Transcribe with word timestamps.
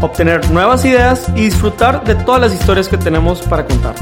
obtener 0.00 0.50
nuevas 0.50 0.84
ideas 0.84 1.28
y 1.36 1.42
disfrutar 1.42 2.04
de 2.04 2.14
todas 2.14 2.40
las 2.40 2.54
historias 2.54 2.88
que 2.88 2.96
tenemos 2.96 3.42
para 3.42 3.64
contar. 3.64 3.94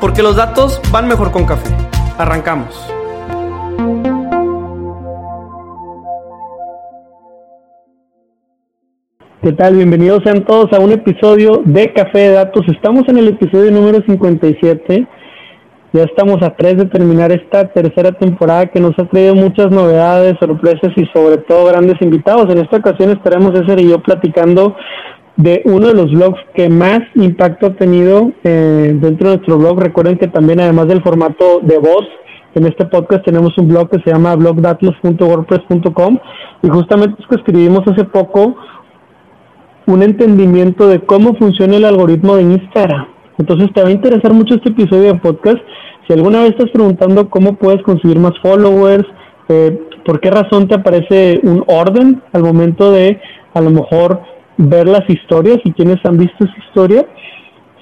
Porque 0.00 0.22
los 0.22 0.36
datos 0.36 0.80
van 0.90 1.08
mejor 1.08 1.30
con 1.30 1.44
café. 1.44 1.70
Arrancamos. 2.18 2.90
¿Qué 9.42 9.52
tal? 9.52 9.76
Bienvenidos 9.76 10.22
sean 10.22 10.44
todos 10.44 10.70
a 10.72 10.80
un 10.80 10.92
episodio 10.92 11.62
de 11.64 11.92
Café 11.94 12.18
de 12.18 12.32
Datos. 12.32 12.66
Estamos 12.68 13.08
en 13.08 13.16
el 13.16 13.28
episodio 13.28 13.70
número 13.70 14.02
57 14.06 15.08
ya 15.92 16.04
estamos 16.04 16.40
a 16.42 16.50
tres 16.50 16.76
de 16.76 16.86
terminar 16.86 17.32
esta 17.32 17.68
tercera 17.68 18.12
temporada 18.12 18.66
que 18.66 18.80
nos 18.80 18.96
ha 18.98 19.06
traído 19.06 19.34
muchas 19.34 19.70
novedades, 19.70 20.36
sorpresas 20.38 20.92
y 20.96 21.04
sobre 21.06 21.38
todo 21.38 21.66
grandes 21.66 22.00
invitados. 22.00 22.48
En 22.48 22.58
esta 22.58 22.76
ocasión 22.76 23.10
estaremos 23.10 23.58
César 23.58 23.80
y 23.80 23.88
yo 23.88 24.00
platicando 24.00 24.76
de 25.36 25.62
uno 25.64 25.88
de 25.88 25.94
los 25.94 26.12
blogs 26.12 26.38
que 26.54 26.68
más 26.68 27.00
impacto 27.16 27.66
ha 27.66 27.74
tenido 27.74 28.30
eh, 28.44 28.92
dentro 28.94 29.30
de 29.30 29.36
nuestro 29.36 29.58
blog. 29.58 29.80
Recuerden 29.80 30.16
que 30.16 30.28
también 30.28 30.60
además 30.60 30.86
del 30.86 31.02
formato 31.02 31.60
de 31.62 31.78
voz, 31.78 32.06
en 32.54 32.66
este 32.66 32.84
podcast 32.84 33.24
tenemos 33.24 33.56
un 33.58 33.68
blog 33.68 33.90
que 33.90 34.00
se 34.02 34.10
llama 34.10 34.36
blogdatlos.wordpress.com 34.36 36.18
y 36.62 36.68
justamente 36.68 37.20
es 37.20 37.26
que 37.26 37.36
escribimos 37.36 37.86
hace 37.86 38.04
poco 38.04 38.54
un 39.86 40.02
entendimiento 40.02 40.86
de 40.86 41.00
cómo 41.00 41.34
funciona 41.34 41.76
el 41.76 41.84
algoritmo 41.84 42.36
de 42.36 42.42
Instagram 42.42 43.09
entonces 43.40 43.72
te 43.72 43.82
va 43.82 43.88
a 43.88 43.92
interesar 43.92 44.34
mucho 44.34 44.54
este 44.54 44.68
episodio 44.68 45.14
de 45.14 45.18
podcast. 45.18 45.58
Si 46.06 46.12
alguna 46.12 46.42
vez 46.42 46.50
estás 46.50 46.70
preguntando 46.70 47.30
cómo 47.30 47.56
puedes 47.56 47.82
conseguir 47.82 48.18
más 48.18 48.32
followers, 48.42 49.06
eh, 49.48 49.80
por 50.04 50.20
qué 50.20 50.30
razón 50.30 50.68
te 50.68 50.74
aparece 50.74 51.40
un 51.42 51.64
orden 51.66 52.22
al 52.34 52.42
momento 52.42 52.92
de 52.92 53.18
a 53.54 53.60
lo 53.62 53.70
mejor 53.70 54.20
ver 54.58 54.86
las 54.86 55.08
historias 55.08 55.58
y 55.64 55.72
quienes 55.72 56.04
han 56.04 56.18
visto 56.18 56.44
esa 56.44 56.54
historia, 56.68 57.06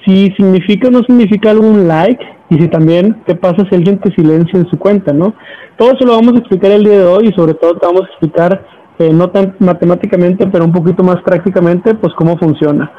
si 0.06 0.30
significa 0.36 0.88
o 0.88 0.90
no 0.92 1.02
significa 1.02 1.50
algún 1.50 1.88
like 1.88 2.24
y 2.50 2.58
si 2.58 2.68
también 2.68 3.16
qué 3.26 3.34
pasa 3.34 3.66
si 3.68 3.74
alguien 3.74 3.98
te 3.98 4.12
silencia 4.12 4.60
en 4.60 4.70
su 4.70 4.78
cuenta, 4.78 5.12
¿no? 5.12 5.34
Todo 5.76 5.92
eso 5.92 6.06
lo 6.06 6.12
vamos 6.12 6.34
a 6.34 6.38
explicar 6.38 6.70
el 6.70 6.84
día 6.84 6.98
de 6.98 7.04
hoy 7.04 7.28
y 7.28 7.32
sobre 7.32 7.54
todo 7.54 7.74
te 7.76 7.86
vamos 7.86 8.02
a 8.02 8.06
explicar 8.06 8.64
eh, 9.00 9.12
no 9.12 9.30
tan 9.30 9.56
matemáticamente, 9.58 10.46
pero 10.46 10.64
un 10.64 10.72
poquito 10.72 11.02
más 11.02 11.20
prácticamente, 11.22 11.94
pues 11.94 12.14
cómo 12.14 12.38
funciona. 12.38 12.90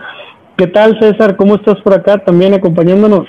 ¿Qué 0.59 0.67
tal, 0.67 0.99
César? 0.99 1.37
¿Cómo 1.37 1.55
estás 1.55 1.79
por 1.83 1.93
acá 1.93 2.17
también 2.17 2.53
acompañándonos? 2.53 3.25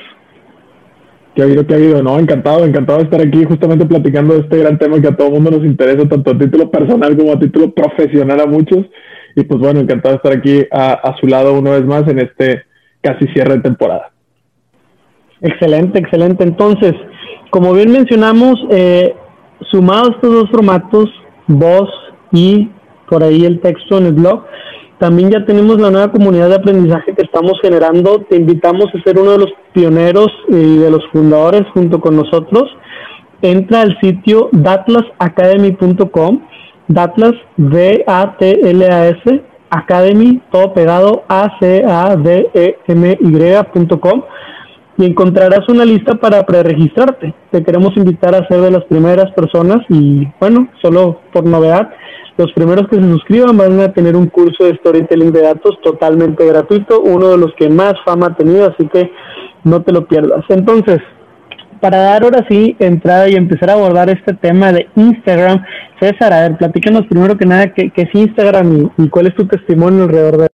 ¿Qué 1.33 1.43
ha 1.43 1.45
habido? 1.45 1.65
¿Qué 1.65 1.75
ha 1.75 1.77
habido? 1.77 2.03
No, 2.03 2.19
encantado, 2.19 2.65
encantado 2.65 2.99
de 2.99 3.05
estar 3.05 3.21
aquí 3.21 3.45
justamente 3.45 3.87
platicando 3.87 4.35
de 4.35 4.41
este 4.41 4.59
gran 4.59 4.77
tema 4.81 5.01
que 5.01 5.07
a 5.07 5.17
todo 5.17 5.29
el 5.29 5.35
mundo 5.35 5.53
nos 5.53 5.65
interesa, 5.65 6.09
tanto 6.09 6.33
a 6.33 6.39
título 6.39 6.69
personal 6.73 7.17
como 7.17 7.33
a 7.33 7.39
título 7.39 7.71
profesional 7.73 8.41
a 8.41 8.47
muchos. 8.47 8.85
Y 9.37 9.45
pues 9.45 9.61
bueno, 9.61 9.79
encantado 9.79 10.15
de 10.15 10.17
estar 10.17 10.33
aquí 10.33 10.67
a, 10.73 11.15
su 11.21 11.29
lado 11.29 11.57
una 11.57 11.71
vez 11.71 11.85
más 11.85 12.09
en 12.09 12.19
este 12.19 12.65
casi 13.01 13.29
cierre 13.29 13.59
de 13.59 13.61
temporada. 13.61 14.11
Excelente, 15.41 16.01
excelente. 16.01 16.43
Entonces, 16.43 16.95
como 17.51 17.73
bien 17.75 17.93
mencionamos, 17.93 18.57
eh, 18.73 19.15
sumados 19.71 20.17
estos 20.17 20.33
dos 20.33 20.51
formatos, 20.51 21.09
voz 21.47 21.91
y 22.33 22.71
por 23.09 23.23
ahí 23.23 23.45
el 23.45 23.61
texto 23.61 23.99
en 23.99 24.07
el 24.07 24.15
blog, 24.15 24.43
también 25.01 25.31
ya 25.31 25.45
tenemos 25.47 25.81
la 25.81 25.91
nueva 25.91 26.13
comunidad 26.13 26.51
de 26.51 26.57
aprendizaje 26.57 27.15
que 27.15 27.23
estamos 27.23 27.55
generando. 27.63 28.21
Te 28.29 28.37
invitamos 28.37 28.85
a 28.95 29.03
ser 29.03 29.19
uno 29.19 29.33
de 29.33 29.39
los 29.39 29.49
pioneros 29.73 30.29
y 30.49 30.77
de 30.77 30.91
los 30.91 31.03
fundadores 31.11 31.63
junto 31.73 32.03
con 32.03 32.17
nosotros. 32.17 32.65
Entra 33.41 33.81
al 33.81 33.99
sitio 34.01 34.51
datlasacademy.com, 34.53 36.43
Datlas, 36.89 37.33
D-A-T-L-A-S, 37.57 39.43
Academy, 39.71 40.43
todo 40.53 40.75
pegado, 40.75 41.25
A-C-A-D-E-M-Y.com 41.29 41.83
y 45.01 45.07
encontrarás 45.07 45.69
una 45.69 45.85
lista 45.85 46.15
para 46.17 46.45
preregistrarte. 46.45 47.35
Te 47.51 47.65
queremos 47.65 47.97
invitar 47.97 48.35
a 48.35 48.47
ser 48.47 48.61
de 48.61 48.71
las 48.71 48.85
primeras 48.85 49.33
personas 49.33 49.81
y 49.89 50.29
bueno, 50.39 50.69
solo 50.83 51.21
por 51.33 51.47
novedad, 51.47 51.91
los 52.37 52.53
primeros 52.53 52.87
que 52.89 52.97
se 52.97 53.03
suscriban 53.03 53.57
van 53.57 53.81
a 53.81 53.93
tener 53.93 54.15
un 54.15 54.27
curso 54.27 54.65
de 54.65 54.77
storytelling 54.77 55.33
de 55.33 55.43
datos 55.43 55.79
totalmente 55.83 56.47
gratuito, 56.47 57.01
uno 57.01 57.29
de 57.29 57.39
los 57.39 57.53
que 57.59 57.69
más 57.69 57.95
fama 58.05 58.27
ha 58.27 58.37
tenido, 58.37 58.67
así 58.67 58.87
que 58.89 59.11
no 59.65 59.83
te 59.83 59.93
lo 59.93 60.07
pierdas. 60.07 60.45
Entonces, 60.49 61.01
para 61.81 61.99
dar 61.99 62.23
ahora 62.23 62.45
sí 62.49 62.77
entrada 62.79 63.29
y 63.29 63.35
empezar 63.35 63.71
a 63.71 63.75
abordar 63.75 64.11
este 64.11 64.35
tema 64.35 64.73
de 64.73 64.89
Instagram, 64.97 65.65
César, 65.99 66.33
a 66.33 66.43
ver, 66.43 66.59
platícanos 66.59 67.07
primero 67.07 67.37
que 67.37 67.47
nada 67.47 67.73
qué, 67.73 67.91
es 67.95 68.15
Instagram 68.15 68.91
y, 68.99 69.09
cuál 69.09 69.27
es 69.27 69.35
tu 69.35 69.47
testimonio 69.47 70.05
alrededor 70.05 70.37
de 70.39 70.49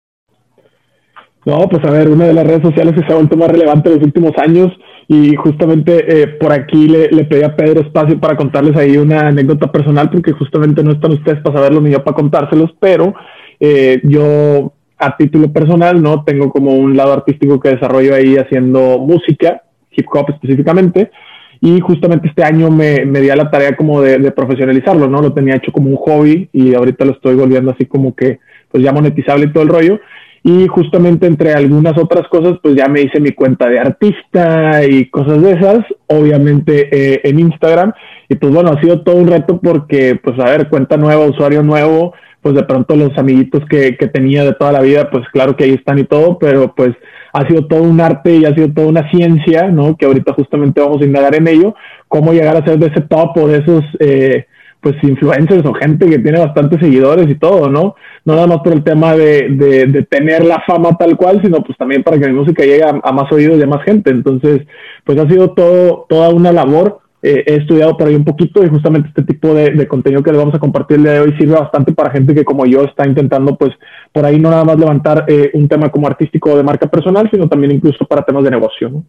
no, 1.46 1.68
pues 1.70 1.84
a 1.86 1.92
ver, 1.92 2.09
una 2.09 2.26
de 2.26 2.34
las 2.34 2.48
redes 2.48 2.62
sociales 2.62 2.94
que 2.94 3.06
se 3.06 3.12
ha 3.12 3.16
vuelto 3.16 3.36
más 3.36 3.50
relevante 3.50 3.90
en 3.90 3.96
los 3.96 4.06
últimos 4.06 4.31
años 4.38 4.72
y 5.08 5.36
justamente 5.36 6.22
eh, 6.22 6.28
por 6.28 6.54
aquí 6.54 6.88
le, 6.88 7.26
pedí 7.26 7.44
a 7.44 7.56
Pedro 7.56 7.81
espacio 7.81 8.20
para 8.20 8.38
contarles 8.38 8.76
ahí 8.78 8.98
una 8.98 9.28
anécdota 9.28 9.72
personal, 9.72 10.09
porque 10.09 10.32
justamente 10.32 10.84
no 10.84 10.94
están 10.94 11.12
ustedes 11.12 11.42
para 11.42 11.58
saberlo 11.58 11.82
ni 11.82 11.92
yo 11.92 12.03
para 12.03 12.16
contárselos, 12.16 12.72
pero 12.80 13.14
eh, 13.59 14.00
yo 14.03 14.74
a 14.98 15.18
título 15.18 15.52
personal, 15.52 16.02
¿no? 16.02 16.24
Tengo 16.24 16.50
como 16.50 16.76
un 16.76 16.96
lado 16.96 17.12
artístico 17.12 17.59
que 17.59 17.70
desarrollo 17.70 18.16
ahí 18.16 18.38
haciendo 18.38 18.98
música, 19.00 19.64
hip 19.92 20.06
hop 20.14 20.28
específicamente, 20.30 21.12
y 21.59 21.80
justamente 21.82 22.30
este 22.30 22.44
año 22.44 22.70
me, 22.70 23.06
me 23.06 23.20
di 23.22 23.30
a 23.30 23.36
la 23.36 23.50
tarea 23.50 23.76
como 23.76 24.02
de, 24.02 24.18
de, 24.18 24.32
profesionalizarlo, 24.32 25.09
¿no? 25.09 25.22
Lo 25.22 25.34
tenía 25.34 25.56
hecho 25.56 25.72
como 25.72 25.90
un 25.90 25.96
hobby 25.98 26.50
y 26.52 26.74
ahorita 26.74 27.06
lo 27.06 27.12
estoy 27.14 27.36
volviendo 27.36 27.72
así 27.72 27.86
como 27.86 28.16
que 28.16 28.40
pues 28.70 28.84
ya 28.84 28.92
monetizable 28.92 29.46
y 29.46 29.53
todo 29.53 29.64
el 29.64 29.70
rollo. 29.70 30.00
Y 30.46 30.68
justamente 30.68 31.26
entre 31.26 31.54
algunas 31.54 31.98
otras 31.98 32.28
cosas, 32.28 32.59
pues 32.62 32.76
ya 32.76 32.90
me 32.90 33.02
hice 33.02 33.22
mi 33.22 33.31
cuenta 33.31 33.70
de 33.70 33.80
artista 33.80 34.86
y 34.86 35.09
cosas 35.09 35.42
de 35.42 35.52
esas, 35.52 35.80
obviamente 36.08 36.90
eh, 36.92 37.22
en 37.24 37.40
Instagram. 37.40 37.94
Y 38.28 38.36
pues 38.36 38.53
bueno, 38.53 38.72
ha 38.72 38.82
sido 38.82 39.02
todo 39.03 39.16
un 39.16 39.28
reto 39.28 39.62
porque, 39.62 40.20
pues 40.22 40.38
a 40.40 40.50
ver, 40.50 40.68
cuenta 40.68 40.98
nueva, 40.98 41.26
usuario 41.26 41.64
nuevo, 41.64 42.14
pues 42.42 42.56
de 42.56 42.64
pronto 42.64 42.98
los 42.98 43.18
amiguitos 43.18 43.64
que, 43.70 43.96
que 43.96 44.08
tenía 44.08 44.44
de 44.44 44.53
toda 44.53 44.74
la 44.74 44.82
vida, 44.82 45.09
pues 45.09 45.26
claro 45.32 45.56
que 45.56 45.64
ahí 45.64 45.72
están 45.72 45.98
y 46.00 46.03
todo, 46.03 46.38
pero 46.38 46.76
pues 46.76 46.92
ha 47.32 47.48
sido 47.48 47.66
todo 47.66 47.84
un 47.84 48.02
arte 48.02 48.36
y 48.36 48.44
ha 48.44 48.53
sido 48.53 48.70
toda 48.74 48.88
una 48.88 49.09
ciencia, 49.12 49.70
¿no? 49.70 49.96
Que 49.96 50.06
ahorita 50.06 50.34
justamente 50.34 50.82
vamos 50.82 51.02
a 51.02 51.06
indagar 51.06 51.36
en 51.36 51.48
ello, 51.48 51.74
cómo 52.09 52.34
llegar 52.34 52.58
a 52.58 52.66
ser 52.66 52.80
de 52.80 52.88
ese 52.88 53.02
top 53.02 53.38
o 53.38 53.48
de 53.48 53.59
esos... 53.59 53.84
Eh, 54.00 54.46
pues 54.84 55.02
influencers 55.02 55.66
o 55.66 55.74
gente 55.74 56.08
que 56.08 56.20
tiene 56.20 56.40
bastantes 56.40 56.82
seguidores 56.82 57.30
y 57.30 57.36
todo, 57.36 57.70
¿no? 57.70 57.96
No 58.26 58.36
nada 58.36 58.48
más 58.48 58.60
por 58.60 58.74
el 58.74 58.84
tema 58.84 59.16
de, 59.16 59.48
de, 59.50 60.04
tener 60.04 60.44
la 60.44 60.62
fama 60.68 60.98
tal 60.98 61.16
cual, 61.16 61.42
sino 61.42 61.64
pues 61.64 61.78
también 61.78 62.04
para 62.04 62.20
que 62.20 62.28
mi 62.28 62.34
música 62.34 62.64
llegue 62.64 62.84
a, 62.84 63.12
más 63.14 63.32
oídos 63.32 63.64
a 63.64 63.66
más 63.66 63.82
gente. 63.84 64.12
Entonces, 64.12 64.62
pues 65.06 65.18
ha 65.18 65.28
sido 65.30 65.52
todo, 65.52 66.06
toda 66.10 66.30
una 66.30 66.52
labor. 66.52 67.00
Eh, 67.22 67.46
he 67.48 67.56
estudiado 67.56 67.96
por 67.96 68.10
ahí 68.10 68.16
un 68.16 68.26
poquito 68.26 68.62
y 68.66 68.68
justamente 68.68 69.08
este 69.08 69.24
tipo 69.24 69.54
de, 69.54 69.88
contenido 69.88 70.22
que 70.22 70.32
les 70.32 70.40
vamos 70.40 70.56
a 70.56 70.60
compartir 70.60 70.98
el 70.98 71.04
día 71.04 71.14
de 71.14 71.20
hoy 71.22 71.34
sirve 71.38 71.54
bastante 71.54 71.94
para 71.94 72.12
gente 72.12 72.36
que 72.36 72.44
como 72.44 72.66
yo 72.66 72.84
está 72.84 73.08
intentando 73.08 73.56
pues 73.56 73.72
por 74.12 74.26
ahí 74.26 74.38
no 74.38 74.50
nada 74.50 74.66
más 74.66 74.78
levantar 74.78 75.24
eh, 75.29 75.50
un 75.53 75.70
tema 75.70 75.88
como 75.90 76.08
artístico 76.08 76.58
de 76.58 76.64
marca 76.64 76.88
personal, 76.88 77.29
sino 77.32 77.47
también 77.47 77.72
incluso 77.72 78.03
para 78.06 78.24
temas 78.24 78.44
de 78.44 78.52
negocio, 78.52 78.90
¿no? 78.90 79.06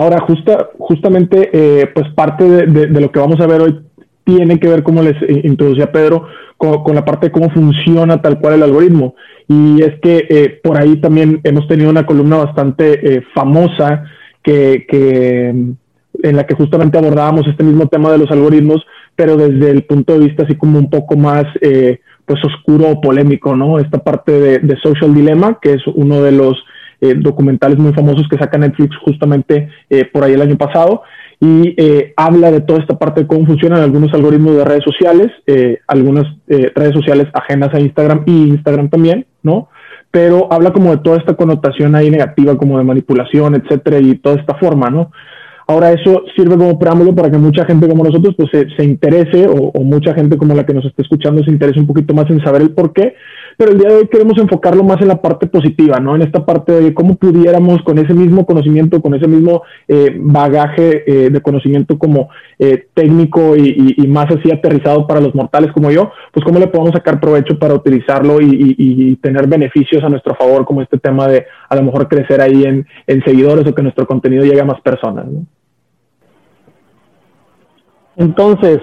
Ahora, 0.00 0.20
justa, 0.20 0.68
justamente, 0.78 1.50
eh, 1.52 1.90
pues 1.92 2.08
parte 2.14 2.44
de, 2.44 3.00
lo 3.00 3.10
que 3.10 3.18
vamos 3.18 3.40
a 3.40 3.48
ver 3.48 3.60
hoy 3.60 3.80
tiene 4.22 4.60
que 4.60 4.68
ver, 4.68 4.84
como 4.84 5.02
les 5.02 5.16
introducía 5.44 5.90
Pedro, 5.90 6.28
con, 6.56 6.94
la 6.94 7.04
parte 7.04 7.26
de 7.26 7.32
cómo 7.32 7.50
funciona 7.50 8.22
tal 8.22 8.38
cual 8.38 8.54
el 8.54 8.62
algoritmo. 8.62 9.16
Y 9.48 9.82
es 9.82 9.98
que 10.00 10.24
eh, 10.30 10.60
por 10.62 10.78
ahí 10.78 11.00
también 11.00 11.40
hemos 11.42 11.66
tenido 11.66 11.90
una 11.90 12.06
columna 12.06 12.36
bastante 12.36 13.16
eh, 13.16 13.22
famosa 13.34 14.04
que, 14.40 14.86
que, 14.88 15.48
en 15.48 16.36
la 16.36 16.46
que 16.46 16.54
justamente 16.54 16.96
abordábamos 16.96 17.48
este 17.48 17.64
mismo 17.64 17.88
tema 17.88 18.12
de 18.12 18.18
los 18.18 18.30
algoritmos, 18.30 18.86
pero 19.16 19.36
desde 19.36 19.68
el 19.68 19.82
punto 19.82 20.12
de 20.12 20.26
vista 20.26 20.44
así 20.44 20.54
como 20.54 20.78
un 20.78 20.90
poco 20.90 21.16
más 21.16 21.44
pues 22.24 22.44
oscuro 22.44 22.90
o 22.90 23.00
polémico, 23.00 23.56
¿no? 23.56 23.80
Esta 23.80 23.98
parte 23.98 24.30
de, 24.30 24.58
de 24.60 24.76
Social 24.76 25.12
Dilemma, 25.12 25.58
que 25.60 25.72
es 25.72 25.82
uno 25.88 26.22
de 26.22 26.30
los 26.30 26.56
eh, 27.00 27.14
documentales 27.14 27.78
muy 27.78 27.92
famosos 27.92 28.26
que 28.28 28.38
saca 28.38 28.58
Netflix 28.58 28.96
justamente 29.04 29.68
eh, 29.88 30.04
por 30.04 30.24
ahí 30.24 30.32
el 30.32 30.42
año 30.42 30.56
pasado 30.56 31.02
y 31.40 31.74
eh, 31.76 32.12
habla 32.16 32.50
de 32.50 32.60
toda 32.60 32.80
esta 32.80 32.98
parte 32.98 33.20
de 33.20 33.26
cómo 33.26 33.46
funcionan 33.46 33.80
algunos 33.82 34.12
algoritmos 34.12 34.56
de 34.56 34.64
redes 34.64 34.82
sociales, 34.82 35.28
algunas 35.86 36.26
redes 36.48 36.92
sociales 36.92 37.28
ajenas 37.32 37.72
a 37.72 37.78
Instagram 37.78 38.24
y 38.26 38.48
Instagram 38.48 38.88
también, 38.88 39.26
¿no? 39.42 39.68
pero 40.10 40.52
habla 40.52 40.72
como 40.72 40.90
de 40.90 40.98
toda 40.98 41.18
esta 41.18 41.34
connotación 41.34 41.94
ahí 41.94 42.10
negativa, 42.10 42.56
como 42.56 42.78
de 42.78 42.84
manipulación, 42.84 43.54
etcétera, 43.54 43.98
y 43.98 44.16
toda 44.16 44.36
esta 44.36 44.54
forma, 44.54 44.88
¿no? 44.90 45.12
Ahora 45.66 45.92
eso 45.92 46.22
sirve 46.34 46.56
como 46.56 46.78
preámbulo 46.78 47.14
para 47.14 47.30
que 47.30 47.36
mucha 47.36 47.66
gente 47.66 47.86
como 47.86 48.02
nosotros 48.02 48.34
pues 48.38 48.48
se, 48.50 48.84
interese 48.84 49.46
o, 49.46 49.70
o, 49.74 49.84
mucha 49.84 50.14
gente 50.14 50.38
como 50.38 50.54
la 50.54 50.64
que 50.64 50.72
nos 50.72 50.86
está 50.86 51.02
escuchando 51.02 51.44
se 51.44 51.50
interese 51.50 51.78
un 51.78 51.86
poquito 51.86 52.14
más 52.14 52.28
en 52.30 52.42
saber 52.42 52.62
el 52.62 52.70
por 52.70 52.94
qué 52.94 53.16
pero 53.58 53.72
el 53.72 53.78
día 53.78 53.88
de 53.88 53.96
hoy 53.96 54.06
queremos 54.06 54.38
enfocarlo 54.38 54.84
más 54.84 55.00
en 55.00 55.08
la 55.08 55.20
parte 55.20 55.48
positiva, 55.48 55.98
¿no? 55.98 56.14
En 56.14 56.22
esta 56.22 56.46
parte 56.46 56.80
de 56.80 56.94
cómo 56.94 57.16
pudiéramos 57.16 57.82
con 57.82 57.98
ese 57.98 58.14
mismo 58.14 58.46
conocimiento, 58.46 59.02
con 59.02 59.14
ese 59.14 59.26
mismo 59.26 59.64
eh, 59.88 60.16
bagaje 60.16 61.02
eh, 61.06 61.30
de 61.30 61.40
conocimiento 61.40 61.98
como 61.98 62.28
eh, 62.60 62.86
técnico 62.94 63.56
y, 63.56 64.06
más 64.06 64.26
así 64.30 64.52
aterrizado 64.52 65.08
para 65.08 65.20
los 65.20 65.34
mortales 65.34 65.72
como 65.72 65.90
yo, 65.90 66.12
pues 66.32 66.44
cómo 66.44 66.60
le 66.60 66.68
podemos 66.68 66.92
sacar 66.92 67.18
provecho 67.18 67.58
para 67.58 67.74
utilizarlo 67.74 68.40
y, 68.40 69.16
tener 69.16 69.48
beneficios 69.48 70.04
a 70.04 70.08
nuestro 70.08 70.36
favor, 70.36 70.64
como 70.64 70.80
este 70.80 70.98
tema 70.98 71.26
de 71.26 71.44
a 71.68 71.74
lo 71.74 71.82
mejor 71.82 72.06
crecer 72.06 72.40
ahí 72.40 72.62
en, 72.62 72.86
en 73.08 73.24
seguidores 73.24 73.66
o 73.66 73.74
que 73.74 73.82
nuestro 73.82 74.06
contenido 74.06 74.44
llegue 74.44 74.60
a 74.60 74.64
más 74.64 74.80
personas, 74.80 75.26
¿no? 75.26 75.44
Entonces, 78.16 78.78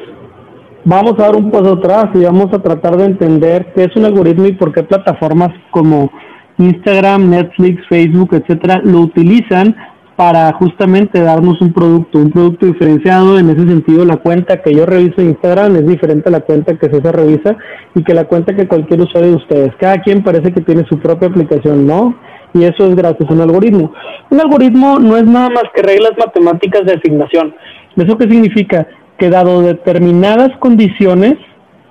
vamos 0.85 1.13
a 1.13 1.23
dar 1.23 1.35
un 1.35 1.51
paso 1.51 1.73
atrás 1.73 2.05
y 2.13 2.23
vamos 2.23 2.53
a 2.53 2.59
tratar 2.59 2.95
de 2.95 3.05
entender 3.05 3.73
qué 3.75 3.85
es 3.85 3.95
un 3.95 4.05
algoritmo 4.05 4.45
y 4.45 4.53
por 4.53 4.71
qué 4.71 4.83
plataformas 4.83 5.49
como 5.71 6.11
Instagram, 6.57 7.29
Netflix, 7.29 7.85
Facebook, 7.89 8.33
etcétera, 8.33 8.79
lo 8.83 9.01
utilizan 9.01 9.75
para 10.15 10.53
justamente 10.53 11.19
darnos 11.19 11.59
un 11.59 11.73
producto, 11.73 12.19
un 12.19 12.31
producto 12.31 12.67
diferenciado. 12.67 13.37
En 13.37 13.49
ese 13.49 13.67
sentido, 13.67 14.05
la 14.05 14.17
cuenta 14.17 14.61
que 14.61 14.73
yo 14.73 14.85
reviso 14.85 15.15
en 15.17 15.31
Instagram 15.31 15.75
es 15.75 15.85
diferente 15.85 16.29
a 16.29 16.31
la 16.31 16.39
cuenta 16.39 16.77
que 16.77 16.89
César 16.89 17.17
revisa 17.17 17.57
y 17.95 18.03
que 18.03 18.13
la 18.13 18.23
cuenta 18.23 18.55
que 18.55 18.67
cualquier 18.67 19.01
usuario 19.01 19.31
de 19.31 19.35
ustedes. 19.35 19.75
Cada 19.77 19.97
quien 20.01 20.23
parece 20.23 20.53
que 20.53 20.61
tiene 20.61 20.85
su 20.87 20.99
propia 20.99 21.27
aplicación, 21.27 21.85
¿no? 21.85 22.15
Y 22.53 22.63
eso 22.63 22.87
es 22.87 22.95
gracias 22.95 23.29
a 23.29 23.33
un 23.33 23.41
algoritmo. 23.41 23.91
Un 24.29 24.39
algoritmo 24.39 24.99
no 24.99 25.17
es 25.17 25.25
nada 25.25 25.49
más 25.49 25.65
que 25.75 25.81
reglas 25.81 26.13
matemáticas 26.17 26.85
de 26.85 26.93
asignación. 26.93 27.53
¿Eso 27.97 28.17
qué 28.17 28.29
significa? 28.29 28.87
Que 29.17 29.29
dado 29.29 29.61
determinadas 29.61 30.49
condiciones, 30.59 31.35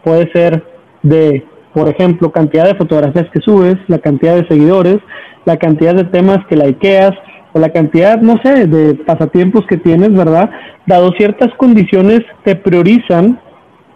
puede 0.02 0.30
ser 0.32 0.62
de, 1.02 1.44
por 1.72 1.88
ejemplo, 1.88 2.30
cantidad 2.32 2.66
de 2.66 2.74
fotografías 2.74 3.26
que 3.32 3.40
subes, 3.40 3.76
la 3.88 3.98
cantidad 3.98 4.36
de 4.36 4.46
seguidores, 4.46 4.98
la 5.44 5.56
cantidad 5.56 5.94
de 5.94 6.04
temas 6.04 6.38
que 6.48 6.56
likeas, 6.56 7.12
o 7.54 7.60
la 7.60 7.70
cantidad, 7.70 8.20
no 8.20 8.36
sé, 8.42 8.66
de 8.66 8.94
pasatiempos 8.94 9.64
que 9.68 9.76
tienes, 9.76 10.12
¿verdad? 10.12 10.50
Dado 10.86 11.12
ciertas 11.16 11.54
condiciones, 11.56 12.20
te 12.44 12.56
priorizan 12.56 13.38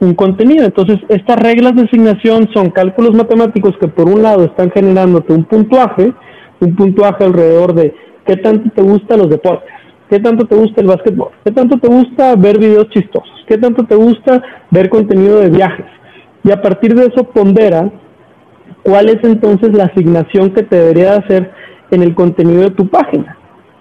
un 0.00 0.14
contenido. 0.14 0.64
Entonces, 0.64 0.98
estas 1.08 1.40
reglas 1.40 1.74
de 1.74 1.82
asignación 1.82 2.48
son 2.54 2.70
cálculos 2.70 3.14
matemáticos 3.14 3.76
que 3.80 3.88
por 3.88 4.08
un 4.08 4.22
lado 4.22 4.44
están 4.44 4.70
generándote 4.70 5.32
un 5.32 5.44
puntuaje, 5.44 6.12
un 6.60 6.76
puntuaje 6.76 7.24
alrededor 7.24 7.74
de 7.74 7.94
qué 8.24 8.36
tanto 8.36 8.70
te 8.70 8.82
gustan 8.82 9.18
los 9.18 9.28
deportes, 9.28 9.72
¿Qué 10.08 10.20
tanto 10.20 10.46
te 10.46 10.56
gusta 10.56 10.80
el 10.80 10.86
básquetbol? 10.86 11.28
¿Qué 11.44 11.52
tanto 11.52 11.78
te 11.78 11.86
gusta 11.86 12.34
ver 12.34 12.58
videos 12.58 12.88
chistosos? 12.88 13.44
¿Qué 13.46 13.58
tanto 13.58 13.84
te 13.84 13.94
gusta 13.94 14.42
ver 14.70 14.88
contenido 14.88 15.40
de 15.40 15.50
viajes? 15.50 15.86
Y 16.44 16.50
a 16.50 16.62
partir 16.62 16.94
de 16.94 17.06
eso 17.06 17.24
pondera 17.24 17.90
cuál 18.82 19.10
es 19.10 19.18
entonces 19.22 19.74
la 19.74 19.84
asignación 19.84 20.50
que 20.54 20.62
te 20.62 20.76
debería 20.76 21.16
hacer 21.16 21.50
en 21.90 22.02
el 22.02 22.14
contenido 22.14 22.62
de 22.62 22.70
tu 22.70 22.88
página. 22.88 23.36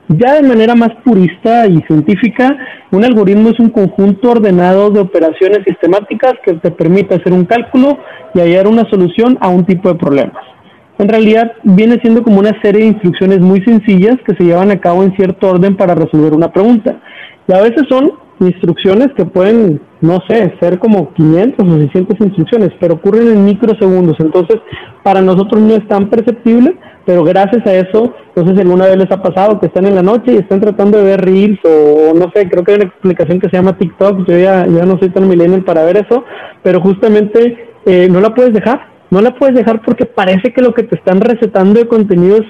Ya 0.10 0.36
de 0.36 0.48
manera 0.48 0.76
más 0.76 0.92
purista 1.06 1.66
y 1.68 1.82
científica, 1.84 2.58
un 2.92 3.06
algoritmo 3.06 3.50
es 3.50 3.60
un 3.60 3.70
conjunto 3.70 4.32
ordenado 4.32 4.90
de 4.90 5.00
operaciones 5.00 5.60
sistemáticas 5.66 6.34
que 6.46 6.54
te 6.56 6.72
permite 6.72 7.16
hacer 7.16 7.32
un 7.32 7.46
cálculo 7.46 7.98
y 8.34 8.40
hallar 8.40 8.68
una 8.68 8.84
solución 8.90 9.38
a 9.40 9.48
un 9.48 9.66
tipo 9.66 9.90
de 9.90 9.96
problemas 9.96 10.57
en 11.00 11.10
realidad 11.10 11.52
viene 11.64 12.00
siendo 12.02 12.24
como 12.24 12.40
una 12.40 12.60
serie 12.62 12.82
de 12.82 12.88
instrucciones 12.88 13.40
muy 13.40 13.62
sencillas 13.62 14.18
que 14.26 14.36
se 14.36 14.44
llevan 14.44 14.72
a 14.72 14.80
cabo 14.80 15.04
en 15.04 15.16
cierto 15.16 15.50
orden 15.50 15.76
para 15.76 15.96
resolver 15.96 16.34
una 16.34 16.52
pregunta. 16.52 17.00
Y 17.48 17.54
a 17.54 17.62
veces 17.62 17.84
son 17.88 18.14
instrucciones 18.40 19.10
que 19.16 19.26
pueden, 19.26 19.80
no 20.02 20.22
sé, 20.28 20.54
ser 20.60 20.80
como 20.80 21.14
500 21.14 21.68
o 21.68 21.78
600 21.78 22.22
instrucciones, 22.22 22.70
pero 22.80 22.96
ocurren 22.96 23.28
en 23.30 23.46
microsegundos. 23.46 24.20
Entonces, 24.20 24.58
para 25.04 25.22
nosotros 25.22 25.62
no 25.62 25.76
es 25.76 25.88
tan 25.88 26.10
perceptible, 26.10 26.78
pero 27.06 27.24
gracias 27.24 27.66
a 27.66 27.74
eso, 27.74 28.14
entonces 28.36 28.60
alguna 28.60 28.88
vez 28.88 28.98
les 28.98 29.12
ha 29.12 29.22
pasado 29.22 29.60
que 29.60 29.68
están 29.68 29.86
en 29.86 29.96
la 29.96 30.04
noche 30.04 30.34
y 30.34 30.38
están 30.38 30.60
tratando 30.60 30.98
de 30.98 31.06
ver 31.06 31.22
reels 31.24 31.60
o 31.64 32.14
no 32.14 32.30
sé, 32.36 32.50
creo 32.50 32.64
que 32.64 32.74
hay 32.74 32.78
una 32.78 32.90
explicación 32.90 33.40
que 33.40 33.50
se 33.50 33.56
llama 33.56 33.78
TikTok, 33.78 34.28
yo 34.28 34.38
ya, 34.38 34.68
ya 34.68 34.86
no 34.86 35.00
soy 35.00 35.10
tan 35.10 35.28
millennial 35.28 35.64
para 35.64 35.86
ver 35.86 36.06
eso, 36.06 36.26
pero 36.64 36.82
justamente 36.82 37.58
eh, 37.86 38.10
no 38.12 38.20
la 38.20 38.36
puedes 38.36 38.54
dejar 38.54 38.97
no 39.10 39.22
la 39.22 39.36
puedes 39.36 39.56
dejar 39.56 39.82
porque 39.82 40.06
parece 40.06 40.54
que 40.54 40.62
lo 40.62 40.74
que 40.74 40.84
te 40.84 40.96
están 40.96 41.22
recetando 41.22 41.80
de 41.80 41.88
contenido 41.88 42.38
es 42.38 42.46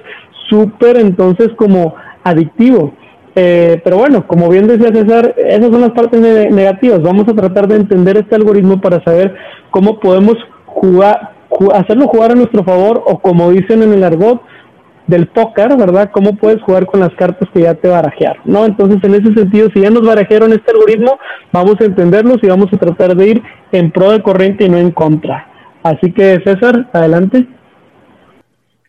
súper 0.49 0.97
entonces 0.97 1.49
como 1.55 1.95
adictivo. 2.23 2.93
Eh, 3.35 3.79
pero 3.83 3.97
bueno, 3.97 4.25
como 4.25 4.49
bien 4.49 4.67
decía 4.67 4.91
César, 4.91 5.35
esas 5.37 5.69
son 5.69 5.81
las 5.81 5.91
partes 5.91 6.19
negativas. 6.19 7.01
Vamos 7.03 7.27
a 7.27 7.35
tratar 7.35 7.67
de 7.67 7.75
entender 7.75 8.17
este 8.17 8.35
algoritmo 8.35 8.81
para 8.81 9.03
saber 9.03 9.35
cómo 9.69 9.99
podemos 9.99 10.35
jugar, 10.65 11.33
hacerlo 11.73 12.07
jugar 12.07 12.31
a 12.31 12.35
nuestro 12.35 12.63
favor 12.63 13.03
o 13.05 13.19
como 13.19 13.51
dicen 13.51 13.83
en 13.83 13.93
el 13.93 14.03
argot 14.03 14.41
del 15.05 15.27
póker, 15.27 15.77
¿verdad? 15.77 16.09
Cómo 16.11 16.35
puedes 16.35 16.61
jugar 16.63 16.85
con 16.85 16.99
las 16.99 17.13
cartas 17.13 17.47
que 17.53 17.61
ya 17.61 17.75
te 17.75 17.87
barajearon, 17.87 18.41
¿no? 18.45 18.65
Entonces, 18.65 18.97
en 19.03 19.13
ese 19.13 19.33
sentido, 19.33 19.69
si 19.73 19.81
ya 19.81 19.89
nos 19.89 20.05
barajearon 20.05 20.51
este 20.51 20.71
algoritmo, 20.71 21.17
vamos 21.53 21.75
a 21.79 21.85
entenderlos 21.85 22.39
y 22.41 22.47
vamos 22.47 22.67
a 22.73 22.77
tratar 22.77 23.15
de 23.15 23.27
ir 23.27 23.43
en 23.71 23.91
pro 23.91 24.11
de 24.11 24.21
corriente 24.21 24.65
y 24.65 24.69
no 24.69 24.77
en 24.77 24.91
contra. 24.91 25.46
Así 25.87 26.11
que 26.11 26.41
César, 26.43 26.89
adelante. 26.91 27.47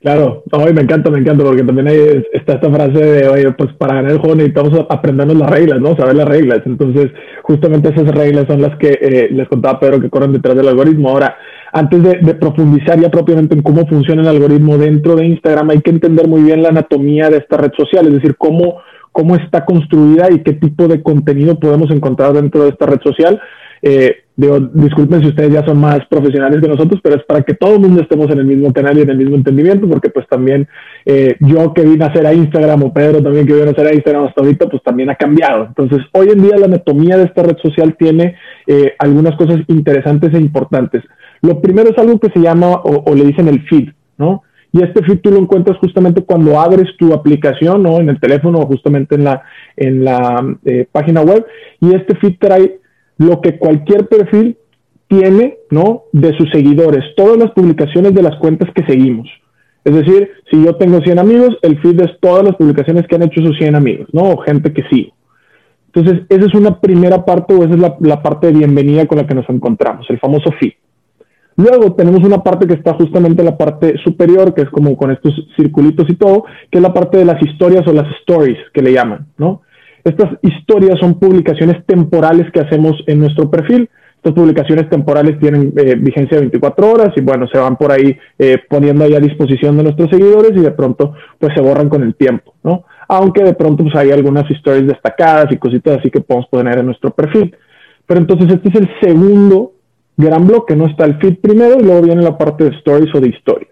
Claro, 0.00 0.42
hoy 0.52 0.72
me 0.72 0.82
encanta, 0.82 1.10
me 1.10 1.18
encanta, 1.18 1.44
porque 1.44 1.62
también 1.62 1.88
hay, 1.88 2.24
está 2.32 2.54
esta 2.54 2.70
frase 2.70 2.98
de, 2.98 3.28
oye, 3.28 3.52
pues 3.52 3.72
para 3.74 3.94
ganar 3.94 4.12
el 4.12 4.18
juego 4.18 4.34
necesitamos 4.34 4.86
aprendernos 4.88 5.36
las 5.36 5.50
reglas, 5.50 5.80
¿no? 5.80 5.96
Saber 5.96 6.16
las 6.16 6.28
reglas. 6.28 6.60
Entonces, 6.66 7.10
justamente 7.42 7.90
esas 7.90 8.08
reglas 8.08 8.46
son 8.48 8.62
las 8.62 8.76
que 8.78 8.98
eh, 9.00 9.28
les 9.30 9.48
contaba 9.48 9.78
Pedro 9.78 10.00
que 10.00 10.10
corren 10.10 10.32
detrás 10.32 10.56
del 10.56 10.68
algoritmo. 10.68 11.10
Ahora, 11.10 11.36
antes 11.72 12.02
de, 12.02 12.18
de, 12.20 12.34
profundizar 12.34 12.98
ya 13.00 13.10
propiamente 13.10 13.54
en 13.54 13.62
cómo 13.62 13.86
funciona 13.86 14.22
el 14.22 14.28
algoritmo 14.28 14.76
dentro 14.76 15.14
de 15.14 15.26
Instagram, 15.26 15.70
hay 15.70 15.80
que 15.82 15.90
entender 15.90 16.26
muy 16.26 16.42
bien 16.42 16.62
la 16.62 16.70
anatomía 16.70 17.28
de 17.28 17.38
esta 17.38 17.58
red 17.58 17.72
social, 17.76 18.06
es 18.06 18.14
decir, 18.14 18.36
cómo, 18.36 18.80
cómo 19.12 19.36
está 19.36 19.64
construida 19.64 20.30
y 20.32 20.42
qué 20.42 20.52
tipo 20.52 20.88
de 20.88 21.02
contenido 21.02 21.58
podemos 21.60 21.90
encontrar 21.90 22.32
dentro 22.32 22.64
de 22.64 22.70
esta 22.70 22.86
red 22.86 23.00
social. 23.02 23.40
Eh, 23.82 24.16
Digo, 24.38 24.60
disculpen 24.60 25.20
si 25.20 25.26
ustedes 25.30 25.52
ya 25.52 25.66
son 25.66 25.80
más 25.80 25.98
profesionales 26.06 26.60
que 26.60 26.68
nosotros, 26.68 27.00
pero 27.02 27.16
es 27.16 27.24
para 27.24 27.42
que 27.42 27.54
todo 27.54 27.74
el 27.74 27.80
mundo 27.80 28.00
estemos 28.00 28.30
en 28.30 28.38
el 28.38 28.44
mismo 28.44 28.72
canal 28.72 28.96
y 28.96 29.00
en 29.00 29.10
el 29.10 29.16
mismo 29.16 29.34
entendimiento, 29.34 29.88
porque 29.88 30.10
pues 30.10 30.28
también 30.28 30.68
eh, 31.04 31.34
yo 31.40 31.74
que 31.74 31.82
vine 31.82 32.04
a 32.04 32.06
hacer 32.06 32.24
a 32.24 32.32
Instagram 32.32 32.84
o 32.84 32.92
Pedro 32.92 33.20
también 33.20 33.48
que 33.48 33.54
vino 33.54 33.66
a 33.66 33.72
hacer 33.72 33.88
a 33.88 33.94
Instagram 33.94 34.26
hasta 34.26 34.40
ahorita, 34.40 34.68
pues 34.68 34.80
también 34.84 35.10
ha 35.10 35.16
cambiado. 35.16 35.64
Entonces, 35.64 36.06
hoy 36.12 36.28
en 36.28 36.40
día 36.40 36.56
la 36.56 36.66
anatomía 36.66 37.16
de 37.16 37.24
esta 37.24 37.42
red 37.42 37.56
social 37.60 37.96
tiene 37.98 38.36
eh, 38.68 38.92
algunas 39.00 39.34
cosas 39.34 39.58
interesantes 39.66 40.32
e 40.32 40.38
importantes. 40.38 41.02
Lo 41.42 41.60
primero 41.60 41.90
es 41.90 41.98
algo 41.98 42.20
que 42.20 42.30
se 42.30 42.38
llama 42.38 42.80
o, 42.84 43.12
le 43.16 43.24
dicen 43.24 43.48
el 43.48 43.62
feed, 43.62 43.88
¿no? 44.18 44.44
Y 44.70 44.84
este 44.84 45.02
feed 45.02 45.18
tú 45.18 45.32
lo 45.32 45.38
encuentras 45.38 45.78
justamente 45.78 46.22
cuando 46.22 46.60
abres 46.60 46.96
tu 46.96 47.12
aplicación, 47.12 47.82
¿no? 47.82 47.98
En 47.98 48.08
el 48.08 48.20
teléfono 48.20 48.60
o 48.60 48.66
justamente 48.66 49.16
en 49.16 49.24
la, 49.24 49.42
en 49.76 50.04
la 50.04 50.56
eh, 50.64 50.86
página 50.92 51.22
web. 51.22 51.44
Y 51.80 51.92
este 51.92 52.14
feed 52.14 52.36
trae 52.38 52.78
lo 53.18 53.40
que 53.40 53.58
cualquier 53.58 54.08
perfil 54.08 54.56
tiene, 55.08 55.58
¿no? 55.70 56.04
De 56.12 56.36
sus 56.36 56.50
seguidores, 56.50 57.04
todas 57.16 57.38
las 57.38 57.50
publicaciones 57.52 58.14
de 58.14 58.22
las 58.22 58.36
cuentas 58.36 58.70
que 58.74 58.84
seguimos. 58.84 59.28
Es 59.84 59.94
decir, 59.94 60.30
si 60.50 60.62
yo 60.64 60.76
tengo 60.76 61.00
100 61.00 61.18
amigos, 61.18 61.56
el 61.62 61.80
feed 61.80 62.00
es 62.00 62.20
todas 62.20 62.44
las 62.44 62.56
publicaciones 62.56 63.06
que 63.06 63.16
han 63.16 63.22
hecho 63.22 63.40
esos 63.40 63.56
100 63.56 63.74
amigos, 63.74 64.08
¿no? 64.12 64.22
O 64.22 64.38
gente 64.38 64.72
que 64.72 64.82
sí. 64.90 65.12
Entonces, 65.92 66.26
esa 66.28 66.46
es 66.46 66.54
una 66.54 66.80
primera 66.80 67.24
parte 67.24 67.54
o 67.54 67.64
esa 67.64 67.74
es 67.74 67.80
la, 67.80 67.96
la 68.00 68.22
parte 68.22 68.48
de 68.48 68.52
bienvenida 68.52 69.06
con 69.06 69.18
la 69.18 69.26
que 69.26 69.34
nos 69.34 69.48
encontramos, 69.48 70.06
el 70.10 70.18
famoso 70.18 70.52
feed. 70.60 70.72
Luego 71.56 71.94
tenemos 71.94 72.22
una 72.22 72.44
parte 72.44 72.68
que 72.68 72.74
está 72.74 72.94
justamente 72.94 73.40
en 73.40 73.46
la 73.46 73.56
parte 73.56 73.96
superior, 74.04 74.54
que 74.54 74.62
es 74.62 74.70
como 74.70 74.96
con 74.96 75.10
estos 75.10 75.34
circulitos 75.56 76.06
y 76.08 76.14
todo, 76.14 76.44
que 76.70 76.78
es 76.78 76.82
la 76.82 76.94
parte 76.94 77.18
de 77.18 77.24
las 77.24 77.42
historias 77.42 77.84
o 77.88 77.92
las 77.92 78.06
stories 78.20 78.58
que 78.72 78.82
le 78.82 78.92
llaman, 78.92 79.26
¿no? 79.38 79.62
Estas 80.04 80.38
historias 80.42 80.98
son 81.00 81.18
publicaciones 81.18 81.84
temporales 81.86 82.50
que 82.52 82.60
hacemos 82.60 82.96
en 83.06 83.20
nuestro 83.20 83.50
perfil. 83.50 83.88
Estas 84.16 84.32
publicaciones 84.32 84.88
temporales 84.90 85.38
tienen 85.38 85.72
eh, 85.76 85.94
vigencia 85.94 86.36
de 86.36 86.42
24 86.42 86.90
horas 86.90 87.12
y 87.16 87.20
bueno, 87.20 87.46
se 87.46 87.58
van 87.58 87.76
por 87.76 87.92
ahí 87.92 88.16
eh, 88.38 88.58
poniendo 88.68 89.04
ahí 89.04 89.14
a 89.14 89.20
disposición 89.20 89.76
de 89.76 89.84
nuestros 89.84 90.10
seguidores 90.10 90.52
y 90.56 90.60
de 90.60 90.72
pronto 90.72 91.14
pues 91.38 91.54
se 91.54 91.60
borran 91.60 91.88
con 91.88 92.02
el 92.02 92.14
tiempo, 92.16 92.54
¿no? 92.64 92.84
Aunque 93.08 93.44
de 93.44 93.54
pronto 93.54 93.84
pues 93.84 93.94
hay 93.94 94.10
algunas 94.10 94.50
historias 94.50 94.86
destacadas 94.86 95.46
y 95.52 95.56
cositas 95.56 95.98
así 95.98 96.10
que 96.10 96.20
podemos 96.20 96.48
poner 96.48 96.78
en 96.78 96.86
nuestro 96.86 97.10
perfil. 97.10 97.54
Pero 98.06 98.20
entonces 98.20 98.48
este 98.50 98.68
es 98.70 98.74
el 98.74 98.90
segundo 99.00 99.72
gran 100.16 100.46
bloque, 100.46 100.74
¿no? 100.74 100.86
Está 100.86 101.04
el 101.04 101.18
feed 101.18 101.38
primero 101.40 101.78
y 101.78 101.84
luego 101.84 102.02
viene 102.02 102.22
la 102.22 102.36
parte 102.36 102.64
de 102.64 102.76
stories 102.76 103.14
o 103.14 103.20
de 103.20 103.28
historias. 103.28 103.70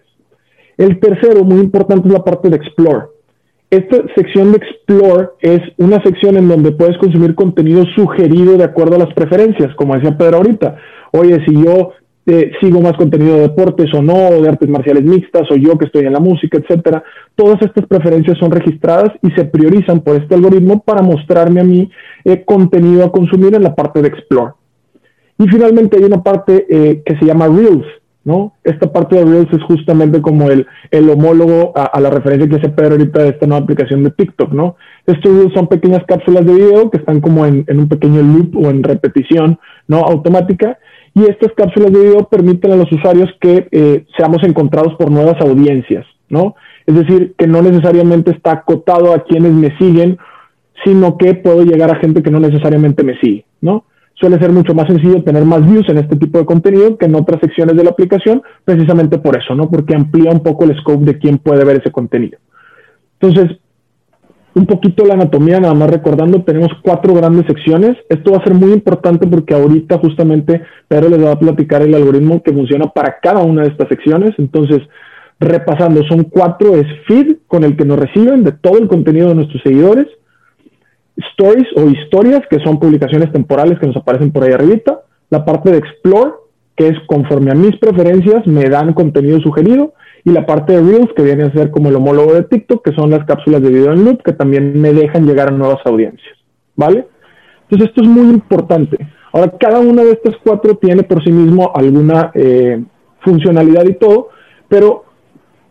El 0.77 0.99
tercero, 0.99 1.43
muy 1.43 1.59
importante, 1.59 2.07
es 2.07 2.13
la 2.13 2.23
parte 2.23 2.49
de 2.49 2.55
explore. 2.55 3.07
Esta 3.69 3.97
sección 4.15 4.53
de 4.53 4.59
Explore 4.59 5.29
es 5.41 5.61
una 5.77 6.01
sección 6.01 6.37
en 6.37 6.47
donde 6.47 6.71
puedes 6.71 6.97
consumir 6.99 7.35
contenido 7.35 7.83
sugerido 7.95 8.57
de 8.57 8.63
acuerdo 8.63 8.95
a 8.95 8.99
las 8.99 9.13
preferencias, 9.13 9.75
como 9.75 9.95
decía 9.95 10.17
Pedro 10.17 10.37
ahorita. 10.37 10.77
Oye, 11.11 11.43
si 11.45 11.53
yo 11.53 11.91
eh, 12.25 12.51
sigo 12.61 12.79
más 12.79 12.93
contenido 12.93 13.35
de 13.35 13.41
deportes 13.41 13.93
o 13.93 14.01
no, 14.01 14.29
o 14.29 14.41
de 14.41 14.47
artes 14.47 14.69
marciales 14.69 15.03
mixtas, 15.03 15.51
o 15.51 15.55
yo 15.55 15.77
que 15.77 15.85
estoy 15.85 16.05
en 16.05 16.13
la 16.13 16.19
música, 16.21 16.57
etcétera. 16.57 17.03
Todas 17.35 17.61
estas 17.61 17.85
preferencias 17.87 18.37
son 18.37 18.51
registradas 18.51 19.11
y 19.21 19.31
se 19.31 19.43
priorizan 19.43 19.99
por 19.99 20.15
este 20.15 20.35
algoritmo 20.35 20.81
para 20.81 21.01
mostrarme 21.01 21.59
a 21.59 21.65
mí 21.65 21.89
eh, 22.23 22.43
contenido 22.45 23.03
a 23.03 23.11
consumir 23.11 23.53
en 23.53 23.63
la 23.63 23.75
parte 23.75 24.01
de 24.01 24.07
Explore. 24.07 24.53
Y 25.39 25.47
finalmente 25.47 25.97
hay 25.97 26.03
una 26.03 26.23
parte 26.23 26.65
eh, 26.69 27.01
que 27.05 27.17
se 27.17 27.25
llama 27.25 27.47
Reels, 27.47 27.85
¿no? 28.27 28.51
Esta 28.65 28.91
parte 28.91 29.15
de 29.15 29.23
Reels 29.23 29.47
es 29.53 29.63
justamente 29.63 30.21
como 30.21 30.51
el, 30.51 30.67
el 30.91 31.09
homólogo 31.09 31.71
a, 31.77 31.97
la 32.01 32.09
referencia 32.09 32.49
que 32.49 32.57
hace 32.57 32.67
Pedro 32.67 32.95
ahorita 32.95 33.23
de 33.23 33.29
esta 33.29 33.47
nueva 33.47 33.63
aplicación 33.63 34.03
de 34.03 34.11
TikTok, 34.11 34.51
¿no? 34.51 34.75
Estos 35.05 35.33
Reels 35.33 35.53
son 35.53 35.67
pequeñas 35.67 36.03
cápsulas 36.05 36.45
de 36.45 36.53
video 36.53 36.91
que 36.91 36.97
están 36.97 37.21
como 37.21 37.45
en, 37.45 37.63
en 37.69 37.79
un 37.79 37.87
pequeño 37.87 38.21
loop 38.21 38.57
o 38.57 38.69
en 38.69 38.83
repetición, 38.83 39.57
¿no? 39.87 39.99
Automática. 39.99 40.77
Y 41.13 41.21
estas 41.21 41.53
cápsulas 41.55 41.93
de 41.93 42.01
video 42.01 42.27
permiten 42.27 42.73
a 42.73 42.75
los 42.75 42.91
usuarios 42.91 43.29
que 43.39 43.69
eh, 43.71 44.05
seamos 44.17 44.43
encontrados 44.43 44.93
por 44.95 45.09
nuevas 45.09 45.39
audiencias, 45.39 46.05
¿no? 46.27 46.55
Es 46.85 46.95
decir, 46.95 47.33
que 47.37 47.47
no 47.47 47.61
necesariamente 47.61 48.31
está 48.31 48.51
acotado 48.51 49.13
a 49.13 49.23
quienes 49.23 49.53
me 49.53 49.77
siguen, 49.77 50.17
sino 50.83 51.17
que 51.17 51.33
puedo 51.33 51.63
llegar 51.63 51.91
a 51.91 51.99
gente 51.99 52.21
que 52.21 52.31
no 52.31 52.41
necesariamente 52.41 53.05
me 53.05 53.17
sigue, 53.19 53.45
¿no? 53.61 53.85
Suele 54.19 54.39
ser 54.39 54.51
mucho 54.51 54.73
más 54.73 54.87
sencillo 54.87 55.23
tener 55.23 55.45
más 55.45 55.65
views 55.65 55.87
en 55.89 55.99
este 55.99 56.15
tipo 56.15 56.39
de 56.39 56.45
contenido 56.45 56.97
que 56.97 57.05
en 57.05 57.15
otras 57.15 57.39
secciones 57.39 57.75
de 57.75 57.83
la 57.83 57.91
aplicación, 57.91 58.41
precisamente 58.65 59.19
por 59.19 59.37
eso, 59.37 59.55
¿no? 59.55 59.69
Porque 59.69 59.95
amplía 59.95 60.31
un 60.31 60.41
poco 60.41 60.65
el 60.65 60.77
scope 60.79 61.05
de 61.05 61.19
quién 61.19 61.37
puede 61.37 61.63
ver 61.63 61.77
ese 61.77 61.91
contenido. 61.91 62.39
Entonces, 63.19 63.57
un 64.55 64.65
poquito 64.65 65.05
la 65.05 65.13
anatomía, 65.13 65.59
nada 65.59 65.75
más 65.75 65.89
recordando, 65.91 66.41
tenemos 66.41 66.71
cuatro 66.81 67.13
grandes 67.13 67.45
secciones. 67.45 67.95
Esto 68.09 68.31
va 68.31 68.37
a 68.37 68.43
ser 68.43 68.55
muy 68.55 68.73
importante 68.73 69.27
porque 69.27 69.53
ahorita 69.53 69.99
justamente 69.99 70.63
Pedro 70.87 71.09
les 71.09 71.23
va 71.23 71.33
a 71.33 71.39
platicar 71.39 71.83
el 71.83 71.93
algoritmo 71.93 72.41
que 72.41 72.53
funciona 72.53 72.87
para 72.87 73.17
cada 73.21 73.41
una 73.43 73.61
de 73.61 73.69
estas 73.69 73.87
secciones. 73.87 74.33
Entonces, 74.39 74.81
repasando, 75.39 76.01
son 76.07 76.23
cuatro, 76.23 76.75
es 76.75 76.87
feed 77.07 77.35
con 77.45 77.63
el 77.63 77.77
que 77.77 77.85
nos 77.85 77.99
reciben 77.99 78.43
de 78.43 78.51
todo 78.53 78.79
el 78.79 78.87
contenido 78.87 79.29
de 79.29 79.35
nuestros 79.35 79.61
seguidores 79.61 80.07
stories 81.31 81.67
o 81.75 81.89
historias, 81.89 82.41
que 82.49 82.59
son 82.59 82.79
publicaciones 82.79 83.31
temporales 83.31 83.79
que 83.79 83.87
nos 83.87 83.97
aparecen 83.97 84.31
por 84.31 84.43
ahí 84.43 84.53
arribita, 84.53 85.01
la 85.29 85.43
parte 85.43 85.71
de 85.71 85.77
explore, 85.77 86.31
que 86.75 86.87
es 86.87 86.95
conforme 87.07 87.51
a 87.51 87.55
mis 87.55 87.75
preferencias, 87.77 88.45
me 88.45 88.69
dan 88.69 88.93
contenido 88.93 89.39
sugerido, 89.39 89.93
y 90.23 90.31
la 90.31 90.45
parte 90.45 90.73
de 90.73 90.81
Reels, 90.81 91.13
que 91.15 91.23
viene 91.23 91.43
a 91.43 91.53
ser 91.53 91.71
como 91.71 91.89
el 91.89 91.95
homólogo 91.95 92.33
de 92.33 92.43
TikTok, 92.43 92.83
que 92.83 92.93
son 92.93 93.09
las 93.09 93.25
cápsulas 93.25 93.61
de 93.61 93.69
video 93.69 93.93
en 93.93 94.05
loop, 94.05 94.21
que 94.23 94.33
también 94.33 94.79
me 94.79 94.93
dejan 94.93 95.25
llegar 95.25 95.47
a 95.47 95.55
nuevas 95.55 95.79
audiencias, 95.85 96.37
¿vale? 96.75 97.07
Entonces 97.63 97.89
esto 97.89 98.01
es 98.01 98.09
muy 98.09 98.33
importante. 98.33 98.97
Ahora, 99.31 99.53
cada 99.59 99.79
una 99.79 100.03
de 100.03 100.11
estas 100.11 100.35
cuatro 100.43 100.75
tiene 100.75 101.03
por 101.03 101.23
sí 101.23 101.31
mismo 101.31 101.71
alguna 101.73 102.31
eh, 102.33 102.83
funcionalidad 103.21 103.85
y 103.85 103.93
todo, 103.93 104.29
pero 104.67 105.05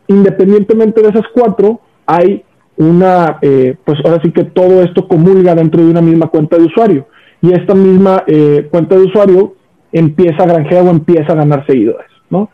independientemente 0.08 1.02
de 1.02 1.08
esas 1.08 1.26
cuatro, 1.34 1.80
hay 2.06 2.44
una, 2.78 3.38
eh, 3.42 3.76
pues 3.84 3.98
ahora 4.04 4.20
sí 4.22 4.30
que 4.32 4.44
todo 4.44 4.82
esto 4.82 5.08
comulga 5.08 5.54
dentro 5.54 5.82
de 5.82 5.90
una 5.90 6.02
misma 6.02 6.28
cuenta 6.28 6.56
de 6.56 6.64
usuario. 6.64 7.06
Y 7.40 7.52
esta 7.52 7.74
misma 7.74 8.24
eh, 8.26 8.68
cuenta 8.70 8.96
de 8.96 9.04
usuario 9.04 9.54
empieza 9.92 10.42
a 10.42 10.46
granjear 10.46 10.84
o 10.84 10.90
empieza 10.90 11.32
a 11.32 11.36
ganar 11.36 11.66
seguidores, 11.66 12.08
¿no? 12.30 12.50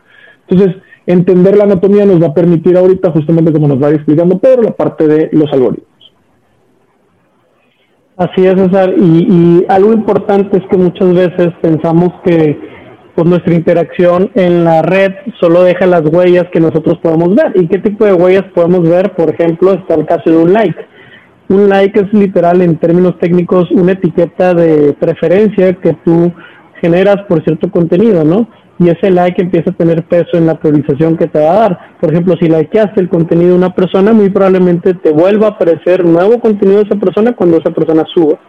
Entonces, 0.47 0.81
entender 1.05 1.57
la 1.57 1.65
anatomía 1.65 2.05
nos 2.05 2.21
va 2.21 2.27
a 2.27 2.33
permitir 2.33 2.77
ahorita, 2.77 3.11
justamente 3.11 3.51
como 3.51 3.67
nos 3.67 3.81
va 3.81 3.89
explicando 3.89 4.39
Pedro, 4.39 4.63
la 4.63 4.71
parte 4.71 5.07
de 5.07 5.29
los 5.31 5.51
algoritmos. 5.51 5.87
Así 8.15 8.45
es, 8.45 8.53
César. 8.53 8.93
Y, 8.95 9.01
y 9.01 9.65
algo 9.67 9.91
importante 9.91 10.57
es 10.57 10.63
que 10.69 10.77
muchas 10.77 11.13
veces 11.13 11.49
pensamos 11.61 12.09
que 12.23 12.72
pues 13.15 13.27
nuestra 13.27 13.53
interacción 13.53 14.31
en 14.33 14.63
la 14.63 14.81
red 14.81 15.11
solo 15.39 15.63
deja 15.63 15.85
las 15.85 16.01
huellas 16.01 16.45
que 16.51 16.59
nosotros 16.59 16.97
podemos 17.01 17.35
ver. 17.35 17.51
¿Y 17.55 17.67
qué 17.67 17.77
tipo 17.77 18.05
de 18.05 18.13
huellas 18.13 18.45
podemos 18.55 18.87
ver? 18.87 19.11
Por 19.13 19.29
ejemplo, 19.29 19.73
está 19.73 19.95
el 19.95 20.05
caso 20.05 20.29
de 20.29 20.37
un 20.37 20.53
like. 20.53 20.79
Un 21.49 21.69
like 21.69 21.99
es 21.99 22.11
literal 22.13 22.61
en 22.61 22.77
términos 22.77 23.19
técnicos 23.19 23.69
una 23.71 23.91
etiqueta 23.91 24.53
de 24.53 24.93
preferencia 24.93 25.73
que 25.73 25.93
tú 26.03 26.31
generas 26.81 27.17
por 27.27 27.43
cierto 27.43 27.69
contenido, 27.69 28.23
¿no? 28.23 28.47
Y 28.79 28.89
ese 28.89 29.11
like 29.11 29.39
empieza 29.39 29.69
a 29.69 29.73
tener 29.73 30.03
peso 30.03 30.35
en 30.35 30.47
la 30.47 30.55
priorización 30.55 31.15
que 31.15 31.27
te 31.27 31.39
va 31.39 31.51
a 31.51 31.59
dar. 31.59 31.79
Por 32.01 32.11
ejemplo, 32.11 32.35
si 32.39 32.49
likeaste 32.49 32.99
el 32.99 33.09
contenido 33.09 33.51
de 33.51 33.57
una 33.57 33.75
persona, 33.75 34.13
muy 34.13 34.31
probablemente 34.31 34.95
te 34.95 35.11
vuelva 35.11 35.47
a 35.47 35.49
aparecer 35.51 36.03
nuevo 36.03 36.39
contenido 36.39 36.79
de 36.79 36.85
esa 36.89 36.99
persona 36.99 37.33
cuando 37.33 37.57
esa 37.57 37.69
persona 37.69 38.03
suba. 38.13 38.39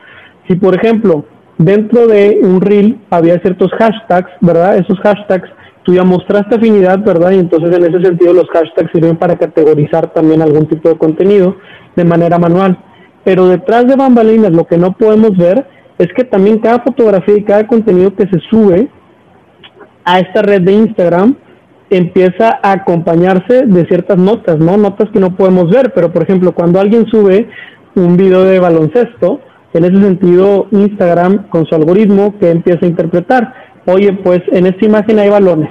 Si, 0.48 0.56
por 0.56 0.74
ejemplo, 0.74 1.26
dentro 1.58 2.06
de 2.06 2.40
un 2.42 2.60
reel 2.60 2.98
había 3.10 3.38
ciertos 3.40 3.70
hashtags, 3.72 4.30
¿verdad? 4.40 4.78
Esos 4.78 4.98
hashtags, 5.00 5.48
tú 5.82 5.94
ya 5.94 6.04
mostraste 6.04 6.56
afinidad, 6.56 6.98
¿verdad? 7.00 7.32
Y 7.32 7.38
entonces 7.38 7.76
en 7.76 7.84
ese 7.84 8.04
sentido 8.04 8.32
los 8.32 8.48
hashtags 8.50 8.90
sirven 8.92 9.16
para 9.16 9.36
categorizar 9.36 10.12
también 10.12 10.42
algún 10.42 10.66
tipo 10.66 10.88
de 10.88 10.96
contenido 10.96 11.56
de 11.96 12.04
manera 12.04 12.38
manual. 12.38 12.78
Pero 13.24 13.48
detrás 13.48 13.86
de 13.86 13.96
bambalinas 13.96 14.52
lo 14.52 14.64
que 14.66 14.76
no 14.76 14.92
podemos 14.92 15.36
ver 15.36 15.66
es 15.98 16.08
que 16.16 16.24
también 16.24 16.58
cada 16.58 16.80
fotografía 16.80 17.36
y 17.36 17.44
cada 17.44 17.66
contenido 17.66 18.14
que 18.14 18.26
se 18.26 18.40
sube 18.50 18.88
a 20.04 20.18
esta 20.18 20.42
red 20.42 20.62
de 20.62 20.72
Instagram 20.72 21.36
empieza 21.90 22.58
a 22.62 22.72
acompañarse 22.72 23.66
de 23.66 23.86
ciertas 23.86 24.18
notas, 24.18 24.58
¿no? 24.58 24.76
Notas 24.76 25.10
que 25.10 25.20
no 25.20 25.36
podemos 25.36 25.70
ver, 25.70 25.92
pero 25.94 26.12
por 26.12 26.22
ejemplo, 26.22 26.52
cuando 26.52 26.80
alguien 26.80 27.06
sube 27.06 27.48
un 27.94 28.16
video 28.16 28.44
de 28.44 28.58
baloncesto, 28.58 29.40
en 29.74 29.84
ese 29.84 30.00
sentido, 30.00 30.68
Instagram 30.70 31.48
con 31.48 31.66
su 31.66 31.74
algoritmo 31.74 32.38
que 32.38 32.50
empieza 32.50 32.86
a 32.86 32.88
interpretar, 32.88 33.54
oye, 33.86 34.12
pues 34.12 34.40
en 34.52 34.66
esta 34.66 34.86
imagen 34.86 35.18
hay 35.18 35.28
balones, 35.28 35.70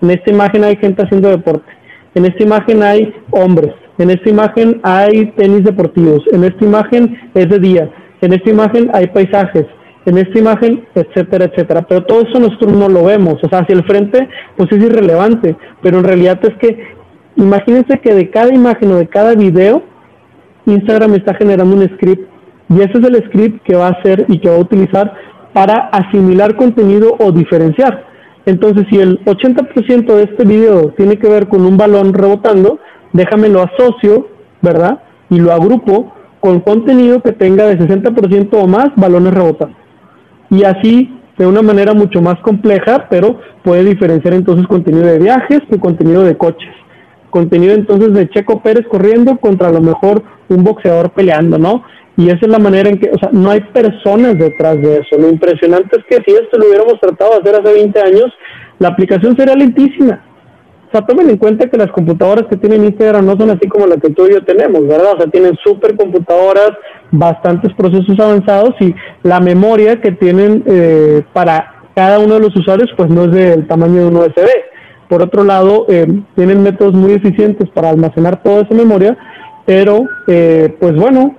en 0.00 0.10
esta 0.10 0.30
imagen 0.30 0.64
hay 0.64 0.76
gente 0.76 1.02
haciendo 1.02 1.28
deporte, 1.28 1.70
en 2.14 2.24
esta 2.24 2.42
imagen 2.42 2.82
hay 2.82 3.14
hombres, 3.30 3.74
en 3.98 4.10
esta 4.10 4.28
imagen 4.30 4.80
hay 4.82 5.26
tenis 5.36 5.64
deportivos, 5.64 6.22
en 6.32 6.44
esta 6.44 6.64
imagen 6.64 7.30
es 7.34 7.48
de 7.48 7.58
día, 7.58 7.90
en 8.22 8.32
esta 8.32 8.50
imagen 8.50 8.90
hay 8.94 9.06
paisajes, 9.08 9.66
en 10.06 10.18
esta 10.18 10.38
imagen, 10.38 10.84
etcétera, 10.94 11.44
etcétera. 11.44 11.82
Pero 11.82 12.04
todo 12.04 12.22
eso 12.22 12.40
nosotros 12.40 12.72
no 12.72 12.88
lo 12.88 13.04
vemos, 13.04 13.34
o 13.42 13.48
sea, 13.48 13.60
hacia 13.60 13.74
el 13.74 13.84
frente, 13.84 14.28
pues 14.56 14.72
es 14.72 14.82
irrelevante, 14.82 15.56
pero 15.82 15.98
en 15.98 16.04
realidad 16.04 16.40
es 16.42 16.54
que, 16.56 16.86
imagínense 17.36 18.00
que 18.00 18.14
de 18.14 18.30
cada 18.30 18.52
imagen 18.52 18.92
o 18.92 18.96
de 18.96 19.08
cada 19.08 19.34
video, 19.34 19.82
Instagram 20.64 21.14
está 21.14 21.34
generando 21.34 21.76
un 21.76 21.86
script 21.96 22.31
y 22.74 22.80
ese 22.80 22.98
es 22.98 23.04
el 23.04 23.24
script 23.26 23.62
que 23.64 23.76
va 23.76 23.88
a 23.88 23.90
hacer 23.90 24.24
y 24.28 24.38
que 24.38 24.48
va 24.48 24.56
a 24.56 24.60
utilizar 24.60 25.12
para 25.52 25.88
asimilar 25.88 26.56
contenido 26.56 27.14
o 27.18 27.32
diferenciar. 27.32 28.04
Entonces, 28.46 28.86
si 28.90 28.98
el 28.98 29.22
80% 29.24 30.14
de 30.14 30.22
este 30.24 30.44
video 30.44 30.88
tiene 30.96 31.18
que 31.18 31.28
ver 31.28 31.48
con 31.48 31.64
un 31.64 31.76
balón 31.76 32.12
rebotando, 32.12 32.78
déjame 33.12 33.48
lo 33.48 33.62
asocio, 33.62 34.28
¿verdad? 34.60 35.02
Y 35.30 35.38
lo 35.38 35.52
agrupo 35.52 36.12
con 36.40 36.60
contenido 36.60 37.20
que 37.20 37.32
tenga 37.32 37.66
de 37.66 37.78
60% 37.78 38.48
o 38.52 38.66
más 38.66 38.88
balones 38.96 39.34
rebotando. 39.34 39.76
Y 40.50 40.64
así, 40.64 41.14
de 41.38 41.46
una 41.46 41.62
manera 41.62 41.94
mucho 41.94 42.20
más 42.20 42.38
compleja, 42.40 43.06
pero 43.08 43.38
puede 43.62 43.84
diferenciar 43.84 44.34
entonces 44.34 44.66
contenido 44.66 45.06
de 45.06 45.18
viajes 45.18 45.60
y 45.70 45.78
contenido 45.78 46.24
de 46.24 46.36
coches. 46.36 46.70
Contenido 47.30 47.74
entonces 47.74 48.12
de 48.12 48.28
Checo 48.28 48.60
Pérez 48.60 48.86
corriendo 48.88 49.36
contra 49.38 49.68
a 49.68 49.72
lo 49.72 49.80
mejor 49.80 50.22
un 50.48 50.64
boxeador 50.64 51.10
peleando, 51.12 51.58
¿no? 51.58 51.84
Y 52.16 52.26
esa 52.26 52.40
es 52.42 52.48
la 52.48 52.58
manera 52.58 52.90
en 52.90 52.98
que, 52.98 53.10
o 53.10 53.18
sea, 53.18 53.30
no 53.32 53.50
hay 53.50 53.60
personas 53.60 54.38
detrás 54.38 54.80
de 54.80 54.98
eso. 54.98 55.18
Lo 55.18 55.30
impresionante 55.30 55.96
es 55.98 56.04
que 56.04 56.22
si 56.24 56.36
esto 56.36 56.58
lo 56.58 56.66
hubiéramos 56.66 57.00
tratado 57.00 57.32
de 57.32 57.36
hacer 57.38 57.60
hace 57.60 57.74
20 57.74 58.00
años, 58.00 58.26
la 58.78 58.88
aplicación 58.88 59.36
sería 59.36 59.54
lentísima. 59.54 60.22
O 60.88 60.90
sea, 60.92 61.06
tomen 61.06 61.30
en 61.30 61.38
cuenta 61.38 61.70
que 61.70 61.78
las 61.78 61.90
computadoras 61.90 62.44
que 62.50 62.56
tienen 62.58 62.84
Instagram 62.84 63.24
no 63.24 63.34
son 63.38 63.48
así 63.50 63.66
como 63.66 63.86
las 63.86 63.96
que 63.96 64.10
tú 64.10 64.26
y 64.26 64.34
yo 64.34 64.44
tenemos, 64.44 64.86
¿verdad? 64.86 65.14
O 65.14 65.16
sea, 65.16 65.26
tienen 65.30 65.56
supercomputadoras, 65.64 66.72
bastantes 67.10 67.72
procesos 67.74 68.20
avanzados 68.20 68.74
y 68.80 68.94
la 69.22 69.40
memoria 69.40 70.02
que 70.02 70.12
tienen 70.12 70.62
eh, 70.66 71.22
para 71.32 71.76
cada 71.94 72.18
uno 72.18 72.34
de 72.34 72.40
los 72.40 72.54
usuarios, 72.54 72.90
pues 72.94 73.08
no 73.08 73.24
es 73.24 73.32
del 73.32 73.66
tamaño 73.66 74.02
de 74.02 74.06
un 74.06 74.16
USB. 74.16 74.48
Por 75.08 75.22
otro 75.22 75.44
lado, 75.44 75.86
eh, 75.88 76.06
tienen 76.34 76.62
métodos 76.62 76.92
muy 76.92 77.12
eficientes 77.12 77.70
para 77.70 77.88
almacenar 77.88 78.42
toda 78.42 78.62
esa 78.62 78.74
memoria, 78.74 79.16
pero, 79.64 80.04
eh, 80.26 80.76
pues 80.78 80.94
bueno, 80.94 81.36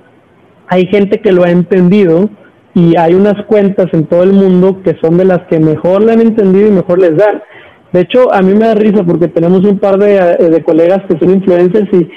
hay 0.74 0.88
gente 0.88 1.22
que 1.22 1.32
lo 1.32 1.44
ha 1.44 1.52
entendido 1.52 2.32
y 2.74 2.98
hay 2.98 3.14
unas 3.14 3.46
cuentas 3.46 3.94
en 3.94 4.06
todo 4.08 4.24
el 4.24 4.34
mundo 4.34 4.82
que 4.84 4.98
son 5.00 5.18
de 5.18 5.26
las 5.26 5.42
que 5.44 5.60
mejor 5.60 6.02
le 6.02 6.14
han 6.14 6.22
entendido 6.22 6.68
y 6.68 6.72
mejor 6.72 6.98
les 6.98 7.16
dan. 7.16 7.44
De 7.92 8.02
hecho, 8.02 8.34
a 8.34 8.42
mí 8.42 8.54
me 8.54 8.66
da 8.66 8.74
risa 8.74 9.04
porque 9.04 9.28
tenemos 9.28 9.64
un 9.66 9.78
par 9.78 10.00
de, 10.00 10.16
eh, 10.18 10.64
colegas 10.66 11.04
que 11.08 11.20
son 11.20 11.30
influencers 11.30 11.88
y, 11.94 12.10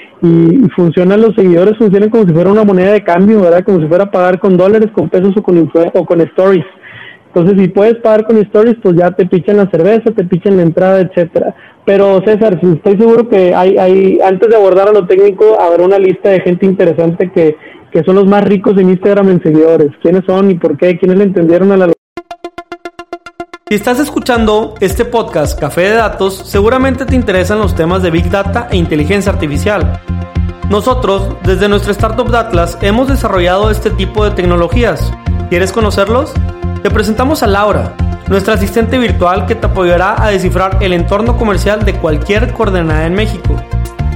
funcionan 0.75 1.21
los 1.21 1.35
seguidores, 1.35 1.77
funcionan 1.77 2.09
como 2.09 2.25
si 2.25 2.33
fuera 2.33 2.51
una 2.51 2.63
moneda 2.63 2.93
de 2.93 3.03
cambio, 3.03 3.41
¿verdad? 3.41 3.63
Como 3.63 3.79
si 3.79 3.85
fuera 3.85 4.05
a 4.05 4.11
pagar 4.11 4.39
con 4.39 4.57
dólares, 4.57 4.89
con 4.91 5.07
pesos 5.07 5.37
o 5.37 5.43
con, 5.43 5.71
o 5.93 6.05
con 6.05 6.21
stories. 6.21 6.65
Entonces, 7.27 7.61
si 7.61 7.67
puedes 7.67 7.97
pagar 7.97 8.25
con 8.25 8.37
stories, 8.37 8.77
pues 8.81 8.95
ya 8.95 9.11
te 9.11 9.27
pichan 9.27 9.57
la 9.57 9.69
cerveza, 9.69 10.09
te 10.15 10.23
pichan 10.23 10.57
la 10.57 10.63
entrada, 10.63 11.01
etcétera. 11.01 11.53
Pero 11.85 12.21
César, 12.25 12.59
estoy 12.59 12.97
seguro 12.97 13.29
que 13.29 13.53
hay, 13.53 13.77
hay, 13.77 14.19
antes 14.25 14.49
de 14.49 14.55
abordar 14.55 14.89
a 14.89 14.93
lo 14.93 15.05
técnico, 15.05 15.57
habrá 15.61 15.85
una 15.85 15.99
lista 15.99 16.29
de 16.29 16.41
gente 16.41 16.65
interesante 16.65 17.31
que, 17.31 17.55
que 17.97 18.03
son 18.03 18.13
los 18.13 18.27
más 18.27 18.43
ricos 18.43 18.77
en 18.77 18.91
Instagram 18.91 19.29
en 19.29 19.41
seguidores. 19.41 19.89
¿Quiénes 20.03 20.23
son 20.27 20.51
y 20.51 20.53
por 20.53 20.77
qué? 20.77 20.99
¿Quiénes 20.99 21.17
le 21.17 21.23
entendieron 21.23 21.71
a 21.71 21.77
la... 21.77 21.91
Si 23.67 23.73
estás 23.73 23.99
escuchando 23.99 24.75
este 24.81 25.03
podcast 25.03 25.59
Café 25.59 25.81
de 25.81 25.95
Datos, 25.95 26.43
seguramente 26.45 27.07
te 27.07 27.15
interesan 27.15 27.57
los 27.57 27.73
temas 27.73 28.03
de 28.03 28.11
Big 28.11 28.29
Data 28.29 28.67
e 28.69 28.77
inteligencia 28.77 29.31
artificial. 29.31 29.99
Nosotros, 30.69 31.37
desde 31.43 31.67
nuestra 31.67 31.91
startup 31.91 32.29
Datlas, 32.29 32.77
hemos 32.83 33.07
desarrollado 33.07 33.71
este 33.71 33.89
tipo 33.89 34.23
de 34.23 34.29
tecnologías. 34.29 35.11
¿Quieres 35.49 35.71
conocerlos? 35.71 36.31
Te 36.83 36.91
presentamos 36.91 37.41
a 37.41 37.47
Laura, 37.47 37.95
nuestra 38.27 38.53
asistente 38.53 38.99
virtual 38.99 39.47
que 39.47 39.55
te 39.55 39.65
apoyará 39.65 40.23
a 40.23 40.29
descifrar 40.29 40.77
el 40.81 40.93
entorno 40.93 41.35
comercial 41.35 41.83
de 41.83 41.95
cualquier 41.95 42.53
coordenada 42.53 43.07
en 43.07 43.15
México. 43.15 43.55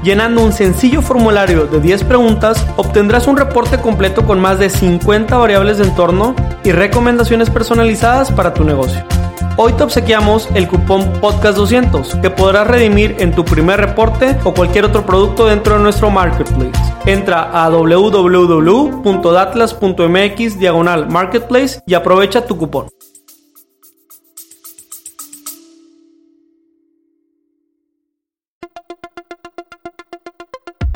Llenando 0.03 0.43
un 0.43 0.51
sencillo 0.51 1.03
formulario 1.03 1.67
de 1.67 1.79
10 1.79 2.05
preguntas, 2.05 2.65
obtendrás 2.75 3.27
un 3.27 3.37
reporte 3.37 3.79
completo 3.79 4.25
con 4.25 4.39
más 4.39 4.57
de 4.57 4.71
50 4.71 5.37
variables 5.37 5.77
de 5.77 5.83
entorno 5.83 6.35
y 6.63 6.71
recomendaciones 6.71 7.51
personalizadas 7.51 8.31
para 8.31 8.55
tu 8.55 8.63
negocio. 8.63 9.05
Hoy 9.57 9.73
te 9.73 9.83
obsequiamos 9.83 10.49
el 10.55 10.67
cupón 10.67 11.21
Podcast200 11.21 12.19
que 12.19 12.31
podrás 12.31 12.65
redimir 12.65 13.15
en 13.19 13.35
tu 13.35 13.45
primer 13.45 13.79
reporte 13.79 14.35
o 14.43 14.55
cualquier 14.55 14.85
otro 14.85 15.05
producto 15.05 15.45
dentro 15.45 15.75
de 15.75 15.81
nuestro 15.83 16.09
marketplace. 16.09 16.71
Entra 17.05 17.51
a 17.53 17.69
www.datlas.mx 17.69 20.57
diagonal 20.57 21.09
marketplace 21.09 21.79
y 21.85 21.93
aprovecha 21.93 22.47
tu 22.47 22.57
cupón. 22.57 22.87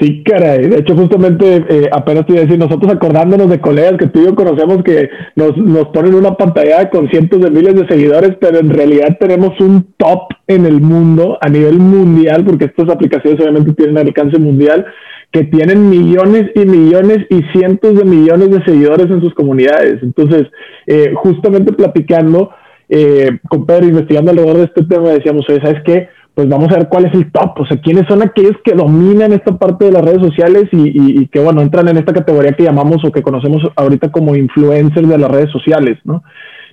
Sí, 0.00 0.24
caray. 0.24 0.68
De 0.68 0.78
hecho, 0.78 0.96
justamente 0.96 1.64
eh, 1.68 1.88
apenas 1.92 2.26
te 2.26 2.32
iba 2.32 2.42
a 2.42 2.44
decir, 2.44 2.58
nosotros 2.58 2.92
acordándonos 2.92 3.48
de 3.48 3.60
colegas 3.60 3.96
que 3.96 4.08
tú 4.08 4.20
y 4.20 4.24
yo 4.24 4.34
conocemos 4.34 4.82
que 4.82 5.08
nos, 5.36 5.56
nos 5.56 5.88
ponen 5.88 6.14
una 6.14 6.34
pantalla 6.34 6.90
con 6.90 7.08
cientos 7.10 7.40
de 7.40 7.50
miles 7.50 7.76
de 7.76 7.86
seguidores, 7.86 8.32
pero 8.40 8.58
en 8.58 8.70
realidad 8.70 9.16
tenemos 9.20 9.58
un 9.60 9.94
top 9.96 10.30
en 10.48 10.66
el 10.66 10.80
mundo, 10.80 11.38
a 11.40 11.48
nivel 11.48 11.78
mundial, 11.78 12.44
porque 12.44 12.64
estas 12.64 12.88
aplicaciones 12.88 13.40
obviamente 13.40 13.72
tienen 13.74 13.98
alcance 13.98 14.36
mundial, 14.38 14.84
que 15.30 15.44
tienen 15.44 15.88
millones 15.88 16.50
y 16.56 16.64
millones 16.64 17.26
y 17.30 17.42
cientos 17.52 17.96
de 17.96 18.04
millones 18.04 18.50
de 18.50 18.64
seguidores 18.64 19.06
en 19.10 19.20
sus 19.20 19.34
comunidades. 19.34 20.02
Entonces, 20.02 20.44
eh, 20.86 21.12
justamente 21.14 21.72
platicando 21.72 22.50
eh, 22.88 23.38
con 23.48 23.64
Pedro, 23.64 23.86
investigando 23.86 24.32
alrededor 24.32 24.58
de 24.58 24.64
este 24.64 24.84
tema, 24.84 25.10
decíamos, 25.10 25.46
¿sabes 25.46 25.82
qué? 25.84 26.08
Pues 26.34 26.48
vamos 26.48 26.70
a 26.72 26.78
ver 26.78 26.88
cuál 26.88 27.06
es 27.06 27.14
el 27.14 27.30
top, 27.30 27.60
o 27.60 27.66
sea, 27.66 27.80
quiénes 27.80 28.06
son 28.08 28.20
aquellos 28.22 28.56
que 28.64 28.74
dominan 28.74 29.32
esta 29.32 29.56
parte 29.56 29.84
de 29.84 29.92
las 29.92 30.04
redes 30.04 30.20
sociales 30.20 30.64
y, 30.72 31.26
que, 31.28 31.38
bueno, 31.38 31.62
entran 31.62 31.86
en 31.88 31.96
esta 31.96 32.12
categoría 32.12 32.52
que 32.52 32.64
llamamos 32.64 33.04
o 33.04 33.12
que 33.12 33.22
conocemos 33.22 33.62
ahorita 33.76 34.10
como 34.10 34.34
influencers 34.34 35.08
de 35.08 35.18
las 35.18 35.30
redes 35.30 35.50
sociales, 35.50 35.98
¿no? 36.04 36.24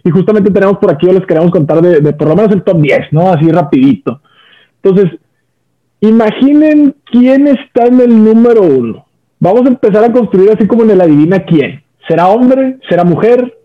Y 0.04 0.10
justamente 0.10 0.50
tenemos 0.50 0.80
por 0.80 0.92
aquí, 0.92 1.08
o 1.08 1.14
les 1.14 1.28
queremos 1.28 1.52
contar 1.52 1.80
de, 1.80 2.02
de 2.02 2.14
por 2.14 2.28
lo 2.28 2.36
menos 2.36 2.52
el 2.52 2.64
top 2.64 2.82
10, 2.82 3.00
¿no? 3.12 3.30
Así 3.32 3.52
rapidito. 3.52 4.20
Entonces, 4.82 5.20
imaginen 6.00 6.96
quién 7.06 7.48
está 7.48 7.86
en 7.86 8.02
el 8.02 8.24
número 8.24 8.64
uno. 8.64 9.06
Vamos 9.40 9.66
a 9.66 9.70
empezar 9.70 10.04
a 10.04 10.12
construir 10.12 10.52
así 10.52 10.68
como 10.68 10.84
en 10.84 10.92
el 10.92 11.02
adivina 11.02 11.44
quién. 11.46 11.84
¿Será 12.08 12.28
hombre? 12.28 12.78
¿Será 12.90 13.04
mujer? 13.04 13.58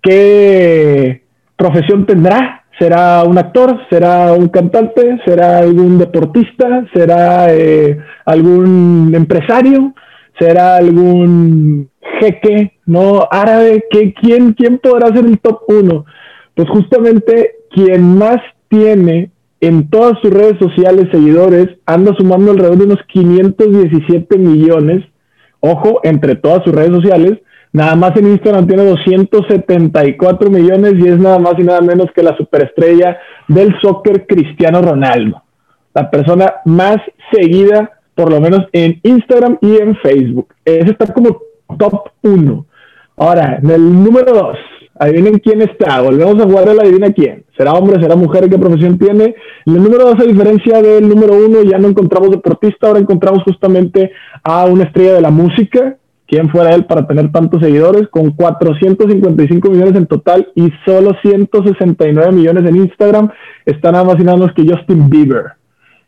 ¿Qué 0.00 1.22
profesión 1.56 2.06
tendrá? 2.06 2.64
¿Será 2.78 3.24
un 3.24 3.38
actor? 3.38 3.78
¿Será 3.88 4.32
un 4.32 4.48
cantante? 4.48 5.18
¿Será 5.24 5.58
algún 5.58 5.98
deportista? 5.98 6.86
¿Será 6.92 7.54
eh, 7.54 7.98
algún 8.26 9.12
empresario? 9.14 9.94
¿Será 10.38 10.76
algún 10.76 11.88
jeque 12.20 12.72
no 12.84 13.26
árabe? 13.30 13.84
¿Qué, 13.90 14.12
quién, 14.12 14.52
¿Quién 14.52 14.78
podrá 14.78 15.08
ser 15.08 15.24
el 15.24 15.38
top 15.38 15.60
uno? 15.68 16.04
Pues 16.54 16.68
justamente 16.68 17.56
quien 17.70 18.18
más 18.18 18.38
tiene 18.68 19.30
en 19.60 19.88
todas 19.88 20.18
sus 20.20 20.30
redes 20.30 20.58
sociales 20.58 21.08
seguidores 21.10 21.68
anda 21.86 22.14
sumando 22.16 22.50
alrededor 22.50 22.78
de 22.78 22.84
unos 22.84 22.98
517 23.08 24.38
millones, 24.38 25.04
ojo, 25.60 26.00
entre 26.02 26.34
todas 26.34 26.62
sus 26.64 26.74
redes 26.74 26.92
sociales, 26.92 27.38
Nada 27.72 27.94
más 27.94 28.16
en 28.16 28.28
Instagram 28.28 28.66
tiene 28.66 28.84
274 28.84 30.50
millones 30.50 30.94
y 30.98 31.08
es 31.08 31.18
nada 31.18 31.38
más 31.38 31.54
y 31.58 31.62
nada 31.62 31.80
menos 31.80 32.06
que 32.14 32.22
la 32.22 32.36
superestrella 32.36 33.18
del 33.48 33.74
soccer 33.80 34.26
Cristiano 34.26 34.80
Ronaldo. 34.80 35.42
La 35.92 36.10
persona 36.10 36.54
más 36.64 36.96
seguida, 37.32 37.98
por 38.14 38.30
lo 38.30 38.40
menos 38.40 38.66
en 38.72 39.00
Instagram 39.02 39.58
y 39.60 39.76
en 39.76 39.96
Facebook. 39.96 40.54
Ese 40.64 40.90
está 40.90 41.12
como 41.12 41.38
top 41.78 42.10
1. 42.22 42.66
Ahora, 43.18 43.58
en 43.62 43.70
el 43.70 44.04
número 44.04 44.32
2, 44.32 44.56
adivinen 44.98 45.38
quién 45.38 45.62
está. 45.62 46.00
Volvemos 46.00 46.38
a 46.40 46.46
jugar 46.46 46.74
la 46.74 46.82
adivina 46.82 47.12
quién. 47.12 47.44
¿Será 47.56 47.72
hombre, 47.72 48.00
será 48.00 48.16
mujer? 48.16 48.48
¿Qué 48.48 48.58
profesión 48.58 48.98
tiene? 48.98 49.34
En 49.66 49.74
el 49.74 49.82
número 49.82 50.04
2, 50.04 50.20
a 50.20 50.24
diferencia 50.24 50.82
del 50.82 51.08
número 51.08 51.34
1, 51.34 51.62
ya 51.62 51.78
no 51.78 51.88
encontramos 51.88 52.30
deportista, 52.30 52.88
ahora 52.88 53.00
encontramos 53.00 53.42
justamente 53.42 54.12
a 54.42 54.66
una 54.66 54.84
estrella 54.84 55.14
de 55.14 55.20
la 55.20 55.30
música 55.30 55.96
quién 56.26 56.48
fuera 56.50 56.74
él 56.74 56.84
para 56.84 57.06
tener 57.06 57.30
tantos 57.30 57.62
seguidores, 57.62 58.08
con 58.08 58.30
455 58.30 59.70
millones 59.70 59.94
en 59.94 60.06
total 60.06 60.48
y 60.54 60.70
solo 60.84 61.16
169 61.22 62.32
millones 62.32 62.68
en 62.68 62.76
Instagram, 62.76 63.30
está 63.64 63.92
nada 63.92 64.04
más 64.04 64.16
y 64.18 64.24
nada 64.24 64.36
menos 64.36 64.54
que 64.54 64.66
Justin 64.68 65.08
Bieber. 65.08 65.52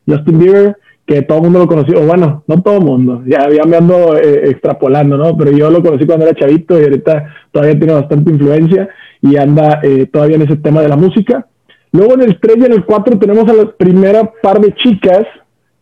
Justin 0.07 0.39
Bieber, 0.39 0.77
que 1.07 1.23
todo 1.23 1.39
el 1.39 1.45
mundo 1.45 1.61
lo 1.61 1.67
conoció, 1.67 2.01
o 2.01 2.07
bueno, 2.07 2.43
no 2.47 2.63
todo 2.63 2.79
el 2.79 2.85
mundo, 2.85 3.23
ya, 3.27 3.49
ya 3.51 3.65
me 3.65 3.77
ando 3.77 4.17
eh, 4.17 4.51
extrapolando, 4.51 5.17
¿no? 5.17 5.37
Pero 5.37 5.53
yo 5.53 5.71
lo 5.71 5.83
conocí 5.83 6.05
cuando 6.05 6.27
era 6.27 6.39
chavito 6.39 6.79
y 6.79 6.85
ahorita 6.85 7.35
todavía 7.51 7.79
tiene 7.79 7.95
bastante 7.95 8.31
influencia 8.31 8.89
y 9.23 9.37
anda 9.37 9.81
eh, 9.83 10.07
todavía 10.07 10.37
en 10.37 10.43
ese 10.43 10.57
tema 10.57 10.83
de 10.83 10.89
la 10.89 10.97
música. 10.97 11.47
Luego 11.93 12.15
en 12.15 12.23
el 12.23 12.39
3 12.39 12.57
y 12.59 12.65
en 12.67 12.73
el 12.73 12.85
4 12.85 13.19
tenemos 13.19 13.49
a 13.49 13.55
la 13.55 13.71
primera 13.71 14.31
par 14.43 14.61
de 14.61 14.75
chicas 14.75 15.25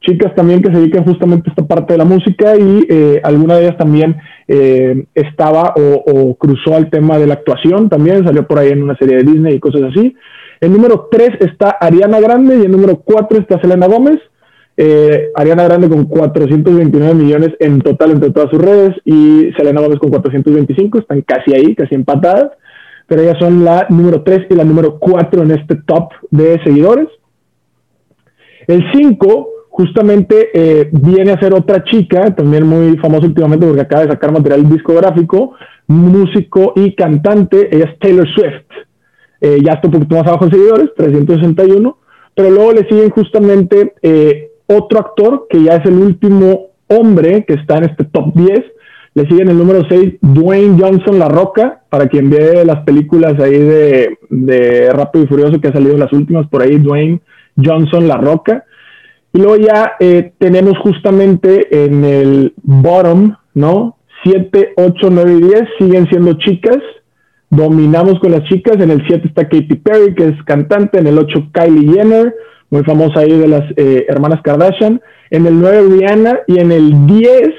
chicas 0.06 0.34
también 0.34 0.62
que 0.62 0.70
se 0.72 0.78
dedican 0.78 1.04
justamente 1.04 1.50
a 1.50 1.52
esta 1.52 1.66
parte 1.66 1.94
de 1.94 1.98
la 1.98 2.04
música 2.04 2.56
y 2.56 2.86
eh, 2.88 3.20
alguna 3.22 3.56
de 3.56 3.64
ellas 3.64 3.76
también 3.76 4.16
eh, 4.48 5.04
estaba 5.14 5.74
o, 5.76 6.34
cruzó 6.36 6.74
al 6.74 6.88
tema 6.88 7.18
de 7.18 7.26
la 7.26 7.34
actuación 7.34 7.88
también, 7.88 8.24
salió 8.24 8.46
por 8.46 8.58
ahí 8.58 8.70
en 8.70 8.82
una 8.82 8.96
serie 8.96 9.16
de 9.16 9.24
Disney 9.24 9.54
y 9.56 9.60
cosas 9.60 9.82
así. 9.90 10.14
El 10.60 10.72
número 10.72 11.08
3 11.10 11.30
está 11.40 11.70
Ariana 11.80 12.20
Grande 12.20 12.56
y 12.56 12.62
el 12.62 12.70
número 12.70 12.96
4 13.04 13.38
está 13.38 13.60
Selena 13.60 13.86
Gómez. 13.86 14.18
Eh, 14.78 15.30
Ariana 15.34 15.64
Grande 15.64 15.88
con 15.88 16.04
429 16.04 17.14
millones 17.14 17.50
en 17.60 17.80
total 17.80 18.12
entre 18.12 18.30
todas 18.30 18.50
sus 18.50 18.60
redes 18.60 18.94
y 19.04 19.50
Selena 19.56 19.80
Gómez 19.80 19.98
con 19.98 20.10
425, 20.10 20.98
están 20.98 21.22
casi 21.22 21.54
ahí, 21.54 21.74
casi 21.74 21.94
empatadas, 21.94 22.52
pero 23.06 23.22
ellas 23.22 23.38
son 23.38 23.64
la 23.64 23.86
número 23.88 24.22
3 24.22 24.46
y 24.50 24.54
la 24.54 24.64
número 24.64 24.98
4 24.98 25.42
en 25.42 25.50
este 25.52 25.76
top 25.86 26.10
de 26.30 26.60
seguidores. 26.62 27.08
El 28.66 28.84
5 28.92 29.55
justamente 29.76 30.48
eh, 30.54 30.88
viene 30.90 31.32
a 31.32 31.38
ser 31.38 31.52
otra 31.52 31.84
chica, 31.84 32.34
también 32.34 32.66
muy 32.66 32.96
famosa 32.96 33.26
últimamente 33.26 33.66
porque 33.66 33.82
acaba 33.82 34.06
de 34.06 34.10
sacar 34.12 34.32
material 34.32 34.66
discográfico, 34.70 35.52
músico 35.86 36.72
y 36.76 36.94
cantante, 36.94 37.68
ella 37.70 37.90
es 37.90 37.98
Taylor 37.98 38.26
Swift. 38.26 38.64
Eh, 39.42 39.58
ya 39.62 39.74
está 39.74 39.88
un 39.88 39.92
poquito 39.92 40.16
más 40.16 40.26
abajo 40.26 40.46
en 40.46 40.52
seguidores, 40.52 40.94
361, 40.96 41.98
pero 42.34 42.50
luego 42.50 42.72
le 42.72 42.88
siguen 42.88 43.10
justamente 43.10 43.92
eh, 44.00 44.48
otro 44.66 44.98
actor 44.98 45.46
que 45.50 45.62
ya 45.62 45.74
es 45.74 45.84
el 45.84 45.98
último 45.98 46.68
hombre 46.88 47.44
que 47.46 47.52
está 47.52 47.76
en 47.76 47.84
este 47.84 48.04
top 48.04 48.32
10, 48.32 48.64
Le 49.12 49.28
sigue 49.28 49.42
en 49.42 49.50
el 49.50 49.58
número 49.58 49.82
6 49.86 50.14
Dwayne 50.22 50.78
Johnson 50.80 51.18
La 51.18 51.28
Roca, 51.28 51.82
para 51.90 52.06
quien 52.08 52.30
ve 52.30 52.64
las 52.64 52.82
películas 52.84 53.38
ahí 53.40 53.58
de, 53.58 54.18
de 54.30 54.90
Rápido 54.90 55.24
y 55.26 55.28
Furioso 55.28 55.60
que 55.60 55.68
ha 55.68 55.72
salido 55.72 55.98
las 55.98 56.14
últimas, 56.14 56.46
por 56.48 56.62
ahí 56.62 56.78
Dwayne 56.78 57.20
Johnson 57.62 58.08
La 58.08 58.16
Roca. 58.16 58.65
Y 59.32 59.38
luego 59.38 59.56
ya 59.56 59.92
eh, 60.00 60.32
tenemos 60.38 60.78
justamente 60.78 61.84
en 61.84 62.04
el 62.04 62.54
bottom, 62.62 63.36
¿no? 63.54 63.96
7, 64.24 64.72
8, 64.76 65.08
9 65.10 65.32
y 65.32 65.42
10 65.42 65.62
siguen 65.78 66.08
siendo 66.08 66.34
chicas. 66.34 66.78
Dominamos 67.50 68.18
con 68.18 68.32
las 68.32 68.44
chicas. 68.44 68.76
En 68.80 68.90
el 68.90 69.06
7 69.06 69.28
está 69.28 69.44
Katy 69.44 69.76
Perry, 69.76 70.14
que 70.14 70.28
es 70.28 70.42
cantante. 70.44 70.98
En 70.98 71.06
el 71.06 71.18
8, 71.18 71.50
Kylie 71.52 71.92
Jenner, 71.92 72.34
muy 72.70 72.82
famosa 72.82 73.20
ahí 73.20 73.36
de 73.36 73.46
las 73.46 73.64
eh, 73.76 74.06
hermanas 74.08 74.40
Kardashian. 74.42 75.00
En 75.30 75.46
el 75.46 75.60
9, 75.60 75.88
Rihanna. 75.90 76.40
Y 76.46 76.58
en 76.58 76.72
el 76.72 77.06
10, 77.06 77.50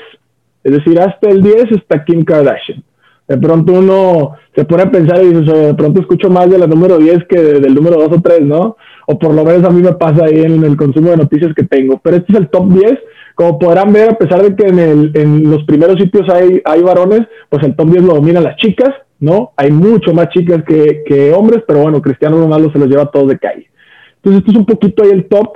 es 0.63 0.71
decir, 0.71 0.99
hasta 0.99 1.29
el 1.29 1.41
10 1.41 1.71
está 1.71 2.03
Kim 2.03 2.23
Kardashian. 2.23 2.83
De 3.27 3.37
pronto 3.37 3.73
uno 3.73 4.35
se 4.55 4.63
pone 4.63 4.83
a 4.83 4.91
pensar 4.91 5.21
y 5.21 5.33
dice, 5.33 5.51
de 5.51 5.73
pronto 5.73 5.99
escucho 5.99 6.29
más 6.29 6.49
de 6.49 6.57
la 6.57 6.67
número 6.67 6.97
10 6.97 7.25
que 7.27 7.39
del 7.39 7.75
número 7.75 7.97
2 7.97 8.17
o 8.17 8.21
3, 8.21 8.41
¿no? 8.41 8.77
O 9.07 9.17
por 9.17 9.33
lo 9.33 9.43
menos 9.43 9.63
a 9.63 9.71
mí 9.71 9.81
me 9.81 9.93
pasa 9.93 10.25
ahí 10.25 10.41
en 10.41 10.63
el 10.63 10.77
consumo 10.77 11.09
de 11.09 11.17
noticias 11.17 11.53
que 11.55 11.63
tengo. 11.63 11.99
Pero 12.03 12.17
este 12.17 12.33
es 12.33 12.39
el 12.39 12.49
top 12.49 12.69
10 12.69 12.99
como 13.37 13.59
podrán 13.59 13.93
ver, 13.93 14.09
a 14.09 14.17
pesar 14.17 14.41
de 14.41 14.55
que 14.55 14.67
en, 14.67 14.79
el, 14.79 15.11
en 15.13 15.43
los 15.47 15.63
primeros 15.65 15.97
sitios 15.97 16.27
hay, 16.27 16.59
hay 16.65 16.81
varones, 16.81 17.21
pues 17.49 17.63
el 17.63 17.75
top 17.75 17.91
10 17.91 18.03
lo 18.05 18.15
dominan 18.15 18.43
las 18.43 18.57
chicas, 18.57 18.89
¿no? 19.19 19.51
Hay 19.55 19.69
mucho 19.69 20.11
más 20.11 20.29
chicas 20.29 20.63
que, 20.67 21.03
que 21.05 21.31
hombres, 21.33 21.63
pero 21.67 21.81
bueno, 21.81 22.01
Cristiano 22.01 22.39
Ronaldo 22.39 22.71
se 22.71 22.79
los 22.79 22.87
lleva 22.87 23.11
todos 23.11 23.27
de 23.27 23.37
calle. 23.37 23.69
Entonces, 24.15 24.39
esto 24.39 24.51
es 24.53 24.57
un 24.57 24.65
poquito 24.65 25.03
ahí 25.03 25.11
el 25.11 25.27
top. 25.27 25.49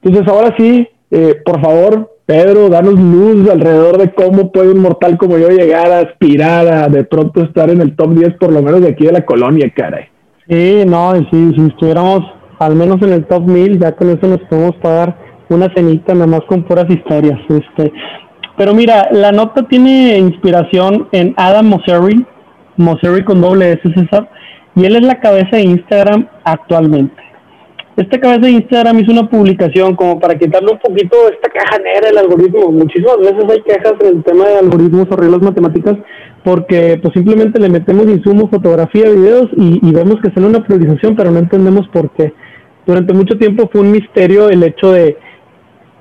Entonces, 0.00 0.32
ahora 0.32 0.54
sí, 0.56 0.88
eh, 1.10 1.34
por 1.44 1.60
favor, 1.60 2.16
Pedro, 2.24 2.68
danos 2.68 2.94
luz 2.94 3.50
alrededor 3.50 3.98
de 3.98 4.14
cómo 4.14 4.52
puede 4.52 4.70
un 4.70 4.78
mortal 4.78 5.18
como 5.18 5.36
yo 5.36 5.48
llegar 5.48 5.90
a 5.90 5.98
aspirar 6.02 6.68
a 6.68 6.88
de 6.88 7.02
pronto 7.02 7.42
estar 7.42 7.68
en 7.68 7.80
el 7.80 7.96
top 7.96 8.14
10, 8.14 8.34
por 8.34 8.52
lo 8.52 8.62
menos 8.62 8.80
de 8.80 8.90
aquí 8.90 9.06
de 9.06 9.12
la 9.12 9.26
colonia, 9.26 9.72
caray. 9.74 10.04
Sí, 10.48 10.84
no, 10.86 11.16
sí, 11.32 11.52
si 11.56 11.66
estuviéramos 11.66 12.22
al 12.58 12.74
menos 12.76 13.02
en 13.02 13.12
el 13.12 13.24
top 13.26 13.42
1000, 13.46 13.78
ya 13.78 13.92
con 13.92 14.10
eso 14.10 14.26
nos 14.26 14.40
podemos 14.48 14.76
pagar 14.76 15.16
una 15.48 15.72
cenita 15.74 16.14
nada 16.14 16.26
más 16.26 16.40
con 16.48 16.64
puras 16.64 16.86
historias. 16.88 17.38
Este. 17.48 17.92
Pero 18.56 18.74
mira, 18.74 19.08
la 19.10 19.32
nota 19.32 19.64
tiene 19.64 20.18
inspiración 20.18 21.08
en 21.12 21.34
Adam 21.36 21.66
Mosseri, 21.66 22.24
Mosseri 22.76 23.24
con 23.24 23.40
doble 23.40 23.72
S, 23.72 23.82
César, 23.94 24.30
y 24.76 24.84
él 24.84 24.96
es 24.96 25.02
la 25.02 25.20
cabeza 25.20 25.56
de 25.56 25.62
Instagram 25.62 26.28
actualmente. 26.44 27.22
Esta 27.96 28.18
cabeza 28.18 28.40
de 28.40 28.50
Instagram 28.50 28.98
hizo 28.98 29.12
una 29.12 29.28
publicación 29.28 29.94
como 29.94 30.18
para 30.18 30.36
quitarle 30.36 30.72
un 30.72 30.78
poquito 30.78 31.16
esta 31.32 31.48
caja 31.48 31.78
negra 31.78 32.08
del 32.08 32.18
algoritmo. 32.18 32.72
Muchísimas 32.72 33.18
veces 33.18 33.44
hay 33.48 33.62
quejas 33.62 33.94
en 34.00 34.16
el 34.16 34.24
tema 34.24 34.46
de 34.46 34.58
algoritmos 34.58 35.06
o 35.10 35.16
reglas 35.16 35.42
matemáticas 35.42 35.96
porque 36.42 36.98
pues 37.00 37.14
simplemente 37.14 37.60
le 37.60 37.68
metemos 37.68 38.06
insumos, 38.06 38.50
fotografía, 38.50 39.08
videos 39.08 39.48
y, 39.56 39.80
y 39.80 39.92
vemos 39.92 40.16
que 40.20 40.30
sale 40.32 40.46
una 40.46 40.64
priorización, 40.64 41.14
pero 41.14 41.30
no 41.30 41.38
entendemos 41.38 41.86
por 41.88 42.10
qué. 42.10 42.34
Durante 42.86 43.12
mucho 43.14 43.38
tiempo 43.38 43.68
fue 43.72 43.80
un 43.80 43.92
misterio 43.92 44.48
el 44.48 44.62
hecho 44.62 44.92
de 44.92 45.16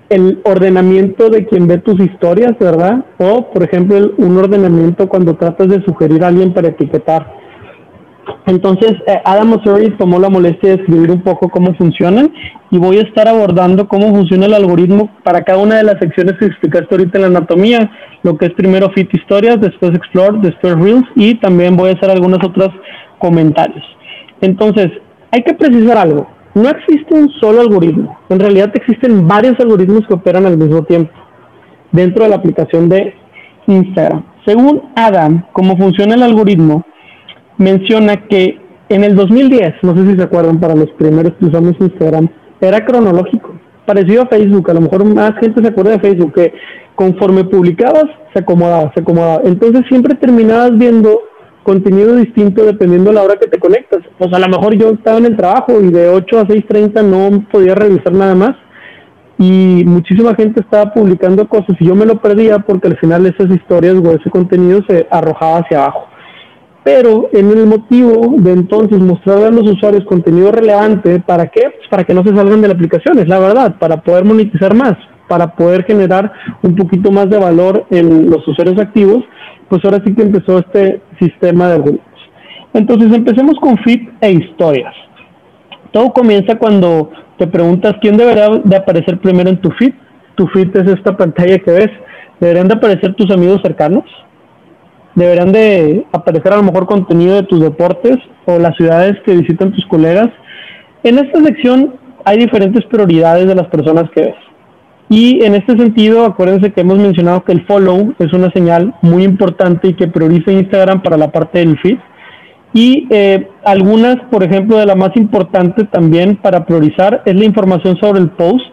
el 0.09 0.41
ordenamiento 0.43 1.29
de 1.29 1.45
quien 1.45 1.67
ve 1.67 1.79
tus 1.79 1.99
historias, 1.99 2.53
¿verdad? 2.59 3.05
O, 3.17 3.49
por 3.51 3.63
ejemplo, 3.63 4.11
un 4.17 4.37
ordenamiento 4.37 5.07
cuando 5.07 5.35
tratas 5.35 5.69
de 5.69 5.83
sugerir 5.85 6.23
a 6.23 6.27
alguien 6.27 6.53
para 6.53 6.67
etiquetar. 6.67 7.33
Entonces, 8.45 8.93
eh, 9.07 9.21
Adam 9.25 9.53
O'Surry 9.53 9.91
tomó 9.97 10.19
la 10.19 10.29
molestia 10.29 10.69
de 10.69 10.81
escribir 10.81 11.09
un 11.09 11.21
poco 11.21 11.49
cómo 11.49 11.73
funcionan 11.75 12.31
y 12.69 12.77
voy 12.77 12.97
a 12.97 13.01
estar 13.01 13.27
abordando 13.27 13.87
cómo 13.87 14.09
funciona 14.09 14.45
el 14.45 14.53
algoritmo 14.53 15.09
para 15.23 15.43
cada 15.43 15.59
una 15.59 15.77
de 15.77 15.83
las 15.83 15.99
secciones 15.99 16.35
que 16.37 16.45
explicaste 16.45 16.87
ahorita 16.91 17.17
en 17.17 17.21
la 17.21 17.27
anatomía, 17.27 17.91
lo 18.21 18.37
que 18.37 18.47
es 18.47 18.53
primero 18.53 18.91
Fit 18.91 19.13
Historias, 19.13 19.59
después 19.61 19.93
Explore, 19.95 20.39
después 20.41 20.75
Reels 20.75 21.05
y 21.15 21.35
también 21.35 21.75
voy 21.75 21.89
a 21.89 21.93
hacer 21.93 22.11
algunos 22.11 22.39
otros 22.43 22.69
comentarios. 23.17 23.83
Entonces, 24.41 24.91
hay 25.31 25.41
que 25.41 25.53
precisar 25.53 25.97
algo 25.97 26.27
no 26.53 26.69
existe 26.69 27.13
un 27.13 27.29
solo 27.39 27.61
algoritmo. 27.61 28.17
En 28.29 28.39
realidad 28.39 28.71
existen 28.73 29.27
varios 29.27 29.59
algoritmos 29.59 30.05
que 30.07 30.13
operan 30.13 30.45
al 30.45 30.57
mismo 30.57 30.83
tiempo 30.83 31.11
dentro 31.91 32.23
de 32.23 32.29
la 32.29 32.35
aplicación 32.35 32.89
de 32.89 33.13
Instagram. 33.67 34.23
Según 34.45 34.83
Adam, 34.95 35.45
cómo 35.53 35.77
funciona 35.77 36.15
el 36.15 36.23
algoritmo, 36.23 36.85
menciona 37.57 38.27
que 38.27 38.59
en 38.89 39.03
el 39.03 39.15
2010, 39.15 39.75
no 39.83 39.95
sé 39.95 40.05
si 40.05 40.15
se 40.17 40.23
acuerdan, 40.23 40.59
para 40.59 40.75
los 40.75 40.89
primeros 40.91 41.33
que 41.39 41.45
usamos 41.45 41.73
Instagram, 41.79 42.27
era 42.61 42.85
cronológico, 42.85 43.53
parecido 43.85 44.23
a 44.23 44.27
Facebook. 44.27 44.69
A 44.69 44.73
lo 44.73 44.81
mejor 44.81 45.05
más 45.05 45.33
gente 45.39 45.61
se 45.61 45.67
acuerda 45.67 45.91
de 45.91 45.99
Facebook, 45.99 46.33
que 46.33 46.53
conforme 46.95 47.43
publicabas, 47.45 48.05
se 48.33 48.39
acomodaba, 48.39 48.91
se 48.93 49.01
acomodaba. 49.01 49.41
Entonces 49.45 49.83
siempre 49.87 50.15
terminabas 50.15 50.77
viendo 50.77 51.21
contenido 51.63 52.15
distinto 52.15 52.63
dependiendo 52.63 53.09
de 53.09 53.15
la 53.15 53.23
hora 53.23 53.37
que 53.37 53.47
te 53.47 53.59
conectas. 53.59 54.01
Pues 54.17 54.31
a 54.33 54.39
lo 54.39 54.47
mejor 54.47 54.75
yo 54.75 54.91
estaba 54.91 55.17
en 55.17 55.25
el 55.25 55.37
trabajo 55.37 55.81
y 55.81 55.89
de 55.89 56.09
8 56.09 56.39
a 56.39 56.45
6.30 56.45 57.03
no 57.03 57.45
podía 57.51 57.75
revisar 57.75 58.13
nada 58.13 58.35
más 58.35 58.55
y 59.37 59.83
muchísima 59.85 60.35
gente 60.35 60.61
estaba 60.61 60.93
publicando 60.93 61.47
cosas 61.47 61.75
y 61.79 61.87
yo 61.87 61.95
me 61.95 62.05
lo 62.05 62.21
perdía 62.21 62.59
porque 62.59 62.87
al 62.87 62.97
final 62.97 63.25
esas 63.25 63.49
historias 63.49 63.95
o 63.95 64.11
ese 64.11 64.29
contenido 64.29 64.81
se 64.87 65.07
arrojaba 65.09 65.59
hacia 65.59 65.83
abajo. 65.83 66.07
Pero 66.83 67.29
en 67.31 67.49
el 67.49 67.65
motivo 67.65 68.35
de 68.37 68.51
entonces 68.51 68.99
mostrarle 68.99 69.45
a 69.45 69.51
los 69.51 69.69
usuarios 69.69 70.03
contenido 70.05 70.51
relevante, 70.51 71.19
¿para 71.21 71.47
qué? 71.47 71.61
Pues 71.61 71.87
para 71.89 72.03
que 72.03 72.13
no 72.13 72.23
se 72.23 72.35
salgan 72.35 72.61
de 72.61 72.67
la 72.67 72.73
aplicación, 72.73 73.19
es 73.19 73.27
la 73.27 73.39
verdad, 73.39 73.77
para 73.79 74.01
poder 74.01 74.25
monetizar 74.25 74.75
más, 74.75 74.93
para 75.29 75.55
poder 75.55 75.85
generar 75.85 76.31
un 76.61 76.75
poquito 76.75 77.09
más 77.09 77.29
de 77.29 77.37
valor 77.37 77.85
en 77.89 78.29
los 78.29 78.45
usuarios 78.47 78.77
activos 78.79 79.23
pues 79.73 79.83
ahora 79.85 80.03
sí 80.05 80.13
que 80.13 80.21
empezó 80.21 80.59
este 80.59 81.01
sistema 81.19 81.67
de 81.67 81.73
algoritmos. 81.73 82.21
Entonces 82.75 83.11
empecemos 83.11 83.55
con 83.59 83.75
fit 83.79 84.07
e 84.21 84.31
historias. 84.31 84.93
Todo 85.91 86.13
comienza 86.13 86.59
cuando 86.59 87.09
te 87.39 87.47
preguntas 87.47 87.95
quién 87.99 88.15
deberá 88.15 88.49
de 88.63 88.75
aparecer 88.75 89.17
primero 89.17 89.49
en 89.49 89.57
tu 89.57 89.71
feed. 89.71 89.95
Tu 90.35 90.45
feed 90.49 90.77
es 90.77 90.93
esta 90.93 91.17
pantalla 91.17 91.57
que 91.57 91.71
ves. 91.71 91.89
Deberán 92.39 92.67
de 92.67 92.75
aparecer 92.75 93.15
tus 93.15 93.31
amigos 93.31 93.63
cercanos. 93.63 94.03
Deberán 95.15 95.51
de 95.51 96.05
aparecer 96.11 96.53
a 96.53 96.57
lo 96.57 96.63
mejor 96.63 96.85
contenido 96.85 97.37
de 97.37 97.47
tus 97.47 97.59
deportes 97.59 98.17
o 98.45 98.59
las 98.59 98.75
ciudades 98.75 99.19
que 99.25 99.35
visitan 99.35 99.71
tus 99.71 99.87
colegas. 99.87 100.29
En 101.03 101.17
esta 101.17 101.43
sección 101.43 101.95
hay 102.25 102.37
diferentes 102.37 102.85
prioridades 102.85 103.47
de 103.47 103.55
las 103.55 103.65
personas 103.69 104.07
que 104.11 104.21
ves. 104.21 104.35
Y 105.09 105.43
en 105.43 105.55
este 105.55 105.77
sentido, 105.77 106.25
acuérdense 106.25 106.71
que 106.71 106.81
hemos 106.81 106.97
mencionado 106.97 107.43
que 107.43 107.51
el 107.51 107.65
follow 107.65 108.13
es 108.19 108.33
una 108.33 108.49
señal 108.51 108.95
muy 109.01 109.23
importante 109.23 109.89
y 109.89 109.93
que 109.93 110.07
prioriza 110.07 110.51
Instagram 110.51 111.01
para 111.01 111.17
la 111.17 111.31
parte 111.31 111.59
del 111.59 111.77
feed. 111.79 111.97
Y 112.73 113.07
eh, 113.11 113.47
algunas, 113.63 114.17
por 114.31 114.43
ejemplo, 114.43 114.77
de 114.77 114.85
la 114.85 114.95
más 114.95 115.15
importante 115.15 115.83
también 115.85 116.37
para 116.37 116.65
priorizar 116.65 117.21
es 117.25 117.35
la 117.35 117.45
información 117.45 117.97
sobre 117.97 118.21
el 118.21 118.29
post. 118.29 118.65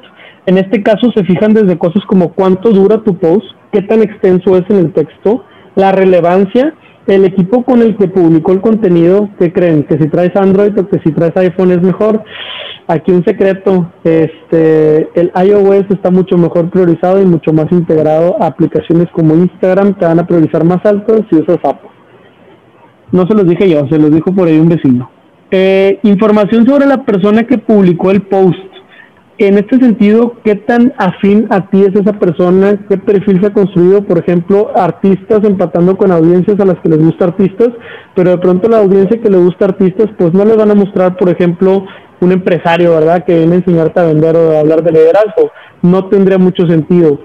En 0.46 0.56
este 0.56 0.82
caso 0.82 1.12
se 1.14 1.24
fijan 1.24 1.52
desde 1.52 1.76
cosas 1.76 2.02
como 2.06 2.32
cuánto 2.32 2.70
dura 2.70 3.02
tu 3.02 3.18
post, 3.18 3.44
qué 3.72 3.82
tan 3.82 4.02
extenso 4.02 4.56
es 4.56 4.64
en 4.70 4.76
el 4.76 4.92
texto, 4.92 5.44
la 5.74 5.92
relevancia, 5.92 6.74
el 7.06 7.24
equipo 7.24 7.64
con 7.64 7.82
el 7.82 7.96
que 7.96 8.08
publicó 8.08 8.52
el 8.52 8.60
contenido, 8.60 9.28
¿qué 9.38 9.52
creen? 9.52 9.84
Que 9.84 9.98
si 9.98 10.08
traes 10.08 10.34
Android 10.36 10.78
o 10.78 10.88
que 10.88 10.98
si 11.00 11.12
traes 11.12 11.36
iPhone 11.36 11.72
es 11.72 11.82
mejor. 11.82 12.22
Aquí 12.86 13.12
un 13.12 13.24
secreto, 13.24 13.90
este, 14.04 15.08
el 15.14 15.30
iOS 15.34 15.86
está 15.90 16.10
mucho 16.10 16.36
mejor 16.36 16.70
priorizado 16.70 17.22
y 17.22 17.24
mucho 17.24 17.52
más 17.52 17.70
integrado 17.70 18.36
a 18.42 18.46
aplicaciones 18.46 19.08
como 19.12 19.34
Instagram, 19.34 19.94
te 19.94 20.06
van 20.06 20.18
a 20.18 20.26
priorizar 20.26 20.64
más 20.64 20.84
alto 20.84 21.24
si 21.30 21.36
usas 21.36 21.58
Apple. 21.62 21.90
No 23.12 23.26
se 23.26 23.34
los 23.34 23.46
dije 23.46 23.68
yo, 23.68 23.86
se 23.88 23.98
los 23.98 24.10
dijo 24.10 24.32
por 24.32 24.48
ahí 24.48 24.58
un 24.58 24.68
vecino. 24.68 25.10
Eh, 25.50 25.98
información 26.04 26.64
sobre 26.66 26.86
la 26.86 27.04
persona 27.04 27.44
que 27.44 27.58
publicó 27.58 28.10
el 28.10 28.22
post. 28.22 28.69
En 29.40 29.56
este 29.56 29.78
sentido, 29.78 30.34
¿qué 30.44 30.54
tan 30.54 30.92
afín 30.98 31.46
a 31.48 31.70
ti 31.70 31.80
es 31.80 31.96
esa 31.96 32.12
persona? 32.12 32.78
¿Qué 32.90 32.98
perfil 32.98 33.40
se 33.40 33.46
ha 33.46 33.52
construido? 33.54 34.02
Por 34.04 34.18
ejemplo, 34.18 34.70
artistas 34.76 35.42
empatando 35.44 35.96
con 35.96 36.12
audiencias 36.12 36.60
a 36.60 36.66
las 36.66 36.78
que 36.80 36.90
les 36.90 36.98
gusta 36.98 37.24
artistas, 37.24 37.70
pero 38.14 38.32
de 38.32 38.36
pronto 38.36 38.68
la 38.68 38.80
audiencia 38.80 39.18
que 39.18 39.30
le 39.30 39.38
gusta 39.38 39.64
artistas, 39.64 40.08
pues 40.18 40.34
no 40.34 40.44
le 40.44 40.56
van 40.56 40.70
a 40.70 40.74
mostrar, 40.74 41.16
por 41.16 41.30
ejemplo, 41.30 41.86
un 42.20 42.32
empresario, 42.32 42.90
¿verdad?, 42.90 43.24
que 43.24 43.34
viene 43.34 43.54
a 43.54 43.58
enseñarte 43.60 44.00
a 44.00 44.04
vender 44.04 44.36
o 44.36 44.58
a 44.58 44.60
hablar 44.60 44.82
de 44.82 44.92
liderazgo. 44.92 45.50
No 45.80 46.10
tendría 46.10 46.36
mucho 46.36 46.66
sentido. 46.66 47.18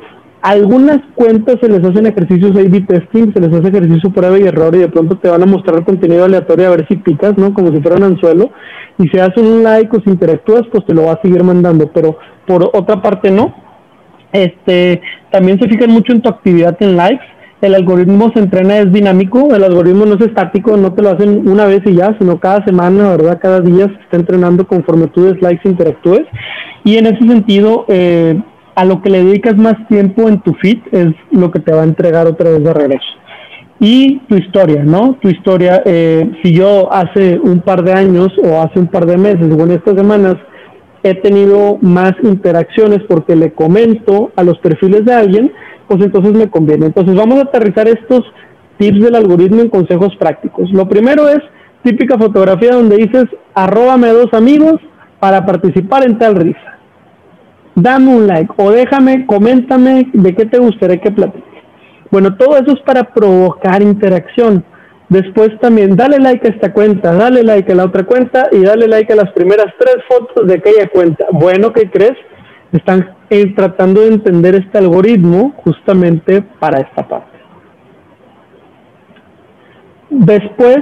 Algunas 0.46 1.00
cuentas 1.16 1.56
se 1.60 1.68
les 1.68 1.84
hacen 1.84 2.06
ejercicios 2.06 2.52
A-B 2.52 2.82
testing, 2.82 3.34
se 3.34 3.40
les 3.40 3.52
hace 3.52 3.68
ejercicio 3.68 4.12
prueba 4.12 4.38
y 4.38 4.44
error 4.44 4.76
y 4.76 4.80
de 4.80 4.90
pronto 4.90 5.18
te 5.18 5.28
van 5.28 5.42
a 5.42 5.48
mostrar 5.48 5.84
contenido 5.84 6.24
aleatorio 6.24 6.68
a 6.68 6.76
ver 6.76 6.88
si 6.88 6.98
picas, 6.98 7.36
¿no? 7.36 7.52
Como 7.52 7.72
si 7.72 7.82
fuera 7.82 7.98
un 7.98 8.04
anzuelo. 8.04 8.52
Y 9.00 9.08
si 9.08 9.18
haces 9.18 9.42
un 9.42 9.64
like 9.64 9.98
o 9.98 10.02
si 10.02 10.10
interactúas, 10.12 10.62
pues 10.72 10.86
te 10.86 10.94
lo 10.94 11.06
va 11.06 11.14
a 11.14 11.22
seguir 11.24 11.44
mandando. 11.44 11.92
Pero 11.92 12.20
por 12.46 12.70
otra 12.74 13.02
parte, 13.02 13.32
no. 13.32 13.56
Este, 14.34 15.02
también 15.32 15.60
se 15.60 15.68
fijan 15.68 15.90
mucho 15.90 16.14
en 16.14 16.22
tu 16.22 16.30
actividad 16.30 16.78
en 16.80 16.96
likes 16.96 17.26
el 17.62 17.74
algoritmo 17.74 18.32
se 18.34 18.40
entrena, 18.40 18.78
es 18.78 18.92
dinámico, 18.92 19.56
el 19.56 19.64
algoritmo 19.64 20.06
no 20.06 20.16
es 20.16 20.22
estático, 20.22 20.78
no 20.78 20.94
te 20.94 21.02
lo 21.02 21.10
hacen 21.10 21.48
una 21.48 21.66
vez 21.66 21.82
y 21.86 21.96
ya, 21.96 22.16
sino 22.20 22.40
cada 22.40 22.64
semana, 22.66 23.10
¿verdad? 23.10 23.40
Cada 23.42 23.62
día 23.62 23.88
se 23.88 24.04
está 24.04 24.18
entrenando 24.18 24.68
conforme 24.68 25.08
tú 25.08 25.24
des 25.24 25.42
likes 25.42 25.62
e 25.68 25.72
interactúes. 25.72 26.28
Y 26.84 26.98
en 26.98 27.08
ese 27.08 27.28
sentido, 27.28 27.86
eh, 27.88 28.40
a 28.76 28.86
lo 28.86 29.02
que 29.02 29.10
le 29.10 29.24
dedicas 29.24 29.56
más 29.58 29.76
tiempo 29.88 30.28
en 30.28 30.42
tu 30.42 30.54
feed 30.56 30.80
es 30.92 31.14
lo 31.32 31.50
que 31.52 31.60
te 31.60 31.72
va 31.72 31.82
a 31.82 31.86
entregar 31.86 32.28
otra 32.28 32.52
vez 32.52 32.64
de 32.64 32.74
regreso. 32.74 33.08
y 33.78 34.20
tu 34.30 34.36
historia, 34.38 34.84
¿no? 34.86 35.18
Tu 35.22 35.28
historia, 35.28 35.82
eh, 35.86 36.32
si 36.42 36.54
yo 36.54 36.92
hace 36.94 37.38
un 37.38 37.60
par 37.60 37.84
de 37.84 37.92
años 37.92 38.32
o 38.42 38.62
hace 38.62 38.80
un 38.80 38.88
par 38.88 39.06
de 39.06 39.18
meses 39.18 39.52
o 39.52 39.64
en 39.64 39.72
estas 39.72 39.96
semanas 39.96 40.36
he 41.04 41.14
tenido 41.16 41.78
más 41.82 42.14
interacciones 42.24 43.02
porque 43.08 43.36
le 43.36 43.52
comento 43.52 44.32
a 44.38 44.44
los 44.44 44.58
perfiles 44.60 45.04
de 45.04 45.14
alguien, 45.14 45.52
pues 45.88 46.02
entonces 46.02 46.34
me 46.34 46.50
conviene. 46.50 46.86
Entonces 46.86 47.16
vamos 47.16 47.38
a 47.38 47.44
aterrizar 47.44 47.88
estos 47.88 48.24
tips 48.78 49.02
del 49.02 49.16
algoritmo 49.16 49.62
en 49.62 49.70
consejos 49.70 50.16
prácticos. 50.16 50.72
Lo 50.72 50.88
primero 50.88 51.28
es 51.28 51.40
típica 51.84 52.18
fotografía 52.18 52.72
donde 52.72 52.98
dices, 52.98 53.26
arróbame 53.54 54.08
dos 54.08 54.34
amigos 54.34 54.80
para 55.20 55.46
participar 55.46 56.06
en 56.06 56.18
tal 56.18 56.36
risa. 56.36 56.75
Dame 57.76 58.16
un 58.16 58.28
like 58.28 58.54
o 58.58 58.72
déjame, 58.72 59.26
coméntame 59.26 60.10
de 60.14 60.36
qué 60.36 60.46
te 60.46 60.60
gustaría 60.60 60.98
que 60.98 61.12
platique. 61.12 61.44
Bueno, 62.10 62.36
todo 62.36 62.58
eso 62.58 62.72
es 62.72 62.82
para 62.82 63.04
provocar 63.04 63.82
interacción. 63.82 64.64
Después 65.10 65.50
también 65.60 65.96
dale 65.96 66.18
like 66.20 66.48
a 66.48 66.52
esta 66.52 66.74
cuenta, 66.74 67.14
dale 67.14 67.44
like 67.44 67.72
a 67.72 67.76
la 67.76 67.86
otra 67.86 68.06
cuenta 68.06 68.48
y 68.52 68.62
dale 68.62 68.88
like 68.88 69.12
a 69.12 69.18
las 69.18 69.32
primeras 69.34 69.68
tres 69.78 69.98
fotos 70.08 70.48
de 70.48 70.56
aquella 70.56 70.88
cuenta. 70.88 71.26
Bueno, 71.32 71.74
¿qué 71.74 71.92
crees? 71.92 72.16
Están 72.72 73.14
eh, 73.30 73.54
tratando 73.56 74.02
de 74.02 74.08
entender 74.08 74.56
este 74.56 74.78
algoritmo 74.78 75.54
justamente 75.58 76.42
para 76.60 76.80
esta 76.80 77.08
parte. 77.08 77.38
Después 80.10 80.80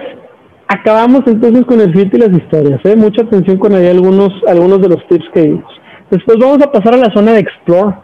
acabamos 0.68 1.24
entonces 1.26 1.66
con 1.66 1.82
el 1.82 1.94
feed 1.94 2.14
y 2.14 2.18
las 2.18 2.32
historias. 2.32 2.80
¿eh? 2.84 2.96
Mucha 2.96 3.24
atención 3.24 3.58
con 3.58 3.74
ahí 3.74 3.88
algunos, 3.88 4.32
algunos 4.48 4.82
de 4.82 4.90
los 4.90 5.08
tips 5.08 5.26
que 5.34 5.42
dimos. 5.42 5.83
Después 6.14 6.38
vamos 6.38 6.62
a 6.62 6.72
pasar 6.72 6.94
a 6.94 6.98
la 6.98 7.12
zona 7.12 7.34
de 7.34 7.40
Explore. 7.40 7.96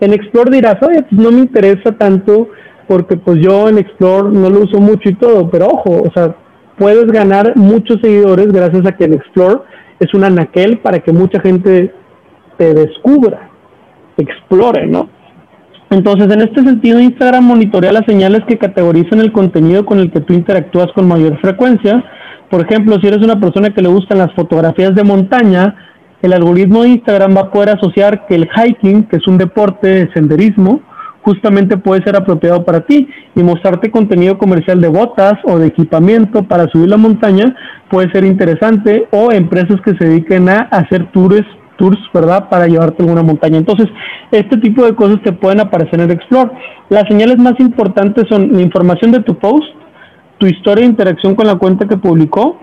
En 0.00 0.12
Explore 0.12 0.50
dirás, 0.50 0.76
oye, 0.82 1.02
pues 1.02 1.18
no 1.18 1.32
me 1.32 1.40
interesa 1.40 1.92
tanto 1.92 2.50
porque 2.86 3.16
pues 3.16 3.40
yo 3.40 3.70
en 3.70 3.78
Explore 3.78 4.28
no 4.28 4.50
lo 4.50 4.64
uso 4.64 4.78
mucho 4.80 5.08
y 5.08 5.14
todo, 5.14 5.48
pero 5.48 5.68
ojo, 5.68 6.02
o 6.02 6.12
sea, 6.12 6.36
puedes 6.76 7.06
ganar 7.06 7.56
muchos 7.56 8.02
seguidores 8.02 8.52
gracias 8.52 8.84
a 8.84 8.92
que 8.92 9.04
en 9.04 9.14
Explore 9.14 9.62
es 9.98 10.12
un 10.12 10.24
anaquel 10.24 10.76
para 10.80 10.98
que 10.98 11.10
mucha 11.10 11.40
gente 11.40 11.90
te 12.58 12.74
descubra, 12.74 13.48
explore, 14.18 14.86
¿no? 14.86 15.08
Entonces, 15.88 16.30
en 16.30 16.42
este 16.42 16.62
sentido, 16.62 17.00
Instagram 17.00 17.44
monitorea 17.44 17.92
las 17.92 18.04
señales 18.04 18.42
que 18.46 18.58
categorizan 18.58 19.20
el 19.20 19.32
contenido 19.32 19.86
con 19.86 20.00
el 20.00 20.10
que 20.10 20.20
tú 20.20 20.34
interactúas 20.34 20.92
con 20.94 21.08
mayor 21.08 21.40
frecuencia. 21.40 22.04
Por 22.50 22.60
ejemplo, 22.60 22.98
si 23.00 23.06
eres 23.06 23.24
una 23.24 23.40
persona 23.40 23.70
que 23.70 23.80
le 23.80 23.88
gustan 23.88 24.18
las 24.18 24.34
fotografías 24.34 24.94
de 24.94 25.02
montaña, 25.02 25.74
el 26.24 26.32
algoritmo 26.32 26.82
de 26.82 26.88
Instagram 26.90 27.36
va 27.36 27.42
a 27.42 27.50
poder 27.50 27.70
asociar 27.70 28.26
que 28.26 28.34
el 28.34 28.48
hiking, 28.48 29.04
que 29.04 29.16
es 29.16 29.28
un 29.28 29.36
deporte 29.36 29.88
de 29.88 30.12
senderismo, 30.14 30.80
justamente 31.20 31.76
puede 31.76 32.02
ser 32.02 32.16
apropiado 32.16 32.64
para 32.64 32.80
ti 32.80 33.08
y 33.34 33.42
mostrarte 33.42 33.90
contenido 33.90 34.38
comercial 34.38 34.80
de 34.80 34.88
botas 34.88 35.34
o 35.44 35.58
de 35.58 35.66
equipamiento 35.66 36.42
para 36.44 36.66
subir 36.68 36.88
la 36.88 36.96
montaña 36.96 37.54
puede 37.90 38.10
ser 38.10 38.24
interesante 38.24 39.06
o 39.10 39.32
empresas 39.32 39.80
que 39.82 39.96
se 39.96 40.08
dediquen 40.08 40.48
a 40.48 40.68
hacer 40.70 41.10
tours 41.12 41.46
tours, 41.76 41.98
¿verdad? 42.12 42.48
Para 42.48 42.68
llevarte 42.68 43.02
a 43.02 43.04
alguna 43.04 43.22
montaña. 43.22 43.58
Entonces, 43.58 43.88
este 44.30 44.56
tipo 44.58 44.84
de 44.84 44.94
cosas 44.94 45.20
te 45.22 45.32
pueden 45.32 45.60
aparecer 45.60 46.00
en 46.00 46.10
Explore. 46.10 46.50
Las 46.88 47.04
señales 47.08 47.36
más 47.38 47.54
importantes 47.58 48.24
son 48.28 48.52
la 48.52 48.62
información 48.62 49.10
de 49.10 49.20
tu 49.20 49.36
post, 49.36 49.64
tu 50.38 50.46
historia 50.46 50.84
de 50.84 50.90
interacción 50.90 51.34
con 51.34 51.46
la 51.46 51.56
cuenta 51.56 51.88
que 51.88 51.96
publicó, 51.96 52.60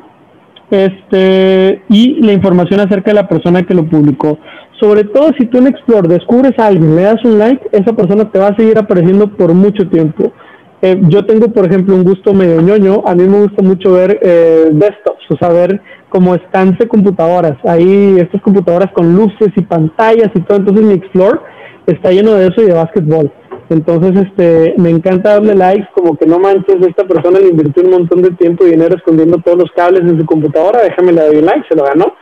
este, 0.72 1.84
y 1.90 2.22
la 2.22 2.34
información 2.34 2.80
acerca 2.80 3.12
de 3.12 3.16
la 3.16 3.28
persona 3.28 3.64
que 3.64 3.74
lo 3.74 3.86
publicó. 3.86 4.40
Sobre 4.80 5.04
todo 5.04 5.32
si 5.38 5.46
tú 5.46 5.60
en 5.60 5.68
Explore 5.68 6.08
descubres 6.08 6.58
a 6.58 6.68
alguien, 6.68 6.96
le 6.96 7.04
das 7.04 7.24
un 7.24 7.38
like, 7.38 7.68
esa 7.72 7.94
persona 7.94 8.32
te 8.32 8.40
va 8.40 8.48
a 8.48 8.56
seguir 8.56 8.78
apareciendo 8.80 9.28
por 9.28 9.54
mucho 9.54 9.88
tiempo. 9.90 10.32
Eh, 10.82 11.00
yo 11.10 11.24
tengo, 11.26 11.50
por 11.50 11.66
ejemplo, 11.68 11.94
un 11.94 12.04
gusto 12.04 12.34
medio 12.34 12.60
ñoño. 12.62 13.04
A 13.06 13.14
mí 13.14 13.24
me 13.26 13.42
gusta 13.42 13.62
mucho 13.62 13.94
ver 13.94 14.18
eh, 14.24 14.70
desktops, 14.72 15.30
o 15.30 15.38
sea, 15.38 15.50
ver 15.50 15.80
cómo 16.10 16.34
están 16.34 16.76
de 16.78 16.88
computadoras. 16.88 17.58
Ahí, 17.64 18.16
estas 18.18 18.42
computadoras 18.42 18.92
con 18.92 19.16
luces 19.16 19.50
y 19.56 19.62
pantallas 19.62 20.32
y 20.34 20.42
todo. 20.42 20.58
Entonces, 20.58 20.84
mi 20.84 20.94
Explore 20.94 21.40
está 21.86 22.12
lleno 22.12 22.34
de 22.34 22.48
eso 22.48 22.62
y 22.62 22.66
de 22.66 22.74
básquetbol. 22.74 23.32
Entonces, 23.72 24.28
este, 24.28 24.76
me 24.78 24.90
encanta 24.90 25.36
darle 25.36 25.56
likes, 25.56 25.88
como 25.96 26.18
que 26.18 26.26
no 26.26 26.40
manches, 26.40 26.76
esta 26.86 27.06
persona 27.06 27.40
le 27.40 27.52
invirtió 27.52 27.84
un 27.84 27.92
montón 27.92 28.22
de 28.22 28.32
tiempo 28.32 28.66
y 28.66 28.72
dinero 28.72 28.98
escondiendo 28.98 29.38
todos 29.38 29.60
los 29.60 29.72
cables 29.72 30.02
en 30.02 30.20
su 30.20 30.26
computadora, 30.26 30.82
déjame 30.84 31.14
le 31.14 31.26
doy 31.26 31.38
un 31.38 31.46
like, 31.46 31.66
se 31.70 31.78
lo 31.78 31.86
ganó. 31.86 32.14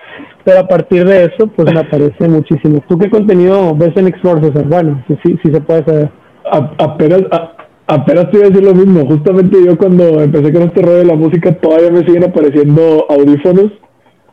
Pero 0.44 0.60
a 0.60 0.68
partir 0.68 1.06
de 1.06 1.26
eso, 1.26 1.48
pues 1.48 1.74
me 1.74 1.80
aparece 1.80 2.28
muchísimo. 2.28 2.84
¿Tú 2.88 3.00
qué 3.00 3.10
contenido 3.10 3.76
ves 3.76 3.98
en 3.98 4.08
Explore, 4.08 4.42
César? 4.42 4.66
Bueno, 4.66 5.04
sí, 5.08 5.18
sí, 5.26 5.40
sí 5.44 5.52
se 5.52 5.60
puede 5.60 5.84
saber. 5.86 6.10
apenas, 6.78 7.22
apenas 7.88 8.30
te 8.30 8.38
iba 8.38 8.46
a 8.46 8.50
decir 8.50 8.64
lo 8.64 8.76
mismo. 8.76 9.08
Justamente 9.08 9.58
yo 9.66 9.76
cuando 9.76 10.22
empecé 10.22 10.54
con 10.54 10.62
este 10.62 10.84
rollo 10.84 10.98
de 10.98 11.06
la 11.06 11.16
música, 11.16 11.52
todavía 11.56 11.90
me 11.90 12.06
siguen 12.06 12.26
apareciendo 12.26 13.08
audífonos 13.10 13.72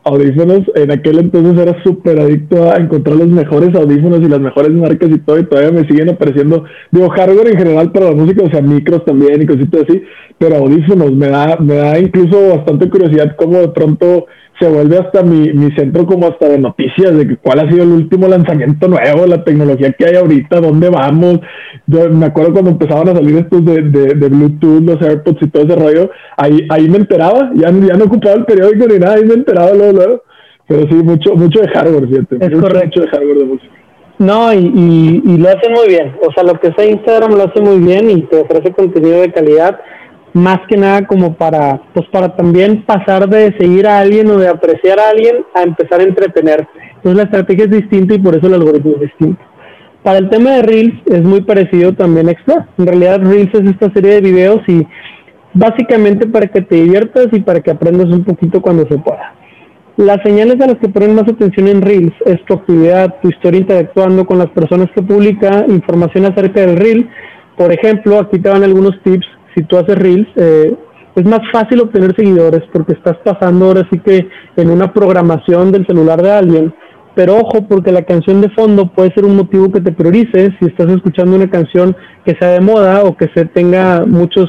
audífonos, 0.03 0.63
en 0.75 0.91
aquel 0.91 1.19
entonces 1.19 1.57
era 1.61 1.83
súper 1.83 2.19
adicto 2.19 2.71
a 2.71 2.77
encontrar 2.77 3.17
los 3.17 3.27
mejores 3.27 3.75
audífonos 3.75 4.21
y 4.21 4.27
las 4.27 4.39
mejores 4.39 4.71
marcas 4.71 5.09
y 5.09 5.19
todo, 5.19 5.39
y 5.39 5.45
todavía 5.45 5.71
me 5.71 5.87
siguen 5.87 6.09
apareciendo, 6.09 6.63
digo, 6.91 7.09
hardware 7.09 7.49
en 7.49 7.57
general 7.57 7.91
para 7.91 8.09
la 8.09 8.15
música, 8.15 8.43
o 8.43 8.49
sea, 8.49 8.61
micros 8.61 9.03
también 9.05 9.41
y 9.41 9.45
cositas 9.45 9.83
así, 9.87 10.01
pero 10.37 10.57
audífonos, 10.57 11.11
me 11.13 11.29
da, 11.29 11.57
me 11.57 11.75
da 11.75 11.99
incluso 11.99 12.57
bastante 12.57 12.89
curiosidad 12.89 13.35
cómo 13.37 13.57
de 13.57 13.69
pronto 13.69 14.27
se 14.59 14.67
vuelve 14.67 14.97
hasta 14.97 15.23
mi, 15.23 15.53
mi 15.53 15.71
centro 15.71 16.05
como 16.05 16.27
hasta 16.27 16.49
de 16.49 16.57
noticias 16.57 17.15
de 17.15 17.27
que 17.27 17.37
cuál 17.37 17.59
ha 17.59 17.69
sido 17.69 17.83
el 17.83 17.91
último 17.91 18.27
lanzamiento 18.27 18.87
nuevo, 18.87 19.25
la 19.27 19.43
tecnología 19.43 19.91
que 19.91 20.05
hay 20.05 20.15
ahorita, 20.15 20.59
dónde 20.59 20.89
vamos. 20.89 21.39
Yo 21.85 22.09
me 22.09 22.25
acuerdo 22.25 22.53
cuando 22.53 22.71
empezaban 22.71 23.09
a 23.09 23.13
salir 23.13 23.37
estos 23.37 23.63
de, 23.65 23.81
de, 23.83 24.13
de 24.15 24.29
Bluetooth, 24.29 24.81
los 24.81 25.01
AirPods 25.01 25.41
y 25.41 25.49
todo 25.49 25.63
ese 25.63 25.75
rollo, 25.75 26.09
ahí, 26.37 26.65
ahí 26.69 26.89
me 26.89 26.97
enteraba, 26.97 27.51
ya, 27.53 27.69
ya 27.69 27.93
no 27.95 28.05
ocupaba 28.05 28.35
el 28.35 28.45
periódico 28.45 28.87
ni 28.87 28.99
nada, 28.99 29.15
ahí 29.15 29.25
me 29.25 29.35
enteraba 29.35 29.73
luego, 29.73 29.93
luego. 29.93 30.23
Pero 30.67 30.81
sí, 30.89 30.95
mucho, 30.95 31.35
mucho 31.35 31.61
de 31.61 31.69
hardware, 31.69 32.07
fíjate. 32.07 32.45
Es 32.45 32.59
correcto. 32.59 32.85
Mucho 32.87 33.01
de 33.01 33.07
hardware 33.07 33.37
de 33.37 33.45
música. 33.45 33.73
No, 34.19 34.51
y, 34.51 34.57
y, 34.57 35.21
y, 35.25 35.37
lo 35.37 35.49
hacen 35.49 35.71
muy 35.73 35.87
bien. 35.87 36.15
O 36.27 36.31
sea, 36.33 36.43
lo 36.43 36.59
que 36.59 36.73
sea 36.73 36.89
Instagram 36.89 37.35
lo 37.35 37.43
hace 37.43 37.61
muy 37.61 37.77
bien 37.77 38.09
y 38.09 38.23
te 38.23 38.41
ofrece 38.41 38.71
contenido 38.71 39.21
de 39.21 39.31
calidad 39.31 39.79
más 40.33 40.59
que 40.67 40.77
nada 40.77 41.05
como 41.05 41.33
para, 41.35 41.81
pues 41.93 42.07
para 42.09 42.35
también 42.35 42.83
pasar 42.83 43.27
de 43.29 43.55
seguir 43.57 43.87
a 43.87 43.99
alguien 43.99 44.29
o 44.29 44.37
de 44.37 44.47
apreciar 44.47 44.99
a 44.99 45.09
alguien 45.09 45.37
a 45.53 45.63
empezar 45.63 45.99
a 45.99 46.03
entretenerte. 46.03 46.69
Entonces 46.95 47.17
la 47.17 47.23
estrategia 47.23 47.65
es 47.65 47.71
distinta 47.71 48.15
y 48.15 48.19
por 48.19 48.35
eso 48.35 48.47
el 48.47 48.55
algoritmo 48.55 48.93
es 48.95 49.01
distinto. 49.01 49.41
Para 50.03 50.19
el 50.19 50.29
tema 50.29 50.51
de 50.51 50.61
Reels 50.61 51.01
es 51.07 51.23
muy 51.23 51.41
parecido 51.41 51.93
también 51.93 52.27
a 52.27 52.31
Explore. 52.31 52.65
En 52.77 52.87
realidad 52.87 53.21
Reels 53.21 53.53
es 53.53 53.69
esta 53.69 53.91
serie 53.91 54.15
de 54.15 54.21
videos 54.21 54.61
y 54.67 54.87
básicamente 55.53 56.27
para 56.27 56.47
que 56.47 56.61
te 56.61 56.75
diviertas 56.75 57.27
y 57.31 57.41
para 57.41 57.61
que 57.61 57.71
aprendas 57.71 58.07
un 58.07 58.23
poquito 58.23 58.61
cuando 58.61 58.87
se 58.87 58.97
pueda. 58.97 59.33
Las 59.97 60.21
señales 60.23 60.61
a 60.61 60.67
las 60.67 60.77
que 60.77 60.89
ponen 60.89 61.15
más 61.15 61.27
atención 61.27 61.67
en 61.67 61.81
Reels 61.81 62.13
es 62.25 62.43
tu 62.45 62.53
actividad, 62.53 63.15
tu 63.21 63.29
historia 63.29 63.61
interactuando 63.61 64.25
con 64.25 64.37
las 64.37 64.49
personas 64.51 64.89
que 64.93 65.01
publica, 65.01 65.65
información 65.67 66.25
acerca 66.25 66.61
del 66.61 66.77
Reel. 66.77 67.09
Por 67.57 67.73
ejemplo, 67.73 68.19
aquí 68.19 68.37
te 68.37 68.47
van 68.47 68.63
algunos 68.63 69.01
tips 69.01 69.25
si 69.57 69.63
tú 69.63 69.77
haces 69.77 69.97
reels, 69.97 70.27
eh, 70.35 70.75
es 71.15 71.25
más 71.25 71.39
fácil 71.51 71.81
obtener 71.81 72.15
seguidores 72.15 72.61
porque 72.71 72.93
estás 72.93 73.17
pasando 73.25 73.65
ahora 73.65 73.87
sí 73.91 73.97
que 73.99 74.29
en 74.55 74.69
una 74.69 74.93
programación 74.93 75.71
del 75.71 75.87
celular 75.87 76.21
de 76.21 76.31
alguien. 76.31 76.73
Pero 77.15 77.37
ojo, 77.37 77.67
porque 77.67 77.91
la 77.91 78.03
canción 78.03 78.41
de 78.41 78.49
fondo 78.49 78.93
puede 78.93 79.11
ser 79.15 79.25
un 79.25 79.35
motivo 79.35 79.71
que 79.71 79.81
te 79.81 79.91
priorice. 79.91 80.55
Si 80.59 80.67
estás 80.67 80.91
escuchando 80.91 81.35
una 81.35 81.49
canción 81.49 81.95
que 82.23 82.35
sea 82.39 82.49
de 82.49 82.59
moda 82.59 83.03
o 83.03 83.17
que 83.17 83.27
se 83.33 83.45
tenga 83.45 84.05
muchos 84.05 84.47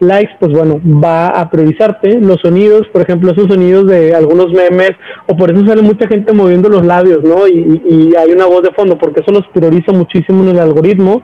likes, 0.00 0.34
pues 0.38 0.52
bueno, 0.52 0.78
va 1.02 1.28
a 1.28 1.48
priorizarte. 1.48 2.20
Los 2.20 2.36
sonidos, 2.42 2.86
por 2.92 3.00
ejemplo, 3.00 3.32
esos 3.32 3.46
sonidos 3.48 3.86
de 3.86 4.14
algunos 4.14 4.52
memes, 4.52 4.92
o 5.26 5.34
por 5.34 5.50
eso 5.50 5.64
sale 5.64 5.80
mucha 5.80 6.06
gente 6.06 6.34
moviendo 6.34 6.68
los 6.68 6.84
labios, 6.84 7.22
¿no? 7.22 7.48
Y, 7.48 7.82
y 7.88 8.14
hay 8.14 8.30
una 8.32 8.44
voz 8.44 8.62
de 8.62 8.72
fondo, 8.72 8.98
porque 8.98 9.20
eso 9.20 9.32
los 9.32 9.46
prioriza 9.54 9.92
muchísimo 9.92 10.42
en 10.42 10.50
el 10.50 10.58
algoritmo 10.58 11.22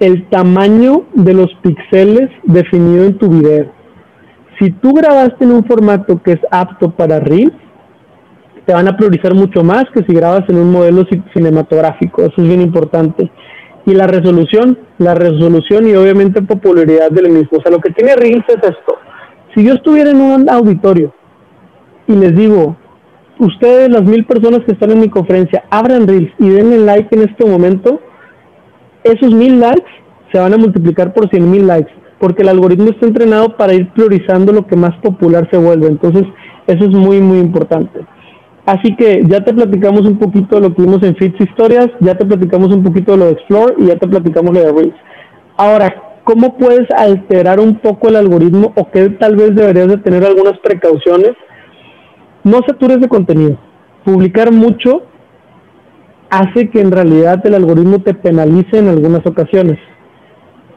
el 0.00 0.28
tamaño 0.28 1.04
de 1.14 1.34
los 1.34 1.52
píxeles 1.62 2.30
definido 2.44 3.04
en 3.04 3.18
tu 3.18 3.28
video. 3.28 3.72
Si 4.58 4.70
tú 4.70 4.92
grabaste 4.92 5.44
en 5.44 5.52
un 5.52 5.64
formato 5.64 6.20
que 6.22 6.32
es 6.32 6.40
apto 6.50 6.90
para 6.90 7.20
Reels, 7.20 7.52
te 8.66 8.74
van 8.74 8.88
a 8.88 8.96
priorizar 8.96 9.34
mucho 9.34 9.64
más 9.64 9.84
que 9.94 10.04
si 10.04 10.12
grabas 10.12 10.44
en 10.48 10.58
un 10.58 10.70
modelo 10.70 11.06
cinematográfico. 11.32 12.22
Eso 12.22 12.34
es 12.36 12.48
bien 12.48 12.60
importante. 12.60 13.30
Y 13.86 13.94
la 13.94 14.06
resolución, 14.06 14.78
la 14.98 15.14
resolución 15.14 15.88
y 15.88 15.94
obviamente 15.94 16.42
popularidad 16.42 17.10
del 17.10 17.30
mismo. 17.30 17.58
O 17.58 17.62
sea, 17.62 17.72
lo 17.72 17.80
que 17.80 17.92
tiene 17.92 18.14
Reels 18.14 18.44
es 18.48 18.56
esto. 18.56 18.96
Si 19.54 19.64
yo 19.64 19.74
estuviera 19.74 20.10
en 20.10 20.20
un 20.20 20.50
auditorio 20.50 21.14
y 22.06 22.14
les 22.14 22.36
digo, 22.36 22.76
ustedes, 23.38 23.90
las 23.90 24.02
mil 24.02 24.26
personas 24.26 24.60
que 24.66 24.72
están 24.72 24.90
en 24.90 25.00
mi 25.00 25.08
conferencia, 25.08 25.64
abran 25.70 26.06
Reels 26.06 26.32
y 26.38 26.48
denle 26.50 26.78
like 26.78 27.14
en 27.14 27.22
este 27.22 27.46
momento, 27.46 28.00
esos 29.04 29.32
mil 29.32 29.60
likes 29.60 29.90
se 30.32 30.38
van 30.38 30.54
a 30.54 30.58
multiplicar 30.58 31.14
por 31.14 31.28
cien 31.30 31.50
mil 31.50 31.66
likes, 31.66 31.92
porque 32.18 32.42
el 32.42 32.48
algoritmo 32.48 32.90
está 32.90 33.06
entrenado 33.06 33.56
para 33.56 33.74
ir 33.74 33.90
priorizando 33.92 34.52
lo 34.52 34.66
que 34.66 34.76
más 34.76 34.94
popular 34.98 35.48
se 35.50 35.58
vuelve. 35.58 35.86
Entonces, 35.86 36.24
eso 36.66 36.84
es 36.84 36.90
muy, 36.90 37.20
muy 37.20 37.38
importante. 37.38 38.00
Así 38.66 38.94
que 38.96 39.22
ya 39.26 39.42
te 39.42 39.54
platicamos 39.54 40.02
un 40.02 40.18
poquito 40.18 40.56
de 40.56 40.68
lo 40.68 40.74
que 40.74 40.82
vimos 40.82 41.02
en 41.02 41.16
Fits 41.16 41.40
Historias, 41.40 41.88
ya 42.00 42.16
te 42.16 42.26
platicamos 42.26 42.70
un 42.74 42.84
poquito 42.84 43.12
de 43.12 43.18
lo 43.18 43.24
de 43.26 43.32
Explore 43.32 43.74
y 43.78 43.86
ya 43.86 43.96
te 43.96 44.06
platicamos 44.06 44.52
lo 44.52 44.60
de 44.60 44.72
Reels. 44.72 44.94
Ahora, 45.56 45.94
cómo 46.24 46.58
puedes 46.58 46.86
alterar 46.90 47.60
un 47.60 47.76
poco 47.76 48.10
el 48.10 48.16
algoritmo 48.16 48.74
o 48.76 48.90
que 48.90 49.08
tal 49.08 49.36
vez 49.36 49.54
deberías 49.54 49.88
de 49.88 49.96
tener 49.96 50.22
algunas 50.22 50.58
precauciones. 50.58 51.32
No 52.44 52.60
satures 52.66 53.00
de 53.00 53.08
contenido. 53.08 53.56
Publicar 54.04 54.52
mucho 54.52 55.04
hace 56.30 56.68
que 56.70 56.80
en 56.80 56.90
realidad 56.90 57.44
el 57.46 57.54
algoritmo 57.54 58.00
te 58.00 58.14
penalice 58.14 58.78
en 58.78 58.88
algunas 58.88 59.24
ocasiones. 59.26 59.78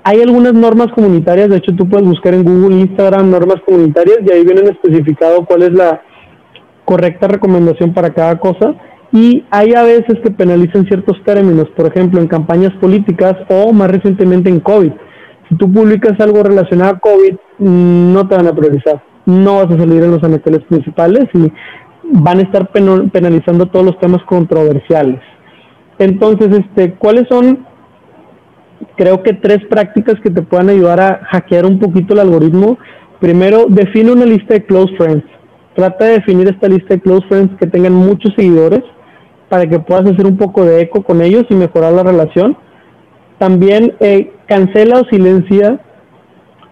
Hay 0.03 0.19
algunas 0.21 0.53
normas 0.53 0.87
comunitarias, 0.93 1.49
de 1.49 1.57
hecho 1.57 1.75
tú 1.75 1.87
puedes 1.87 2.07
buscar 2.07 2.33
en 2.33 2.43
Google, 2.43 2.79
Instagram, 2.79 3.29
normas 3.29 3.61
comunitarias 3.65 4.19
y 4.25 4.31
ahí 4.31 4.43
vienen 4.43 4.67
especificado 4.67 5.45
cuál 5.45 5.63
es 5.63 5.73
la 5.73 6.01
correcta 6.85 7.27
recomendación 7.27 7.93
para 7.93 8.09
cada 8.11 8.39
cosa. 8.39 8.75
Y 9.13 9.43
hay 9.51 9.73
a 9.73 9.83
veces 9.83 10.19
que 10.23 10.31
penalizan 10.31 10.85
ciertos 10.85 11.21
términos, 11.23 11.67
por 11.75 11.87
ejemplo, 11.87 12.19
en 12.21 12.27
campañas 12.27 12.71
políticas 12.79 13.35
o 13.49 13.73
más 13.73 13.91
recientemente 13.91 14.49
en 14.49 14.61
COVID. 14.61 14.91
Si 15.49 15.55
tú 15.55 15.71
publicas 15.71 16.17
algo 16.19 16.41
relacionado 16.43 16.95
a 16.95 16.99
COVID, 16.99 17.35
no 17.59 18.27
te 18.27 18.35
van 18.35 18.47
a 18.47 18.55
priorizar. 18.55 19.03
No 19.25 19.57
vas 19.57 19.65
a 19.65 19.77
salir 19.77 20.01
en 20.01 20.11
los 20.11 20.23
anaqueles 20.23 20.63
principales 20.63 21.25
y 21.33 21.51
van 22.13 22.39
a 22.39 22.41
estar 22.41 22.71
penalizando 22.71 23.67
todos 23.67 23.85
los 23.85 23.99
temas 23.99 24.23
controversiales. 24.23 25.19
Entonces, 26.01 26.49
este, 26.51 26.95
¿cuáles 26.95 27.27
son, 27.27 27.63
creo 28.97 29.21
que 29.21 29.33
tres 29.33 29.59
prácticas 29.69 30.15
que 30.19 30.31
te 30.31 30.41
puedan 30.41 30.69
ayudar 30.69 30.99
a 30.99 31.19
hackear 31.29 31.63
un 31.63 31.77
poquito 31.77 32.15
el 32.15 32.21
algoritmo? 32.21 32.79
Primero, 33.19 33.67
define 33.69 34.11
una 34.11 34.25
lista 34.25 34.55
de 34.55 34.65
close 34.65 34.91
friends. 34.97 35.23
Trata 35.75 36.05
de 36.05 36.13
definir 36.13 36.47
esta 36.47 36.67
lista 36.67 36.95
de 36.95 37.01
close 37.01 37.23
friends 37.27 37.55
que 37.59 37.67
tengan 37.67 37.93
muchos 37.93 38.33
seguidores 38.35 38.81
para 39.47 39.67
que 39.67 39.79
puedas 39.79 40.11
hacer 40.11 40.25
un 40.25 40.37
poco 40.37 40.65
de 40.65 40.81
eco 40.81 41.03
con 41.03 41.21
ellos 41.21 41.45
y 41.51 41.53
mejorar 41.53 41.93
la 41.93 42.01
relación. 42.01 42.57
También 43.37 43.93
eh, 43.99 44.33
cancela 44.47 45.01
o 45.01 45.05
silencia 45.05 45.81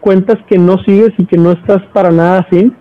cuentas 0.02 0.38
que 0.48 0.58
no 0.58 0.82
sigues 0.86 1.12
y 1.20 1.26
que 1.26 1.38
no 1.38 1.52
estás 1.52 1.84
para 1.94 2.10
nada 2.10 2.48
así. 2.48 2.74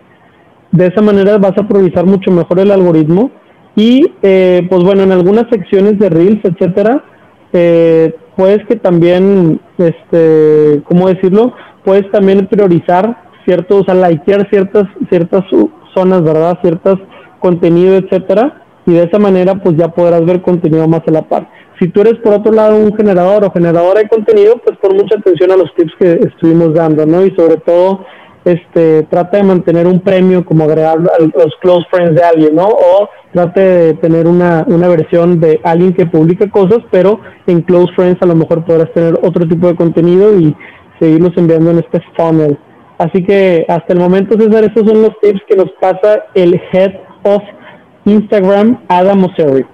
De 0.73 0.87
esa 0.87 1.03
manera 1.03 1.37
vas 1.37 1.59
a 1.59 1.65
aprovechar 1.65 2.07
mucho 2.07 2.31
mejor 2.31 2.59
el 2.59 2.71
algoritmo 2.71 3.33
y 3.79 4.13
eh, 4.23 4.67
pues 4.69 4.83
bueno, 4.83 5.05
en 5.05 5.13
algunas 5.13 5.49
secciones 5.51 6.01
de 6.01 6.09
Reels, 6.09 6.45
etcétera, 6.45 7.05
eh, 7.53 8.13
puedes 8.37 8.67
que 8.67 8.75
también, 8.75 9.61
este, 9.79 10.83
¿cómo 10.83 11.07
decirlo? 11.07 11.55
Puedes 11.85 12.11
también 12.11 12.49
priorizar 12.49 13.23
ciertos, 13.45 13.83
o 13.83 13.85
sea, 13.85 13.95
likear 13.95 14.51
ciertas, 14.51 14.89
ciertas 15.09 15.45
zonas, 15.95 16.25
¿verdad? 16.25 16.59
Ciertos 16.61 16.99
contenido, 17.39 17.95
etcétera, 17.95 18.65
y 18.85 18.95
de 18.95 19.05
esa 19.05 19.21
manera 19.21 19.55
pues 19.55 19.77
ya 19.77 19.87
podrás 19.87 20.25
ver 20.27 20.43
contenido 20.43 20.89
más 20.89 21.03
a 21.07 21.13
la 21.13 21.23
par. 21.23 21.49
Si 21.79 21.87
tú 21.87 22.01
eres 22.01 22.17
por 22.17 22.35
otro 22.35 22.51
lado 22.51 22.77
un 22.77 22.97
generador 22.97 23.45
o 23.45 23.53
generadora 23.53 24.01
de 24.01 24.09
contenido, 24.09 24.57
pues 24.65 24.77
pon 24.79 24.97
mucha 24.97 25.17
atención 25.21 25.53
a 25.53 25.57
los 25.57 25.73
tips 25.77 25.93
que 26.01 26.13
estuvimos 26.15 26.75
dando, 26.75 27.07
¿no? 27.07 27.25
Y 27.25 27.31
sobre 27.37 27.59
todo 27.59 28.05
este, 28.45 29.05
trata 29.05 29.37
de 29.37 29.43
mantener 29.45 29.87
un 29.87 30.01
premio 30.01 30.45
como 30.45 30.65
agregar 30.65 30.99
los 30.99 31.55
close 31.61 31.87
friends 31.91 32.17
de 32.17 32.25
alguien, 32.25 32.57
¿no? 32.57 32.67
O 32.67 33.09
trate 33.39 33.61
de 33.61 33.95
tener 33.95 34.27
una, 34.27 34.65
una 34.67 34.89
versión 34.89 35.39
de 35.41 35.61
alguien 35.63 35.93
que 35.93 36.07
publica 36.07 36.51
cosas, 36.51 36.79
pero 36.91 37.21
en 37.47 37.63
close 37.63 37.93
friends 37.95 38.21
a 38.21 38.27
lo 38.27 38.35
mejor 38.35 38.65
podrás 38.65 38.93
tener 38.93 39.15
otro 39.23 39.47
tipo 39.47 39.69
de 39.69 39.77
contenido 39.77 40.39
y 40.39 40.57
seguirlos 40.99 41.33
enviando 41.37 41.71
en 41.71 41.79
este 41.79 42.01
funnel. 42.17 42.59
Así 42.99 43.23
que 43.23 43.65
hasta 43.69 43.93
el 43.93 44.01
momento, 44.01 44.37
César, 44.37 44.65
esos 44.65 44.89
son 44.89 45.03
los 45.03 45.21
tips 45.21 45.41
que 45.49 45.57
nos 45.57 45.71
pasa 45.81 46.25
el 46.35 46.61
Head 46.73 46.95
of 47.23 47.43
Instagram, 48.05 48.81
Adam 48.89 49.21
Mosseri. 49.21 49.65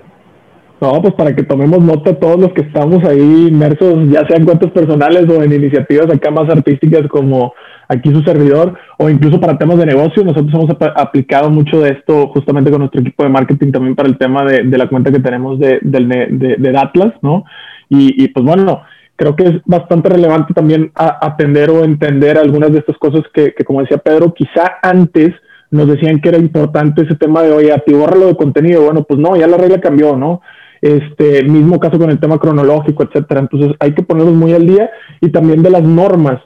No, 0.81 1.01
pues 1.01 1.15
para 1.15 1.35
que 1.35 1.45
tomemos 1.45 1.81
nota 1.81 2.15
todos 2.19 2.39
los 2.39 2.53
que 2.53 2.61
estamos 2.61 3.03
ahí 3.05 3.47
inmersos, 3.49 4.11
ya 4.11 4.27
sean 4.29 4.45
cuentas 4.45 4.71
personales 4.73 5.27
o 5.31 5.43
en 5.43 5.55
iniciativas 5.55 6.11
acá 6.11 6.31
más 6.31 6.51
artísticas 6.51 7.09
como 7.09 7.55
aquí 7.89 8.13
su 8.13 8.23
servidor, 8.23 8.75
o 8.99 9.09
incluso 9.09 9.41
para 9.41 9.59
temas 9.59 9.79
de 9.79 9.87
negocio. 9.87 10.25
Nosotros 10.25 10.53
hemos 10.55 10.77
aplicado 10.97 11.51
mucho 11.51 11.81
de 11.81 11.91
esto 11.91 12.29
justamente 12.29 12.71
con 12.71 12.81
nuestro 12.81 13.01
equipo 13.01 13.23
de 13.23 13.29
marketing 13.29 13.73
también 13.73 13.95
para 13.95 14.09
el 14.09 14.19
tema 14.19 14.45
de, 14.45 14.65
la 14.65 14.89
cuenta 14.89 15.11
que 15.11 15.21
tenemos 15.21 15.59
de, 15.59 15.79
de, 15.83 16.79
Atlas, 16.79 17.15
¿no? 17.23 17.45
Y, 17.89 18.29
pues 18.29 18.45
bueno, 18.45 18.83
creo 19.15 19.37
que 19.37 19.45
es 19.45 19.55
bastante 19.65 20.09
relevante 20.09 20.53
también 20.55 20.91
atender 20.95 21.71
o 21.71 21.85
entender 21.85 22.39
algunas 22.39 22.73
de 22.73 22.79
estas 22.79 22.97
cosas 22.99 23.23
que, 23.33 23.55
que, 23.55 23.65
como 23.65 23.81
decía 23.81 23.99
Pedro, 23.99 24.35
quizá 24.35 24.79
antes 24.83 25.33
nos 25.71 25.89
decían 25.89 26.21
que 26.21 26.29
era 26.29 26.39
importante 26.39 27.03
ese 27.03 27.17
tema 27.17 27.43
de, 27.43 27.53
oye, 27.53 27.75
lo 27.87 28.27
de 28.27 28.37
contenido. 28.37 28.85
Bueno, 28.85 29.03
pues 29.03 29.19
no, 29.19 29.37
ya 29.37 29.47
la 29.47 29.57
regla 29.57 29.81
cambió, 29.81 30.17
¿no? 30.17 30.41
Este 30.81 31.43
mismo 31.45 31.81
caso 31.81 31.99
con 31.99 32.11
el 32.11 32.21
tema 32.21 32.39
cronológico, 32.39 33.03
etcétera. 33.05 33.41
Entonces 33.41 33.73
hay 33.81 33.93
que 33.93 34.03
ponerlos 34.03 34.35
muy 34.35 34.53
al 34.53 34.67
día 34.67 34.91
y 35.21 35.31
también 35.31 35.63
de 35.63 35.71
las 35.71 35.83
normas 35.83 36.41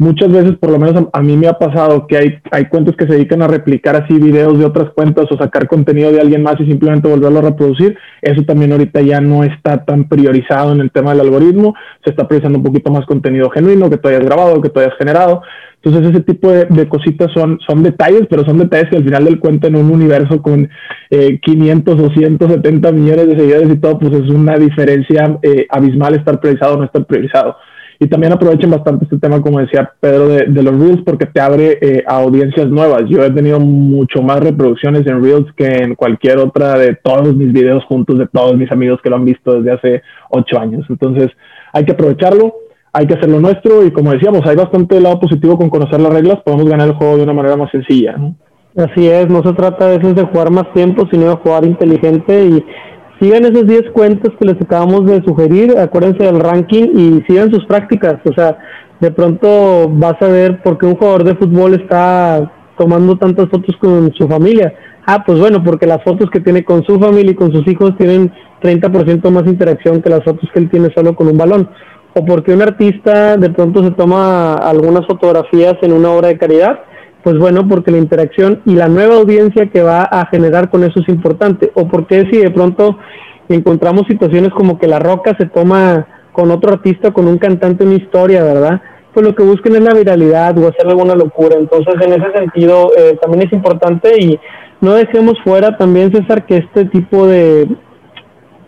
muchas 0.00 0.32
veces, 0.32 0.56
por 0.58 0.70
lo 0.70 0.78
menos 0.78 1.08
a, 1.12 1.20
mí 1.20 1.36
me 1.36 1.46
ha 1.46 1.52
pasado 1.52 2.06
que 2.06 2.16
hay, 2.16 2.38
hay 2.50 2.64
cuentas 2.70 2.96
que 2.96 3.06
se 3.06 3.12
dedican 3.12 3.42
a 3.42 3.48
replicar 3.48 3.96
así 3.96 4.14
videos 4.14 4.58
de 4.58 4.64
otras 4.64 4.90
cuentas 4.94 5.26
o 5.30 5.36
sacar 5.36 5.68
contenido 5.68 6.10
de 6.10 6.22
alguien 6.22 6.42
más 6.42 6.58
y 6.58 6.64
simplemente 6.64 7.06
volverlo 7.06 7.40
a 7.40 7.50
reproducir. 7.50 7.98
Eso 8.22 8.42
también 8.44 8.72
ahorita 8.72 9.02
ya 9.02 9.20
no 9.20 9.44
está 9.44 9.84
tan 9.84 10.08
priorizado 10.08 10.72
en 10.72 10.80
el 10.80 10.90
tema 10.90 11.10
del 11.10 11.20
algoritmo. 11.20 11.74
Se 12.02 12.10
está 12.10 12.26
priorizando 12.26 12.58
un 12.58 12.64
poquito 12.64 12.90
más 12.90 13.04
contenido 13.04 13.50
genuino 13.50 13.90
que 13.90 13.98
tú 13.98 14.08
hayas 14.08 14.24
grabado, 14.24 14.62
que 14.62 14.70
tú 14.70 14.80
hayas 14.80 14.96
generado. 14.96 15.42
Entonces 15.82 16.10
ese 16.10 16.22
tipo 16.22 16.50
de, 16.50 16.88
cositas 16.88 17.30
son, 17.34 17.58
son 17.66 17.82
detalles, 17.82 18.22
pero 18.30 18.42
son 18.46 18.56
detalles 18.56 18.88
que 18.88 18.96
al 18.96 19.04
final 19.04 19.26
del 19.26 19.38
cuento 19.38 19.66
en 19.66 19.76
un 19.76 19.90
universo 19.90 20.40
con 20.40 20.70
eh, 21.10 21.38
500 21.42 22.00
o 22.00 22.10
170 22.10 22.92
millones 22.92 23.28
de 23.28 23.36
seguidores 23.38 23.70
y 23.70 23.76
todo, 23.76 23.98
pues 23.98 24.14
es 24.14 24.30
una 24.30 24.56
diferencia 24.56 25.38
eh, 25.42 25.66
abismal 25.68 26.14
estar 26.14 26.40
priorizado 26.40 26.74
o 26.74 26.78
no 26.78 26.84
estar 26.84 27.04
priorizado. 27.04 27.56
Y 28.02 28.08
también 28.08 28.32
aprovechen 28.32 28.70
bastante 28.70 29.04
este 29.04 29.18
tema, 29.18 29.42
como 29.42 29.60
decía 29.60 29.92
Pedro, 30.00 30.28
de, 30.28 30.62
los 30.62 30.80
Reels, 30.80 31.02
porque 31.04 31.26
te 31.26 31.38
abre 31.38 31.78
eh, 31.82 32.02
a 32.06 32.16
audiencias 32.16 32.66
nuevas. 32.68 33.02
Yo 33.10 33.22
he 33.22 33.30
tenido 33.30 33.60
mucho 33.60 34.22
más 34.22 34.40
reproducciones 34.40 35.06
en 35.06 35.22
Reels 35.22 35.52
que 35.54 35.66
en 35.66 35.94
cualquier 35.94 36.38
otra 36.38 36.78
de 36.78 36.96
todos 36.96 37.36
mis 37.36 37.52
videos 37.52 37.84
juntos, 37.84 38.18
de 38.18 38.26
todos 38.26 38.56
mis 38.56 38.72
amigos 38.72 39.00
que 39.02 39.10
lo 39.10 39.16
han 39.16 39.26
visto 39.26 39.60
desde 39.60 39.72
hace 39.72 40.02
ocho 40.30 40.58
años. 40.58 40.86
Entonces, 40.88 41.28
hay 41.74 41.84
que 41.84 41.92
aprovecharlo, 41.92 42.54
hay 42.90 43.06
que 43.06 43.14
hacerlo 43.14 43.38
nuestro 43.38 43.84
y 43.84 43.90
como 43.90 44.12
decíamos, 44.12 44.46
hay 44.46 44.56
bastante 44.56 44.98
lado 44.98 45.20
positivo 45.20 45.58
con 45.58 45.68
conocer 45.68 46.00
las 46.00 46.14
reglas, 46.14 46.40
podemos 46.42 46.70
ganar 46.70 46.88
el 46.88 46.94
juego 46.94 47.18
de 47.18 47.24
una 47.24 47.34
manera 47.34 47.56
más 47.56 47.70
sencilla. 47.70 48.16
Así 48.78 49.08
es, 49.08 49.28
no 49.28 49.42
se 49.42 49.52
trata 49.52 49.84
a 49.84 49.98
veces 49.98 50.14
de 50.14 50.24
jugar 50.24 50.50
más 50.50 50.72
tiempo, 50.72 51.06
sino 51.10 51.28
de 51.28 51.36
jugar 51.36 51.66
inteligente 51.66 52.46
y 52.46 52.64
sigan 53.20 53.44
esos 53.44 53.66
10 53.66 53.90
cuentas 53.92 54.32
que 54.38 54.46
les 54.46 54.60
acabamos 54.60 55.06
de 55.06 55.22
sugerir, 55.22 55.76
acuérdense 55.78 56.24
del 56.24 56.40
ranking 56.40 56.88
y 56.94 57.22
sigan 57.28 57.52
sus 57.52 57.64
prácticas. 57.66 58.16
O 58.24 58.32
sea, 58.32 58.58
de 58.98 59.10
pronto 59.10 59.88
vas 59.90 60.20
a 60.20 60.26
ver 60.26 60.62
por 60.62 60.78
qué 60.78 60.86
un 60.86 60.96
jugador 60.96 61.24
de 61.24 61.36
fútbol 61.36 61.74
está 61.74 62.50
tomando 62.78 63.16
tantas 63.18 63.48
fotos 63.50 63.76
con 63.76 64.12
su 64.14 64.26
familia. 64.26 64.72
Ah, 65.06 65.22
pues 65.24 65.38
bueno, 65.38 65.62
porque 65.62 65.86
las 65.86 66.02
fotos 66.02 66.30
que 66.30 66.40
tiene 66.40 66.64
con 66.64 66.82
su 66.84 66.98
familia 66.98 67.32
y 67.32 67.34
con 67.34 67.52
sus 67.52 67.66
hijos 67.68 67.96
tienen 67.98 68.32
30% 68.62 69.30
más 69.30 69.46
interacción 69.46 70.00
que 70.02 70.10
las 70.10 70.24
fotos 70.24 70.48
que 70.52 70.60
él 70.60 70.70
tiene 70.70 70.88
solo 70.94 71.14
con 71.14 71.28
un 71.28 71.36
balón. 71.36 71.68
O 72.14 72.24
porque 72.24 72.52
un 72.52 72.62
artista 72.62 73.36
de 73.36 73.50
pronto 73.50 73.84
se 73.84 73.90
toma 73.92 74.54
algunas 74.54 75.06
fotografías 75.06 75.74
en 75.82 75.92
una 75.92 76.10
obra 76.10 76.28
de 76.28 76.38
caridad 76.38 76.80
pues 77.22 77.38
bueno, 77.38 77.68
porque 77.68 77.90
la 77.90 77.98
interacción 77.98 78.62
y 78.64 78.74
la 78.74 78.88
nueva 78.88 79.16
audiencia 79.16 79.66
que 79.66 79.82
va 79.82 80.02
a 80.02 80.26
generar 80.26 80.70
con 80.70 80.84
eso 80.84 81.00
es 81.00 81.08
importante. 81.08 81.70
O 81.74 81.88
porque 81.88 82.26
si 82.30 82.38
de 82.38 82.50
pronto 82.50 82.98
encontramos 83.48 84.06
situaciones 84.08 84.50
como 84.50 84.78
que 84.78 84.86
La 84.86 84.98
Roca 84.98 85.36
se 85.38 85.46
toma 85.46 86.06
con 86.32 86.50
otro 86.50 86.72
artista, 86.72 87.10
con 87.10 87.26
un 87.26 87.38
cantante 87.38 87.84
una 87.84 87.94
historia, 87.94 88.42
¿verdad? 88.42 88.80
Pues 89.12 89.26
lo 89.26 89.34
que 89.34 89.42
busquen 89.42 89.74
es 89.74 89.82
la 89.82 89.94
viralidad 89.94 90.56
o 90.58 90.68
hacer 90.68 90.86
alguna 90.86 91.14
locura. 91.14 91.56
Entonces, 91.58 91.94
en 92.00 92.12
ese 92.12 92.32
sentido, 92.32 92.92
eh, 92.96 93.18
también 93.20 93.46
es 93.46 93.52
importante 93.52 94.12
y 94.18 94.38
no 94.80 94.94
dejemos 94.94 95.34
fuera 95.44 95.76
también, 95.76 96.12
César, 96.12 96.46
que 96.46 96.58
este 96.58 96.86
tipo 96.86 97.26
de, 97.26 97.68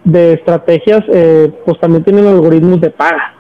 de 0.05 0.33
estrategias, 0.35 1.03
eh, 1.13 1.51
pues 1.65 1.79
también 1.81 2.05
tienen 2.05 2.27
algoritmos 2.27 2.81
de 2.81 2.91
paga. 2.91 3.35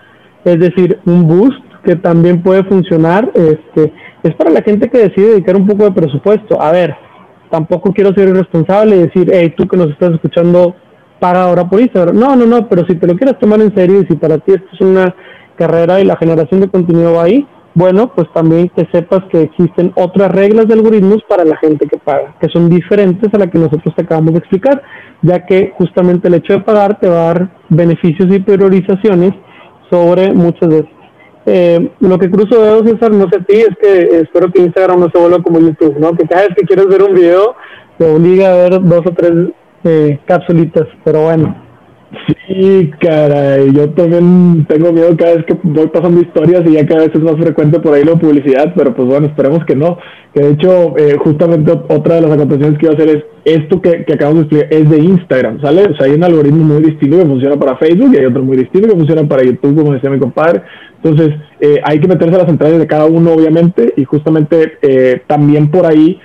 Es 0.44 0.58
decir, 0.58 0.98
un 1.04 1.26
boost 1.26 1.62
que 1.84 1.96
también 1.96 2.42
puede 2.42 2.62
funcionar, 2.64 3.30
este, 3.34 3.92
es 4.22 4.34
para 4.34 4.50
la 4.50 4.62
gente 4.62 4.88
que 4.88 4.98
decide 4.98 5.30
dedicar 5.30 5.56
un 5.56 5.66
poco 5.66 5.84
de 5.84 5.92
presupuesto. 5.92 6.60
A 6.60 6.72
ver, 6.72 6.94
tampoco 7.50 7.92
quiero 7.92 8.14
ser 8.14 8.28
irresponsable 8.28 8.96
y 8.96 9.02
decir, 9.04 9.30
hey, 9.32 9.54
tú 9.56 9.66
que 9.66 9.76
nos 9.76 9.90
estás 9.90 10.12
escuchando, 10.12 10.74
para 11.22 11.44
ahora 11.44 11.68
por 11.68 11.80
Instagram. 11.80 12.18
No, 12.18 12.34
no, 12.34 12.46
no, 12.46 12.68
pero 12.68 12.84
si 12.84 12.96
te 12.96 13.06
lo 13.06 13.16
quieres 13.16 13.38
tomar 13.38 13.60
en 13.60 13.72
serio 13.76 14.02
y 14.02 14.06
si 14.06 14.16
para 14.16 14.38
ti 14.38 14.54
esto 14.54 14.66
es 14.72 14.80
una 14.80 15.14
carrera 15.56 16.00
y 16.00 16.04
la 16.04 16.16
generación 16.16 16.60
de 16.60 16.68
contenido 16.68 17.12
va 17.12 17.22
ahí, 17.22 17.46
bueno, 17.74 18.12
pues 18.12 18.26
también 18.34 18.70
que 18.70 18.88
sepas 18.92 19.22
que 19.30 19.42
existen 19.42 19.92
otras 19.94 20.32
reglas 20.32 20.66
de 20.66 20.74
algoritmos 20.74 21.22
para 21.28 21.44
la 21.44 21.56
gente 21.58 21.86
que 21.86 21.96
paga, 21.96 22.34
que 22.40 22.48
son 22.48 22.68
diferentes 22.68 23.32
a 23.32 23.38
la 23.38 23.46
que 23.46 23.58
nosotros 23.58 23.94
te 23.94 24.02
acabamos 24.02 24.32
de 24.32 24.40
explicar, 24.40 24.82
ya 25.22 25.46
que 25.46 25.72
justamente 25.78 26.26
el 26.26 26.34
hecho 26.34 26.54
de 26.54 26.60
pagar 26.60 26.98
te 26.98 27.08
va 27.08 27.14
a 27.14 27.34
dar 27.34 27.50
beneficios 27.68 28.28
y 28.28 28.40
priorizaciones 28.40 29.32
sobre 29.90 30.32
muchas 30.32 30.68
de 30.70 30.88
eh, 31.46 31.90
lo 32.00 32.18
que 32.18 32.30
cruzo 32.30 32.62
dedos, 32.62 32.88
César, 32.88 33.10
no 33.12 33.28
sé 33.28 33.36
a 33.36 33.44
ti, 33.44 33.56
es 33.56 33.76
que 33.80 34.20
espero 34.20 34.50
que 34.52 34.62
Instagram 34.62 35.00
no 35.00 35.10
se 35.10 35.18
vuelva 35.18 35.42
como 35.42 35.60
YouTube, 35.60 35.98
¿no? 35.98 36.12
Que 36.12 36.26
cada 36.26 36.42
vez 36.42 36.56
que 36.56 36.66
quieres 36.66 36.86
ver 36.86 37.02
un 37.02 37.14
video, 37.14 37.54
te 37.98 38.10
obliga 38.10 38.52
a 38.52 38.56
ver 38.56 38.82
dos 38.82 39.02
o 39.06 39.12
tres 39.12 39.32
eh, 39.84 40.18
capsulitas, 40.26 40.86
pero 41.04 41.24
bueno. 41.24 41.62
Sí, 42.46 42.90
caray, 43.00 43.72
yo 43.72 43.88
también 43.90 44.66
tengo 44.68 44.92
miedo 44.92 45.16
cada 45.16 45.36
vez 45.36 45.46
que 45.46 45.56
voy 45.62 45.86
pasando 45.86 46.20
historias 46.20 46.62
y 46.66 46.72
ya 46.72 46.86
cada 46.86 47.06
vez 47.06 47.14
es 47.14 47.22
más 47.22 47.36
frecuente 47.36 47.80
por 47.80 47.94
ahí 47.94 48.04
la 48.04 48.16
publicidad, 48.16 48.74
pero 48.76 48.94
pues 48.94 49.08
bueno, 49.08 49.28
esperemos 49.28 49.64
que 49.64 49.74
no. 49.74 49.96
Que 50.34 50.42
de 50.42 50.50
hecho, 50.50 50.96
eh, 50.98 51.16
justamente 51.18 51.72
otra 51.72 52.16
de 52.16 52.20
las 52.20 52.32
acotaciones 52.32 52.78
que 52.78 52.86
iba 52.86 52.92
a 52.92 52.96
hacer 52.96 53.08
es 53.08 53.24
esto 53.44 53.80
que, 53.80 54.04
que, 54.04 54.12
acabamos 54.12 54.48
de 54.48 54.58
explicar 54.60 54.80
es 54.80 54.90
de 54.90 54.98
Instagram, 54.98 55.60
¿sale? 55.62 55.84
O 55.84 55.96
sea, 55.96 56.06
hay 56.06 56.12
un 56.12 56.24
algoritmo 56.24 56.64
muy 56.64 56.82
distinto 56.82 57.18
que 57.18 57.26
funciona 57.26 57.56
para 57.56 57.76
Facebook 57.78 58.14
y 58.14 58.18
hay 58.18 58.26
otro 58.26 58.42
muy 58.42 58.58
distinto 58.58 58.88
que 58.88 58.96
funciona 58.96 59.26
para 59.26 59.44
YouTube, 59.44 59.76
como 59.76 59.94
decía 59.94 60.10
mi 60.10 60.18
compadre. 60.18 60.62
Entonces, 61.02 61.34
eh, 61.60 61.80
hay 61.84 61.98
que 62.00 62.08
meterse 62.08 62.36
a 62.36 62.38
las 62.38 62.48
entradas 62.48 62.78
de 62.78 62.86
cada 62.86 63.06
uno, 63.06 63.32
obviamente, 63.32 63.92
y 63.96 64.04
justamente 64.04 64.78
eh, 64.82 65.22
también 65.26 65.70
por 65.70 65.86
ahí 65.86 66.20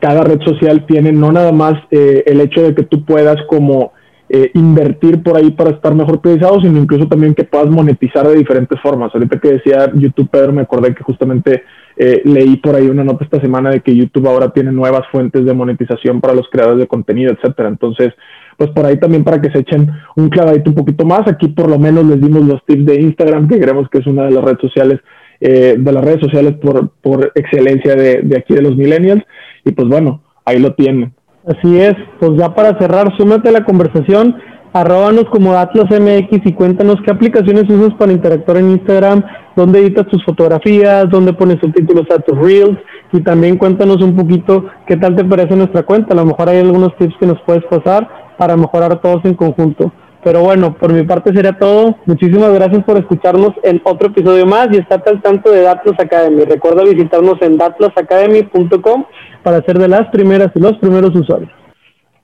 cada 0.00 0.22
red 0.22 0.40
social 0.46 0.86
tiene 0.86 1.12
no 1.12 1.30
nada 1.30 1.52
más 1.52 1.74
el 1.90 2.40
hecho 2.40 2.62
de 2.62 2.74
que 2.74 2.84
tú 2.84 3.04
puedas 3.04 3.36
como 3.48 3.92
eh, 4.30 4.50
invertir 4.52 5.22
por 5.22 5.38
ahí 5.38 5.50
para 5.52 5.70
estar 5.70 5.94
mejor 5.94 6.20
priorizado, 6.20 6.60
sino 6.60 6.78
incluso 6.78 7.08
también 7.08 7.34
que 7.34 7.44
puedas 7.44 7.70
monetizar 7.70 8.28
de 8.28 8.36
diferentes 8.36 8.78
formas. 8.80 9.10
Ahorita 9.14 9.40
que 9.40 9.52
decía 9.52 9.90
YouTube, 9.94 10.28
Pedro, 10.28 10.52
me 10.52 10.60
acordé 10.60 10.94
que 10.94 11.02
justamente 11.02 11.62
eh, 11.96 12.20
leí 12.26 12.56
por 12.56 12.74
ahí 12.74 12.88
una 12.88 13.04
nota 13.04 13.24
esta 13.24 13.40
semana 13.40 13.70
de 13.70 13.80
que 13.80 13.96
YouTube 13.96 14.28
ahora 14.28 14.50
tiene 14.50 14.70
nuevas 14.70 15.08
fuentes 15.10 15.46
de 15.46 15.54
monetización 15.54 16.20
para 16.20 16.34
los 16.34 16.46
creadores 16.50 16.78
de 16.78 16.86
contenido, 16.86 17.32
etcétera. 17.32 17.70
Entonces, 17.70 18.12
pues 18.58 18.70
por 18.72 18.84
ahí 18.84 18.98
también 18.98 19.22
para 19.22 19.40
que 19.40 19.50
se 19.50 19.60
echen 19.60 19.88
un 20.16 20.28
clavadito 20.28 20.70
un 20.70 20.76
poquito 20.76 21.06
más. 21.06 21.22
Aquí 21.28 21.48
por 21.48 21.70
lo 21.70 21.78
menos 21.78 22.04
les 22.04 22.20
dimos 22.20 22.44
los 22.44 22.62
tips 22.66 22.84
de 22.84 23.00
Instagram, 23.00 23.48
que 23.48 23.60
creemos 23.60 23.88
que 23.88 23.98
es 23.98 24.06
una 24.06 24.24
de 24.24 24.32
las 24.32 24.44
redes 24.44 24.58
sociales, 24.60 25.00
eh, 25.40 25.76
de 25.78 25.92
las 25.92 26.04
redes 26.04 26.20
sociales 26.20 26.54
por, 26.60 26.90
por 27.00 27.30
excelencia 27.36 27.94
de, 27.94 28.20
de 28.22 28.36
aquí 28.36 28.54
de 28.54 28.62
los 28.62 28.76
millennials. 28.76 29.22
Y 29.64 29.70
pues 29.70 29.88
bueno, 29.88 30.22
ahí 30.44 30.58
lo 30.58 30.74
tienen. 30.74 31.14
Así 31.46 31.78
es, 31.78 31.94
pues 32.18 32.32
ya 32.36 32.52
para 32.52 32.76
cerrar, 32.78 33.16
súmate 33.16 33.48
a 33.48 33.52
la 33.52 33.64
conversación, 33.64 34.36
arróbanos 34.72 35.26
como 35.30 35.54
AtlasMX 35.54 36.44
y 36.44 36.52
cuéntanos 36.52 36.96
qué 37.06 37.12
aplicaciones 37.12 37.70
usas 37.70 37.94
para 37.94 38.12
interactuar 38.12 38.58
en 38.58 38.72
Instagram, 38.72 39.22
dónde 39.54 39.78
editas 39.78 40.08
tus 40.08 40.22
fotografías, 40.24 41.08
dónde 41.10 41.32
pones 41.32 41.58
subtítulos 41.60 42.06
a 42.10 42.18
tus 42.18 42.36
reels 42.36 42.76
y 43.12 43.20
también 43.20 43.56
cuéntanos 43.56 44.02
un 44.02 44.16
poquito 44.16 44.66
qué 44.86 44.96
tal 44.96 45.14
te 45.14 45.24
parece 45.24 45.54
nuestra 45.54 45.84
cuenta. 45.84 46.12
A 46.12 46.16
lo 46.16 46.26
mejor 46.26 46.48
hay 46.48 46.58
algunos 46.58 46.94
tips 46.96 47.14
que 47.18 47.26
nos 47.26 47.40
puedes 47.42 47.64
pasar 47.64 48.27
para 48.38 48.56
mejorar 48.56 49.00
todos 49.02 49.22
en 49.24 49.34
conjunto. 49.34 49.92
Pero 50.24 50.42
bueno, 50.42 50.74
por 50.74 50.92
mi 50.92 51.04
parte 51.04 51.32
sería 51.32 51.58
todo. 51.58 51.96
Muchísimas 52.06 52.52
gracias 52.52 52.82
por 52.84 52.98
escucharnos 52.98 53.50
en 53.62 53.80
otro 53.84 54.08
episodio 54.08 54.46
más 54.46 54.68
y 54.72 54.78
estate 54.78 55.10
al 55.10 55.22
tanto 55.22 55.50
de 55.50 55.62
Datlas 55.62 55.98
Academy. 56.00 56.44
Recuerda 56.44 56.82
visitarnos 56.84 57.40
en 57.42 57.56
datlasacademy.com 57.56 59.04
para 59.42 59.62
ser 59.62 59.78
de 59.78 59.88
las 59.88 60.08
primeras 60.08 60.50
y 60.54 60.60
los 60.60 60.76
primeros 60.78 61.14
usuarios. 61.14 61.50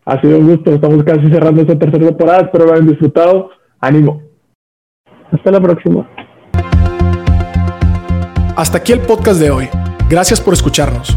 Ha 0.07 0.21
sido 0.21 0.39
un 0.39 0.49
gusto, 0.49 0.73
estamos 0.73 1.03
casi 1.05 1.31
cerrando 1.31 1.63
esta 1.63 1.79
tercera 1.79 2.07
temporada, 2.07 2.43
espero 2.43 2.67
lo 2.67 2.73
hayan 2.73 2.89
disfrutado. 2.89 3.51
Ánimo. 3.81 4.23
Hasta 5.31 5.51
la 5.51 5.61
próxima. 5.61 6.09
Hasta 8.57 8.79
aquí 8.79 8.93
el 8.93 9.01
podcast 9.01 9.41
de 9.41 9.51
hoy. 9.51 9.69
Gracias 10.09 10.41
por 10.41 10.55
escucharnos. 10.55 11.17